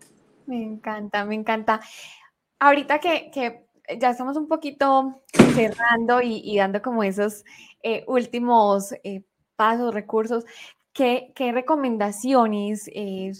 Me 0.45 0.61
encanta, 0.61 1.25
me 1.25 1.35
encanta. 1.35 1.79
Ahorita 2.59 2.99
que, 2.99 3.31
que 3.31 3.65
ya 3.99 4.11
estamos 4.11 4.37
un 4.37 4.47
poquito 4.47 5.23
cerrando 5.55 6.21
y, 6.21 6.57
dando 6.57 6.81
como 6.81 7.03
esos 7.03 7.43
eh, 7.83 8.03
últimos 8.07 8.93
eh, 9.03 9.23
pasos, 9.55 9.93
recursos, 9.93 10.45
¿qué, 10.93 11.51
recomendaciones? 11.53 12.89
Eh, 12.93 13.31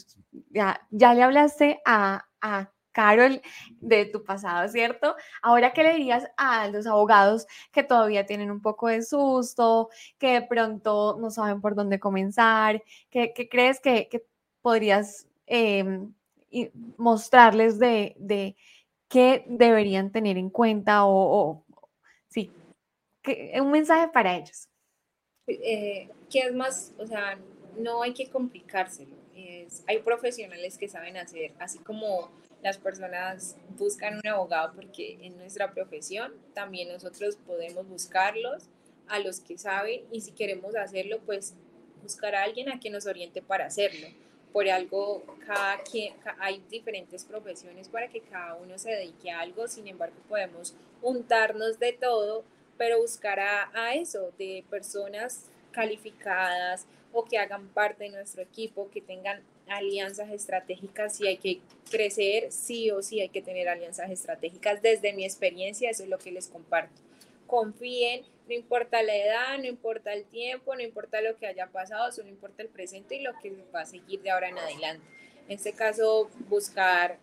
ya, 0.49 0.87
ya 0.91 1.13
le 1.13 1.23
hablaste 1.23 1.81
a, 1.85 2.25
a 2.41 2.71
Carol, 2.91 3.41
de 3.79 4.05
tu 4.05 4.23
pasado, 4.23 4.67
¿cierto? 4.67 5.15
Ahora, 5.41 5.73
¿qué 5.73 5.83
le 5.83 5.93
dirías 5.93 6.25
a 6.37 6.67
los 6.67 6.85
abogados 6.85 7.47
que 7.71 7.83
todavía 7.83 8.25
tienen 8.25 8.51
un 8.51 8.61
poco 8.61 8.87
de 8.87 9.01
susto, 9.01 9.89
que 10.17 10.33
de 10.33 10.41
pronto 10.43 11.17
no 11.19 11.31
saben 11.31 11.61
por 11.61 11.75
dónde 11.75 11.99
comenzar? 11.99 12.83
¿Qué, 13.09 13.33
crees 13.49 13.79
que, 13.79 14.09
podrías 14.61 15.27
em, 15.47 16.13
mostrarles 16.97 17.79
de, 17.79 18.15
de, 18.19 18.55
qué 19.07 19.43
deberían 19.47 20.11
tener 20.11 20.37
en 20.37 20.49
cuenta 20.49 21.05
o, 21.05 21.63
sí, 22.27 22.51
un 23.59 23.71
mensaje 23.71 24.09
para 24.09 24.35
ellos? 24.35 24.67
Eh, 25.47 26.09
¿Qué 26.31 26.39
es 26.39 26.53
más? 26.53 26.93
O 26.97 27.05
sea, 27.05 27.37
no 27.77 28.01
hay 28.01 28.13
que 28.13 28.29
complicárselo. 28.29 29.15
hay 29.87 29.99
profesionales 29.99 30.77
que 30.77 30.87
saben 30.87 31.17
hacer, 31.17 31.51
así 31.59 31.79
como 31.79 32.31
las 32.63 32.77
personas 32.77 33.57
buscan 33.77 34.19
un 34.23 34.27
abogado 34.27 34.73
porque 34.75 35.17
en 35.21 35.37
nuestra 35.37 35.73
profesión 35.73 36.31
también 36.53 36.89
nosotros 36.89 37.37
podemos 37.47 37.87
buscarlos 37.87 38.63
a 39.07 39.19
los 39.19 39.39
que 39.39 39.57
saben 39.57 40.01
y 40.11 40.21
si 40.21 40.31
queremos 40.31 40.75
hacerlo, 40.75 41.19
pues 41.25 41.55
buscar 42.01 42.35
a 42.35 42.43
alguien 42.43 42.69
a 42.69 42.79
quien 42.79 42.93
nos 42.93 43.07
oriente 43.07 43.41
para 43.41 43.65
hacerlo. 43.65 44.07
Por 44.53 44.69
algo, 44.69 45.23
cada 45.45 45.79
quien, 45.79 46.13
hay 46.39 46.61
diferentes 46.69 47.25
profesiones 47.25 47.89
para 47.89 48.09
que 48.09 48.21
cada 48.21 48.55
uno 48.55 48.77
se 48.77 48.91
dedique 48.91 49.31
a 49.31 49.39
algo, 49.39 49.67
sin 49.67 49.87
embargo, 49.87 50.15
podemos 50.29 50.75
juntarnos 51.01 51.79
de 51.79 51.93
todo, 51.93 52.43
pero 52.77 52.99
buscar 52.99 53.39
a 53.39 53.95
eso, 53.95 54.31
de 54.37 54.63
personas 54.69 55.50
calificadas 55.71 56.85
o 57.13 57.25
que 57.25 57.37
hagan 57.37 57.67
parte 57.69 58.05
de 58.05 58.11
nuestro 58.11 58.41
equipo, 58.41 58.89
que 58.91 59.01
tengan 59.01 59.41
alianzas 59.67 60.29
estratégicas, 60.31 61.15
si 61.15 61.27
hay 61.27 61.37
que 61.37 61.59
crecer, 61.89 62.51
sí 62.51 62.91
o 62.91 63.01
sí 63.01 63.21
hay 63.21 63.29
que 63.29 63.41
tener 63.41 63.69
alianzas 63.69 64.09
estratégicas. 64.11 64.81
Desde 64.81 65.13
mi 65.13 65.25
experiencia, 65.25 65.89
eso 65.89 66.03
es 66.03 66.09
lo 66.09 66.17
que 66.17 66.31
les 66.31 66.47
comparto. 66.47 67.01
Confíen, 67.47 68.23
no 68.47 68.53
importa 68.53 69.03
la 69.03 69.15
edad, 69.15 69.57
no 69.57 69.65
importa 69.65 70.13
el 70.13 70.25
tiempo, 70.25 70.75
no 70.75 70.81
importa 70.81 71.21
lo 71.21 71.37
que 71.37 71.47
haya 71.47 71.67
pasado, 71.67 72.11
solo 72.11 72.29
importa 72.29 72.63
el 72.63 72.69
presente 72.69 73.15
y 73.15 73.21
lo 73.21 73.33
que 73.41 73.53
va 73.73 73.81
a 73.81 73.85
seguir 73.85 74.21
de 74.21 74.31
ahora 74.31 74.49
en 74.49 74.57
adelante. 74.57 75.05
En 75.47 75.55
este 75.55 75.73
caso, 75.73 76.29
buscar 76.47 77.17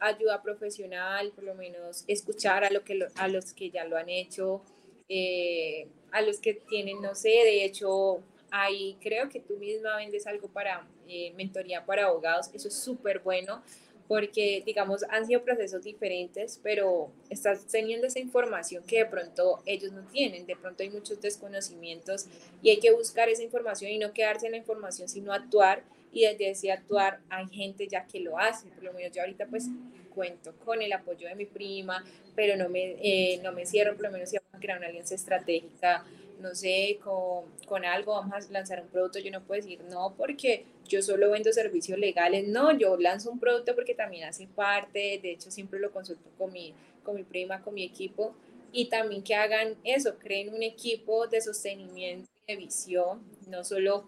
ayuda 0.00 0.42
profesional, 0.42 1.30
por 1.32 1.44
lo 1.44 1.54
menos 1.54 2.04
escuchar 2.08 2.64
a, 2.64 2.70
lo 2.70 2.84
que 2.84 3.06
a 3.14 3.28
los 3.28 3.52
que 3.52 3.70
ya 3.70 3.84
lo 3.84 3.96
han 3.96 4.08
hecho, 4.08 4.62
eh, 5.08 5.86
a 6.12 6.22
los 6.22 6.38
que 6.38 6.54
tienen, 6.54 7.00
no 7.00 7.14
sé, 7.14 7.28
de 7.28 7.64
hecho, 7.64 8.20
ahí 8.50 8.96
creo 9.00 9.28
que 9.28 9.40
tú 9.40 9.56
misma 9.56 9.96
vendes 9.96 10.26
algo 10.26 10.48
para 10.48 10.86
eh, 11.08 11.32
mentoría 11.36 11.84
para 11.84 12.06
abogados, 12.06 12.50
eso 12.52 12.68
es 12.68 12.74
súper 12.74 13.20
bueno 13.20 13.62
porque, 14.10 14.64
digamos, 14.66 15.04
han 15.08 15.24
sido 15.24 15.44
procesos 15.44 15.84
diferentes, 15.84 16.58
pero 16.64 17.12
estás 17.28 17.64
teniendo 17.66 18.08
esa 18.08 18.18
información 18.18 18.82
que 18.84 18.98
de 18.98 19.06
pronto 19.06 19.62
ellos 19.66 19.92
no 19.92 20.02
tienen, 20.08 20.46
de 20.46 20.56
pronto 20.56 20.82
hay 20.82 20.90
muchos 20.90 21.20
desconocimientos 21.20 22.26
y 22.60 22.70
hay 22.70 22.80
que 22.80 22.90
buscar 22.90 23.28
esa 23.28 23.44
información 23.44 23.92
y 23.92 23.98
no 23.98 24.12
quedarse 24.12 24.46
en 24.46 24.52
la 24.52 24.58
información, 24.58 25.08
sino 25.08 25.32
actuar 25.32 25.84
y 26.12 26.24
desde 26.24 26.50
ese 26.50 26.72
actuar 26.72 27.20
hay 27.28 27.46
gente 27.48 27.86
ya 27.86 28.06
que 28.06 28.20
lo 28.20 28.38
hace, 28.38 28.68
por 28.68 28.84
lo 28.84 28.92
menos 28.92 29.14
yo 29.14 29.22
ahorita 29.22 29.46
pues 29.46 29.68
cuento 30.14 30.52
con 30.64 30.82
el 30.82 30.92
apoyo 30.92 31.28
de 31.28 31.34
mi 31.34 31.46
prima, 31.46 32.04
pero 32.34 32.56
no 32.56 32.68
me, 32.68 32.96
eh, 33.00 33.40
no 33.42 33.52
me 33.52 33.64
cierro, 33.66 33.94
por 33.94 34.06
lo 34.06 34.10
menos 34.10 34.30
si 34.30 34.36
vamos 34.36 34.54
a 34.54 34.58
crear 34.58 34.78
una 34.78 34.88
alianza 34.88 35.14
estratégica, 35.14 36.04
no 36.40 36.54
sé, 36.54 36.98
con, 37.04 37.44
con 37.66 37.84
algo, 37.84 38.14
vamos 38.14 38.48
a 38.48 38.52
lanzar 38.52 38.80
un 38.80 38.88
producto, 38.88 39.18
yo 39.18 39.30
no 39.30 39.42
puedo 39.42 39.60
decir 39.60 39.80
no 39.90 40.14
porque 40.16 40.64
yo 40.88 41.02
solo 41.02 41.30
vendo 41.30 41.52
servicios 41.52 41.98
legales, 41.98 42.48
no, 42.48 42.76
yo 42.76 42.96
lanzo 42.96 43.30
un 43.30 43.38
producto 43.38 43.74
porque 43.74 43.94
también 43.94 44.24
hace 44.24 44.46
parte, 44.48 45.20
de 45.22 45.32
hecho 45.32 45.50
siempre 45.50 45.78
lo 45.78 45.92
consulto 45.92 46.28
con 46.36 46.52
mi, 46.52 46.74
con 47.04 47.14
mi 47.14 47.22
prima, 47.22 47.62
con 47.62 47.74
mi 47.74 47.84
equipo, 47.84 48.34
y 48.72 48.86
también 48.86 49.22
que 49.22 49.34
hagan 49.34 49.76
eso, 49.84 50.16
creen 50.18 50.54
un 50.54 50.62
equipo 50.62 51.26
de 51.26 51.40
sostenimiento 51.40 52.30
de 52.46 52.56
visión, 52.56 53.22
no 53.48 53.64
solo 53.64 54.04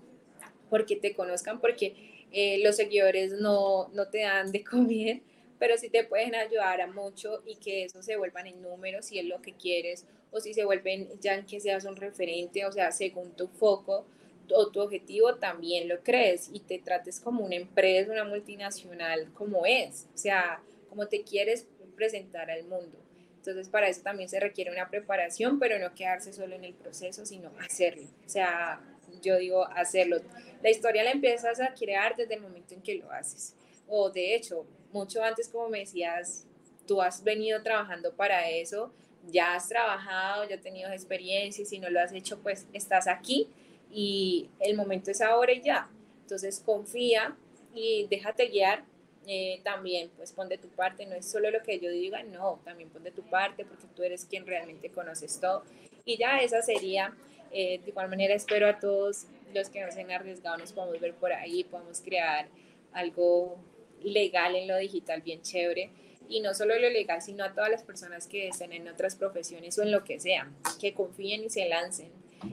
porque 0.72 0.96
te 0.96 1.12
conozcan, 1.12 1.60
porque 1.60 2.24
eh, 2.32 2.58
los 2.64 2.76
seguidores 2.76 3.32
no, 3.32 3.88
no 3.88 4.08
te 4.08 4.20
dan 4.20 4.50
de 4.52 4.64
comer, 4.72 5.20
pero 5.58 5.76
sí 5.76 5.90
te 5.90 6.02
pueden 6.02 6.34
ayudar 6.34 6.80
a 6.80 6.86
mucho 6.86 7.42
y 7.44 7.56
que 7.56 7.84
eso 7.84 8.02
se 8.02 8.16
vuelvan 8.16 8.46
en 8.46 8.62
números 8.62 9.04
si 9.04 9.18
es 9.18 9.26
lo 9.26 9.42
que 9.42 9.52
quieres, 9.52 10.06
o 10.30 10.40
si 10.40 10.54
se 10.54 10.64
vuelven 10.64 11.10
ya 11.20 11.34
en 11.34 11.44
que 11.44 11.60
seas 11.60 11.84
un 11.84 11.96
referente, 11.96 12.64
o 12.64 12.72
sea, 12.72 12.90
según 12.90 13.32
tu 13.36 13.48
foco, 13.48 14.06
o 14.50 14.68
tu 14.70 14.80
objetivo 14.80 15.34
también 15.34 15.88
lo 15.88 16.02
crees 16.02 16.48
y 16.50 16.60
te 16.60 16.78
trates 16.78 17.20
como 17.20 17.44
una 17.44 17.56
empresa, 17.56 18.10
una 18.10 18.24
multinacional 18.24 19.30
como 19.34 19.66
es, 19.66 20.08
o 20.14 20.16
sea, 20.16 20.62
como 20.88 21.06
te 21.06 21.22
quieres 21.22 21.66
presentar 21.96 22.50
al 22.50 22.64
mundo. 22.64 22.98
Entonces, 23.36 23.68
para 23.68 23.88
eso 23.88 24.00
también 24.00 24.30
se 24.30 24.40
requiere 24.40 24.70
una 24.70 24.88
preparación, 24.88 25.58
pero 25.58 25.78
no 25.78 25.94
quedarse 25.94 26.32
solo 26.32 26.54
en 26.54 26.64
el 26.64 26.72
proceso, 26.72 27.26
sino 27.26 27.52
hacerlo. 27.58 28.08
O 28.24 28.28
sea, 28.28 28.80
yo 29.20 29.36
digo 29.36 29.66
hacerlo. 29.66 30.20
La 30.62 30.70
historia 30.70 31.02
la 31.02 31.10
empiezas 31.10 31.60
a 31.60 31.74
crear 31.74 32.16
desde 32.16 32.34
el 32.34 32.40
momento 32.40 32.74
en 32.74 32.82
que 32.82 32.94
lo 32.94 33.10
haces. 33.10 33.54
O 33.88 34.10
de 34.10 34.34
hecho, 34.34 34.64
mucho 34.92 35.22
antes, 35.22 35.48
como 35.48 35.68
me 35.68 35.80
decías, 35.80 36.46
tú 36.86 37.02
has 37.02 37.22
venido 37.22 37.62
trabajando 37.62 38.14
para 38.14 38.48
eso, 38.48 38.92
ya 39.30 39.54
has 39.54 39.68
trabajado, 39.68 40.48
ya 40.48 40.56
has 40.56 40.62
tenido 40.62 40.90
experiencia 40.90 41.64
si 41.64 41.78
no 41.78 41.90
lo 41.90 42.00
has 42.00 42.12
hecho, 42.12 42.38
pues 42.40 42.66
estás 42.72 43.06
aquí 43.06 43.48
y 43.90 44.48
el 44.60 44.76
momento 44.76 45.10
es 45.10 45.20
ahora 45.20 45.52
y 45.52 45.62
ya. 45.62 45.88
Entonces 46.22 46.62
confía 46.64 47.36
y 47.74 48.06
déjate 48.08 48.46
guiar. 48.46 48.84
Eh, 49.24 49.60
también, 49.62 50.10
pues 50.16 50.32
pon 50.32 50.48
de 50.48 50.58
tu 50.58 50.66
parte, 50.68 51.06
no 51.06 51.14
es 51.14 51.30
solo 51.30 51.48
lo 51.52 51.62
que 51.62 51.78
yo 51.78 51.88
diga, 51.90 52.24
no, 52.24 52.60
también 52.64 52.90
pon 52.90 53.04
de 53.04 53.12
tu 53.12 53.22
parte 53.22 53.64
porque 53.64 53.86
tú 53.94 54.02
eres 54.02 54.24
quien 54.24 54.44
realmente 54.46 54.90
conoces 54.90 55.38
todo. 55.38 55.62
Y 56.04 56.16
ya 56.16 56.40
esa 56.40 56.60
sería, 56.60 57.14
eh, 57.52 57.80
de 57.82 57.90
igual 57.90 58.08
manera 58.08 58.34
espero 58.34 58.68
a 58.68 58.78
todos 58.78 59.26
los 59.54 59.68
que 59.68 59.84
nos 59.84 59.96
han 59.96 60.10
arriesgado, 60.10 60.58
nos 60.58 60.72
podamos 60.72 61.00
ver 61.00 61.14
por 61.14 61.32
ahí, 61.32 61.64
podamos 61.64 62.00
crear 62.00 62.48
algo 62.92 63.56
legal 64.02 64.56
en 64.56 64.68
lo 64.68 64.76
digital 64.76 65.22
bien 65.22 65.42
chévere. 65.42 65.90
Y 66.28 66.40
no 66.40 66.54
solo 66.54 66.78
lo 66.78 66.88
legal, 66.88 67.20
sino 67.20 67.44
a 67.44 67.52
todas 67.52 67.70
las 67.70 67.82
personas 67.82 68.26
que 68.26 68.48
estén 68.48 68.72
en 68.72 68.88
otras 68.88 69.16
profesiones 69.16 69.78
o 69.78 69.82
en 69.82 69.90
lo 69.90 70.02
que 70.02 70.18
sea, 70.18 70.50
que 70.80 70.94
confíen 70.94 71.44
y 71.44 71.50
se 71.50 71.68
lancen 71.68 72.10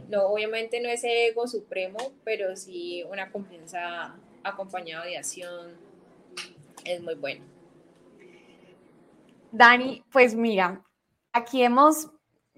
no, 0.10 0.26
obviamente 0.28 0.82
no 0.82 0.90
es 0.90 1.04
ego 1.04 1.48
supremo, 1.48 1.98
pero 2.24 2.56
sí 2.56 3.04
una 3.10 3.32
confianza 3.32 4.16
acompañada 4.44 5.06
de 5.06 5.18
acción 5.18 5.78
es 6.84 7.02
muy 7.02 7.16
bueno. 7.16 7.44
Dani, 9.52 10.04
pues 10.12 10.36
mira, 10.36 10.84
aquí 11.34 11.64
hemos 11.64 12.08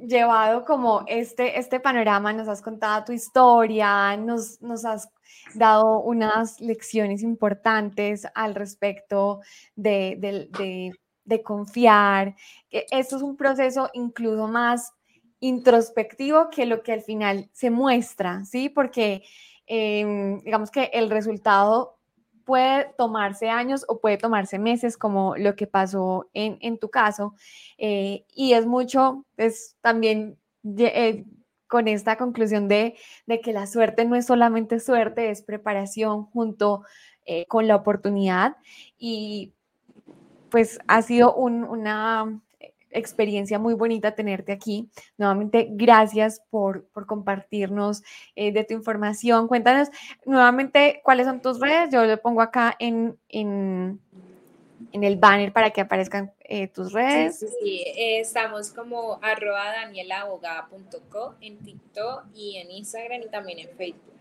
llevado 0.02 0.66
como 0.66 1.04
este, 1.08 1.60
este 1.60 1.80
panorama, 1.80 2.34
nos 2.34 2.48
has 2.48 2.62
contado 2.62 3.06
tu 3.06 3.12
historia, 3.12 4.18
nos, 4.18 4.60
has 4.86 5.10
dado 5.54 6.00
unas 6.02 6.60
lecciones 6.60 7.24
importantes 7.24 8.28
al 8.36 8.56
respecto 8.56 9.42
de, 9.76 10.18
de, 10.20 10.92
de 11.24 11.44
confiar. 11.44 12.36
Esto 12.70 13.18
es 13.18 13.22
un 13.22 13.38
proceso 13.38 13.90
incluso 13.94 14.48
más 14.48 14.94
introspectivo 15.42 16.50
que 16.50 16.66
lo 16.66 16.84
que 16.84 16.94
al 16.94 17.02
final 17.02 17.50
se 17.52 17.70
muestra, 17.70 18.46
¿sí? 18.46 18.70
Porque 18.70 19.24
em, 19.66 20.40
digamos 20.44 20.72
que 20.72 20.90
el 20.94 21.10
resultado 21.10 21.98
puede 22.46 22.94
tomarse 22.98 23.50
años 23.50 23.86
o 23.88 24.00
puede 24.00 24.18
tomarse 24.18 24.60
meses, 24.60 24.98
como 24.98 25.36
lo 25.38 25.56
que 25.56 25.68
pasó 25.68 26.30
en, 26.34 26.78
tu 26.78 26.90
caso, 26.90 27.36
eh, 27.78 28.26
y 28.34 28.54
es 28.54 28.66
mucho, 28.66 29.26
es 29.38 29.76
también 29.82 30.38
eh, 30.64 31.26
con 31.68 31.88
esta 31.88 32.18
conclusión 32.18 32.68
de, 32.68 32.96
que 33.44 33.54
la 33.54 33.68
suerte 33.68 34.06
no 34.06 34.16
es 34.16 34.26
solamente 34.26 34.80
suerte, 34.80 35.30
es 35.30 35.42
preparación 35.42 36.26
junto 36.26 36.84
eh, 37.26 37.46
con 37.48 37.68
la 37.68 37.76
oportunidad, 37.76 38.58
y 38.98 39.54
pues 40.50 40.80
ha 40.88 41.02
sido 41.02 41.34
una 41.34 42.42
experiencia 42.92 43.60
muy 43.60 43.74
bonita 43.74 44.16
tenerte 44.16 44.52
aquí. 44.52 44.90
Nuevamente, 45.18 45.68
gracias 45.72 46.42
por, 46.50 46.88
compartirnos 47.06 48.04
eh, 48.36 48.52
de 48.52 48.64
tu 48.64 48.74
información. 48.74 49.48
Cuéntanos 49.48 49.90
nuevamente 50.26 51.02
cuáles 51.04 51.28
son 51.28 51.42
tus 51.42 51.60
redes. 51.60 51.90
Yo 51.92 52.06
lo 52.06 52.22
pongo 52.22 52.42
acá 52.42 52.76
en, 52.80 53.18
en, 53.30 54.00
el 54.92 55.18
banner 55.18 55.54
para 55.54 55.72
que 55.72 55.82
aparezcan 55.82 56.32
eh, 56.42 56.68
tus 56.68 56.94
redes. 56.94 57.40
Sí, 57.40 57.82
eh, 57.82 58.20
estamos 58.20 58.72
como 58.72 59.20
arroba 59.22 59.72
danielaabogada.co 59.72 61.36
en 61.42 61.58
TikTok 61.60 62.26
y 62.36 62.58
en 62.58 62.72
Instagram 62.72 63.22
y 63.22 63.30
también 63.30 63.60
en 63.60 63.70
Facebook. 63.78 64.12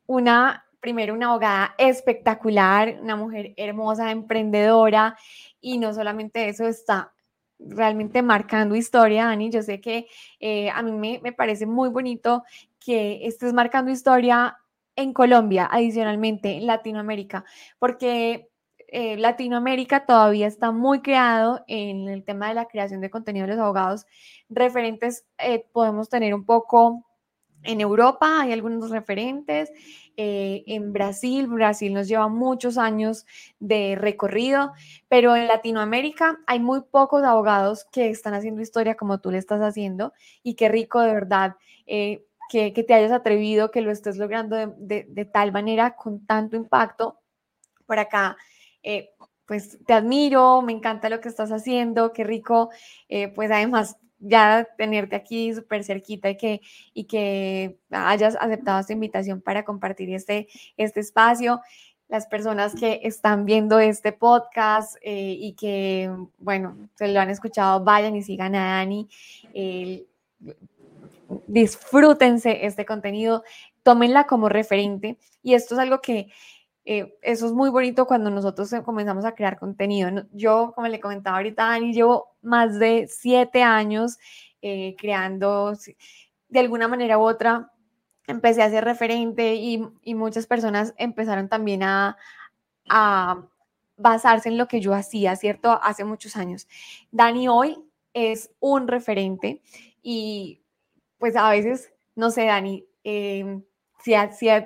una, 0.07 0.65
primero, 0.81 1.15
una 1.15 1.29
abogada 1.29 1.75
espectacular, 1.79 2.99
una 3.03 3.17
mujer 3.17 3.55
hermosa, 3.57 4.11
emprendedora, 4.11 5.17
y 5.61 5.79
no 5.79 5.93
solamente 5.93 6.49
eso, 6.49 6.67
está 6.67 7.13
realmente 7.59 8.23
marcando 8.23 8.77
historia, 8.77 9.27
Dani. 9.27 9.51
Yo 9.51 9.63
sé 9.63 9.81
que 9.81 10.07
eh, 10.41 10.71
a 10.71 10.83
mí 10.83 10.93
me, 10.93 11.21
me, 11.23 11.33
parece 11.33 11.67
muy 11.67 11.89
bonito 11.89 12.45
que 12.79 13.27
estés 13.27 13.53
marcando 13.53 13.91
historia 13.91 14.57
en 14.97 15.13
Colombia, 15.13 15.69
adicionalmente 15.71 16.57
en 16.57 16.67
Latinoamérica, 16.67 17.45
porque 17.79 18.49
eh, 18.91 19.19
Latinoamérica 19.19 20.07
todavía 20.07 20.47
está 20.47 20.71
muy 20.71 21.03
creado 21.03 21.63
en 21.69 22.09
el 22.09 22.25
tema 22.25 22.49
de 22.49 22.55
la 22.55 22.65
creación 22.65 23.03
de 23.03 23.11
contenido 23.11 23.47
de 23.47 23.53
los 23.53 23.61
abogados. 23.61 24.07
Referentes 24.49 25.27
eh, 25.39 25.67
podemos 25.73 26.09
tener 26.09 26.35
un 26.35 26.47
poco 26.47 27.05
en 27.63 27.81
Europa 27.81 28.41
hay 28.41 28.53
algunos 28.53 28.91
referentes, 28.91 29.71
eh, 30.21 30.65
en 30.67 30.93
Brasil, 30.93 31.47
Brasil 31.47 31.95
nos 31.95 32.09
lleva 32.09 32.27
muchos 32.27 32.77
años 32.77 33.25
de 33.61 33.97
recorrido, 33.97 34.73
pero 35.07 35.37
en 35.37 35.47
Latinoamérica 35.47 36.41
hay 36.49 36.59
muy 36.59 36.81
pocos 36.83 37.23
abogados 37.23 37.87
que 37.93 38.11
están 38.11 38.35
haciendo 38.35 38.61
historia 38.61 38.97
como 38.97 39.21
tú 39.21 39.31
le 39.31 39.39
estás 39.39 39.61
haciendo 39.61 40.13
y 40.43 40.55
qué 40.55 40.69
rico 40.69 41.01
de 41.01 41.15
verdad 41.15 41.57
eh, 41.87 42.25
que, 42.51 42.73
te 42.73 42.95
hayas 42.95 43.13
atrevido, 43.13 43.71
que 43.71 43.81
lo 43.81 43.93
estés 43.93 44.17
logrando 44.17 44.57
de, 44.57 45.31
tal 45.33 45.53
manera, 45.53 45.95
con 45.95 46.27
tanto 46.27 46.57
impacto. 46.57 47.21
Por 47.87 48.01
acá, 48.01 48.37
eh, 48.83 49.11
pues 49.47 49.79
te 49.87 49.93
admiro, 49.93 50.63
me 50.63 50.73
encanta 50.73 51.11
lo 51.11 51.21
que 51.21 51.29
estás 51.29 51.53
haciendo, 51.53 52.13
qué 52.13 52.25
rico, 52.25 52.71
pues 53.35 53.51
además 53.51 53.99
ya 54.19 54.67
tenerte 54.77 55.17
aquí 55.17 55.55
súper 55.55 55.85
cerquita 55.85 56.31
y 56.31 56.37
que, 56.37 56.61
y 56.95 57.05
que 57.05 57.79
hayas 57.91 58.37
aceptado 58.41 58.81
esta 58.81 58.93
invitación 58.93 59.41
para 59.41 59.65
compartir 59.65 60.13
este, 60.15 60.49
este 60.77 61.01
espacio. 61.01 61.61
Las 62.09 62.27
personas 62.27 62.75
que 62.75 63.01
están 63.03 63.45
viendo 63.45 63.79
este 63.81 64.13
podcast 64.13 64.97
eh, 65.03 65.37
y 65.39 65.53
que, 65.53 66.11
bueno, 66.39 66.89
se 66.95 67.09
lo 67.09 67.21
han 67.21 67.29
escuchado, 67.29 67.85
vayan 67.85 68.17
y 68.17 68.23
sigan 68.23 68.55
a 68.55 68.77
Dani. 68.77 69.09
disfrútense 71.47 72.65
este 72.65 72.87
contenido, 72.87 73.45
tómenla 73.83 74.25
como 74.25 74.49
referente. 74.49 75.19
Y 75.43 75.53
esto 75.55 75.75
es 75.75 75.81
algo 75.81 76.01
que 76.01 76.29
eh, 76.91 77.19
eso 77.21 77.45
es 77.45 77.53
muy 77.53 77.69
bonito 77.69 78.07
cuando 78.07 78.31
nosotros 78.31 78.75
comenzamos 78.83 79.27
a 79.27 79.35
crear 79.35 79.59
contenido. 79.59 80.09
Yo, 80.33 80.73
como 80.75 80.89
le 80.89 81.01
comentaba 81.01 81.37
ahorita 81.37 81.65
Dani, 81.65 81.93
llevo 81.93 82.35
más 82.41 82.79
de 82.79 83.07
siete 83.09 83.63
años 83.63 84.17
eh, 84.63 84.97
creando, 84.99 85.75
de 86.49 86.59
alguna 86.59 86.89
manera 86.89 87.19
u 87.19 87.29
otra, 87.29 87.71
empecé 88.27 88.63
a 88.63 88.71
ser 88.71 88.85
referente 88.85 89.55
y, 89.55 89.87
muchas 90.15 90.47
personas 90.47 90.95
empezaron 90.97 91.51
también 91.51 91.83
a, 91.83 92.17
a 92.89 93.47
basarse 93.99 94.49
en 94.49 94.57
lo 94.57 94.67
que 94.67 94.81
yo 94.81 94.95
hacía, 94.95 95.37
¿cierto? 95.37 95.79
Hace 95.83 96.05
muchos 96.05 96.37
años. 96.37 96.69
Dani 97.11 97.49
hoy 97.49 97.85
es 98.15 98.51
un 98.61 98.89
referente 98.89 99.61
y 100.01 100.63
pues 101.19 101.37
a 101.37 101.51
veces, 101.51 101.93
no 102.15 102.31
sé, 102.31 102.47
Dani, 102.47 102.87
em, 103.05 103.63
si, 104.03 104.13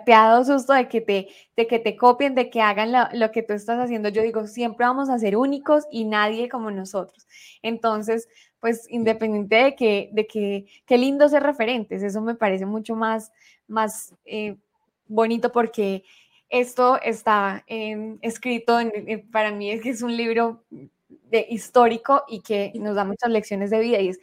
te 0.04 0.14
ha 0.14 0.24
dado 0.24 0.44
susto 0.44 0.72
de 0.72 0.88
que 0.88 1.00
te, 1.00 1.28
de 1.56 1.66
que 1.66 1.78
te 1.78 1.96
copien, 1.96 2.34
de 2.34 2.50
que 2.50 2.60
hagan 2.60 2.92
lo, 2.92 3.30
que 3.30 3.42
tú 3.42 3.54
estás 3.54 3.78
haciendo, 3.78 4.08
yo 4.08 4.22
digo, 4.22 4.46
siempre 4.46 4.86
vamos 4.86 5.08
a 5.08 5.18
ser 5.18 5.36
únicos 5.36 5.84
y 5.90 6.04
nadie 6.04 6.48
como 6.48 6.70
nosotros. 6.70 7.26
Entonces, 7.62 8.28
pues 8.60 8.86
independiente 8.90 9.56
de 9.56 9.74
que, 9.74 10.10
de 10.12 10.26
que, 10.26 10.66
qué 10.86 10.98
lindo 10.98 11.28
ser 11.28 11.42
referentes, 11.42 12.02
eso 12.02 12.20
me 12.20 12.34
parece 12.34 12.66
mucho 12.66 12.94
más, 12.94 13.32
más 13.66 14.14
eh, 14.24 14.56
bonito 15.06 15.50
porque 15.50 16.04
esto 16.48 17.00
está 17.00 17.64
em, 17.66 18.18
escrito, 18.20 18.78
para 19.30 19.50
mí 19.50 19.70
es 19.70 19.82
que 19.82 19.90
es 19.90 20.02
un 20.02 20.16
libro 20.16 20.62
de, 21.08 21.46
histórico 21.48 22.24
y 22.28 22.40
que 22.40 22.72
nos 22.74 22.94
da 22.94 23.04
muchas 23.04 23.30
lecciones 23.30 23.70
de 23.70 23.80
vida 23.80 24.00
y 24.00 24.08
es 24.08 24.20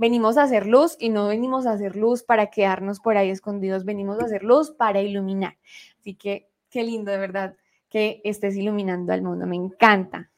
venimos 0.00 0.38
a 0.38 0.44
hacer 0.44 0.66
luz 0.66 0.96
y 0.98 1.10
no 1.10 1.28
venimos 1.28 1.66
a 1.66 1.72
hacer 1.72 1.94
luz 1.94 2.22
para 2.22 2.50
quedarnos 2.50 3.00
por 3.00 3.18
ahí 3.18 3.28
escondidos, 3.28 3.84
venimos 3.84 4.18
a 4.18 4.24
hacer 4.24 4.42
luz 4.42 4.70
para 4.70 5.02
iluminar. 5.02 5.58
Así 5.98 6.14
que 6.14 6.48
qué 6.70 6.82
lindo 6.82 7.12
de 7.12 7.18
verdad 7.18 7.54
que 7.90 8.22
estés 8.24 8.56
iluminando 8.56 9.12
al 9.12 9.20
mundo, 9.20 9.46
me 9.46 9.56
encanta. 9.56 10.30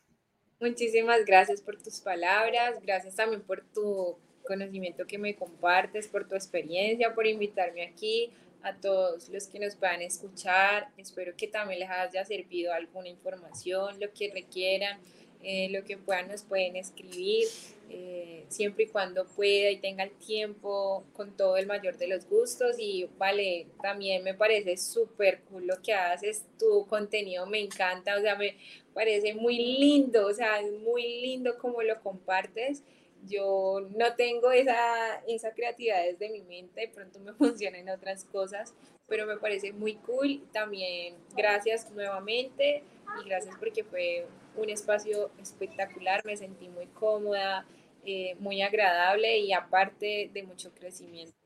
Muchísimas 0.60 1.24
gracias 1.24 1.62
por 1.62 1.80
tus 1.80 2.00
palabras, 2.00 2.80
gracias 2.82 3.14
también 3.14 3.42
por 3.42 3.62
tu 3.72 4.18
conocimiento 4.44 5.06
que 5.06 5.18
me 5.18 5.36
compartes, 5.36 6.08
por 6.08 6.26
tu 6.26 6.34
experiencia, 6.34 7.14
por 7.14 7.28
invitarme 7.28 7.84
aquí, 7.84 8.32
a 8.64 8.74
todos 8.74 9.28
los 9.28 9.46
que 9.46 9.60
nos 9.60 9.76
puedan 9.76 10.02
escuchar. 10.02 10.88
Espero 10.96 11.34
que 11.36 11.46
también 11.46 11.78
les 11.78 11.90
haya 11.90 12.24
servido 12.24 12.72
alguna 12.72 13.08
información, 13.08 14.00
lo 14.00 14.12
que 14.12 14.32
requieran. 14.34 14.98
Eh, 15.44 15.68
lo 15.70 15.84
que 15.84 15.96
puedan 15.96 16.28
nos 16.28 16.44
pueden 16.44 16.76
escribir, 16.76 17.48
eh, 17.90 18.44
siempre 18.48 18.84
y 18.84 18.86
cuando 18.86 19.26
pueda 19.26 19.70
y 19.70 19.78
tenga 19.78 20.04
el 20.04 20.12
tiempo, 20.12 21.04
con 21.14 21.36
todo 21.36 21.56
el 21.56 21.66
mayor 21.66 21.98
de 21.98 22.06
los 22.06 22.28
gustos. 22.28 22.76
Y 22.78 23.08
vale, 23.18 23.66
también 23.82 24.22
me 24.22 24.34
parece 24.34 24.76
súper 24.76 25.40
cool 25.50 25.66
lo 25.66 25.82
que 25.82 25.94
haces, 25.94 26.44
tu 26.58 26.86
contenido 26.86 27.44
me 27.46 27.60
encanta, 27.60 28.16
o 28.16 28.20
sea, 28.20 28.36
me 28.36 28.56
parece 28.94 29.34
muy 29.34 29.56
lindo, 29.56 30.26
o 30.26 30.32
sea, 30.32 30.60
es 30.60 30.70
muy 30.80 31.20
lindo 31.20 31.58
como 31.58 31.82
lo 31.82 32.00
compartes. 32.02 32.82
Yo 33.26 33.88
no 33.96 34.14
tengo 34.14 34.50
esa, 34.52 35.22
esa 35.28 35.52
creatividad 35.52 36.04
desde 36.04 36.30
mi 36.30 36.42
mente, 36.42 36.82
de 36.82 36.88
pronto 36.88 37.18
me 37.20 37.32
funcionan 37.34 37.88
otras 37.88 38.24
cosas, 38.26 38.74
pero 39.08 39.26
me 39.26 39.38
parece 39.38 39.72
muy 39.72 39.96
cool. 39.96 40.40
También 40.52 41.16
gracias 41.34 41.90
nuevamente 41.90 42.84
y 43.20 43.28
gracias 43.28 43.56
porque 43.58 43.84
fue 43.84 44.26
un 44.56 44.70
espacio 44.70 45.30
espectacular, 45.40 46.24
me 46.24 46.36
sentí 46.36 46.68
muy 46.68 46.86
cómoda, 46.86 47.66
eh, 48.04 48.34
muy 48.40 48.62
agradable 48.62 49.38
y 49.38 49.52
aparte 49.52 50.30
de 50.32 50.42
mucho 50.42 50.72
crecimiento. 50.74 51.36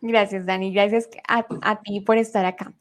Gracias, 0.00 0.46
Dani. 0.46 0.72
Gracias 0.72 1.08
a, 1.28 1.80
ti 1.82 2.00
por 2.00 2.16
estar 2.18 2.44
acá. 2.44 2.72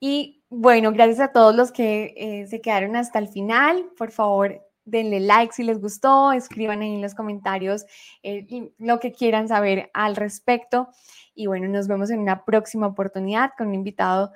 Y 0.00 0.42
bueno, 0.48 0.92
gracias 0.92 1.20
a 1.20 1.32
todos 1.32 1.54
los 1.54 1.72
que 1.72 2.14
eh, 2.16 2.46
se 2.46 2.60
quedaron 2.60 2.96
hasta 2.96 3.18
el 3.18 3.28
final. 3.28 3.90
Por 3.96 4.10
favor, 4.10 4.60
denle 4.84 5.20
like 5.20 5.52
si 5.52 5.62
les 5.62 5.80
gustó, 5.80 6.32
escriban 6.32 6.80
ahí 6.80 6.94
en 6.94 7.02
los 7.02 7.14
comentarios 7.14 7.84
eh, 8.22 8.46
lo 8.78 9.00
que 9.00 9.12
quieran 9.12 9.48
saber 9.48 9.90
al 9.94 10.16
respecto. 10.16 10.88
Y 11.34 11.46
bueno, 11.46 11.68
nos 11.68 11.88
vemos 11.88 12.10
en 12.10 12.20
una 12.20 12.44
próxima 12.44 12.86
oportunidad 12.86 13.52
con 13.56 13.68
un 13.68 13.74
invitado 13.74 14.32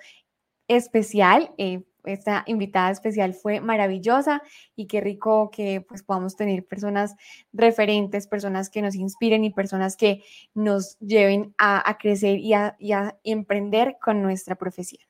especial 0.66 1.52
esta 2.04 2.44
invitada 2.46 2.90
especial 2.90 3.34
fue 3.34 3.60
maravillosa 3.60 4.42
y 4.76 4.86
qué 4.86 5.00
rico 5.00 5.50
que 5.50 5.80
pues 5.80 6.02
podamos 6.02 6.36
tener 6.36 6.64
personas 6.66 7.14
referentes, 7.52 8.26
personas 8.26 8.70
que 8.70 8.82
nos 8.82 8.94
inspiren 8.94 9.44
y 9.44 9.50
personas 9.50 9.96
que 9.96 10.22
nos 10.54 10.98
lleven 10.98 11.54
a, 11.58 11.96
crecer 12.00 12.38
y 12.38 12.52
a 12.54 12.76
emprender 13.24 13.96
con 14.00 14.22
nuestra 14.22 14.54
profesión. 14.56 15.08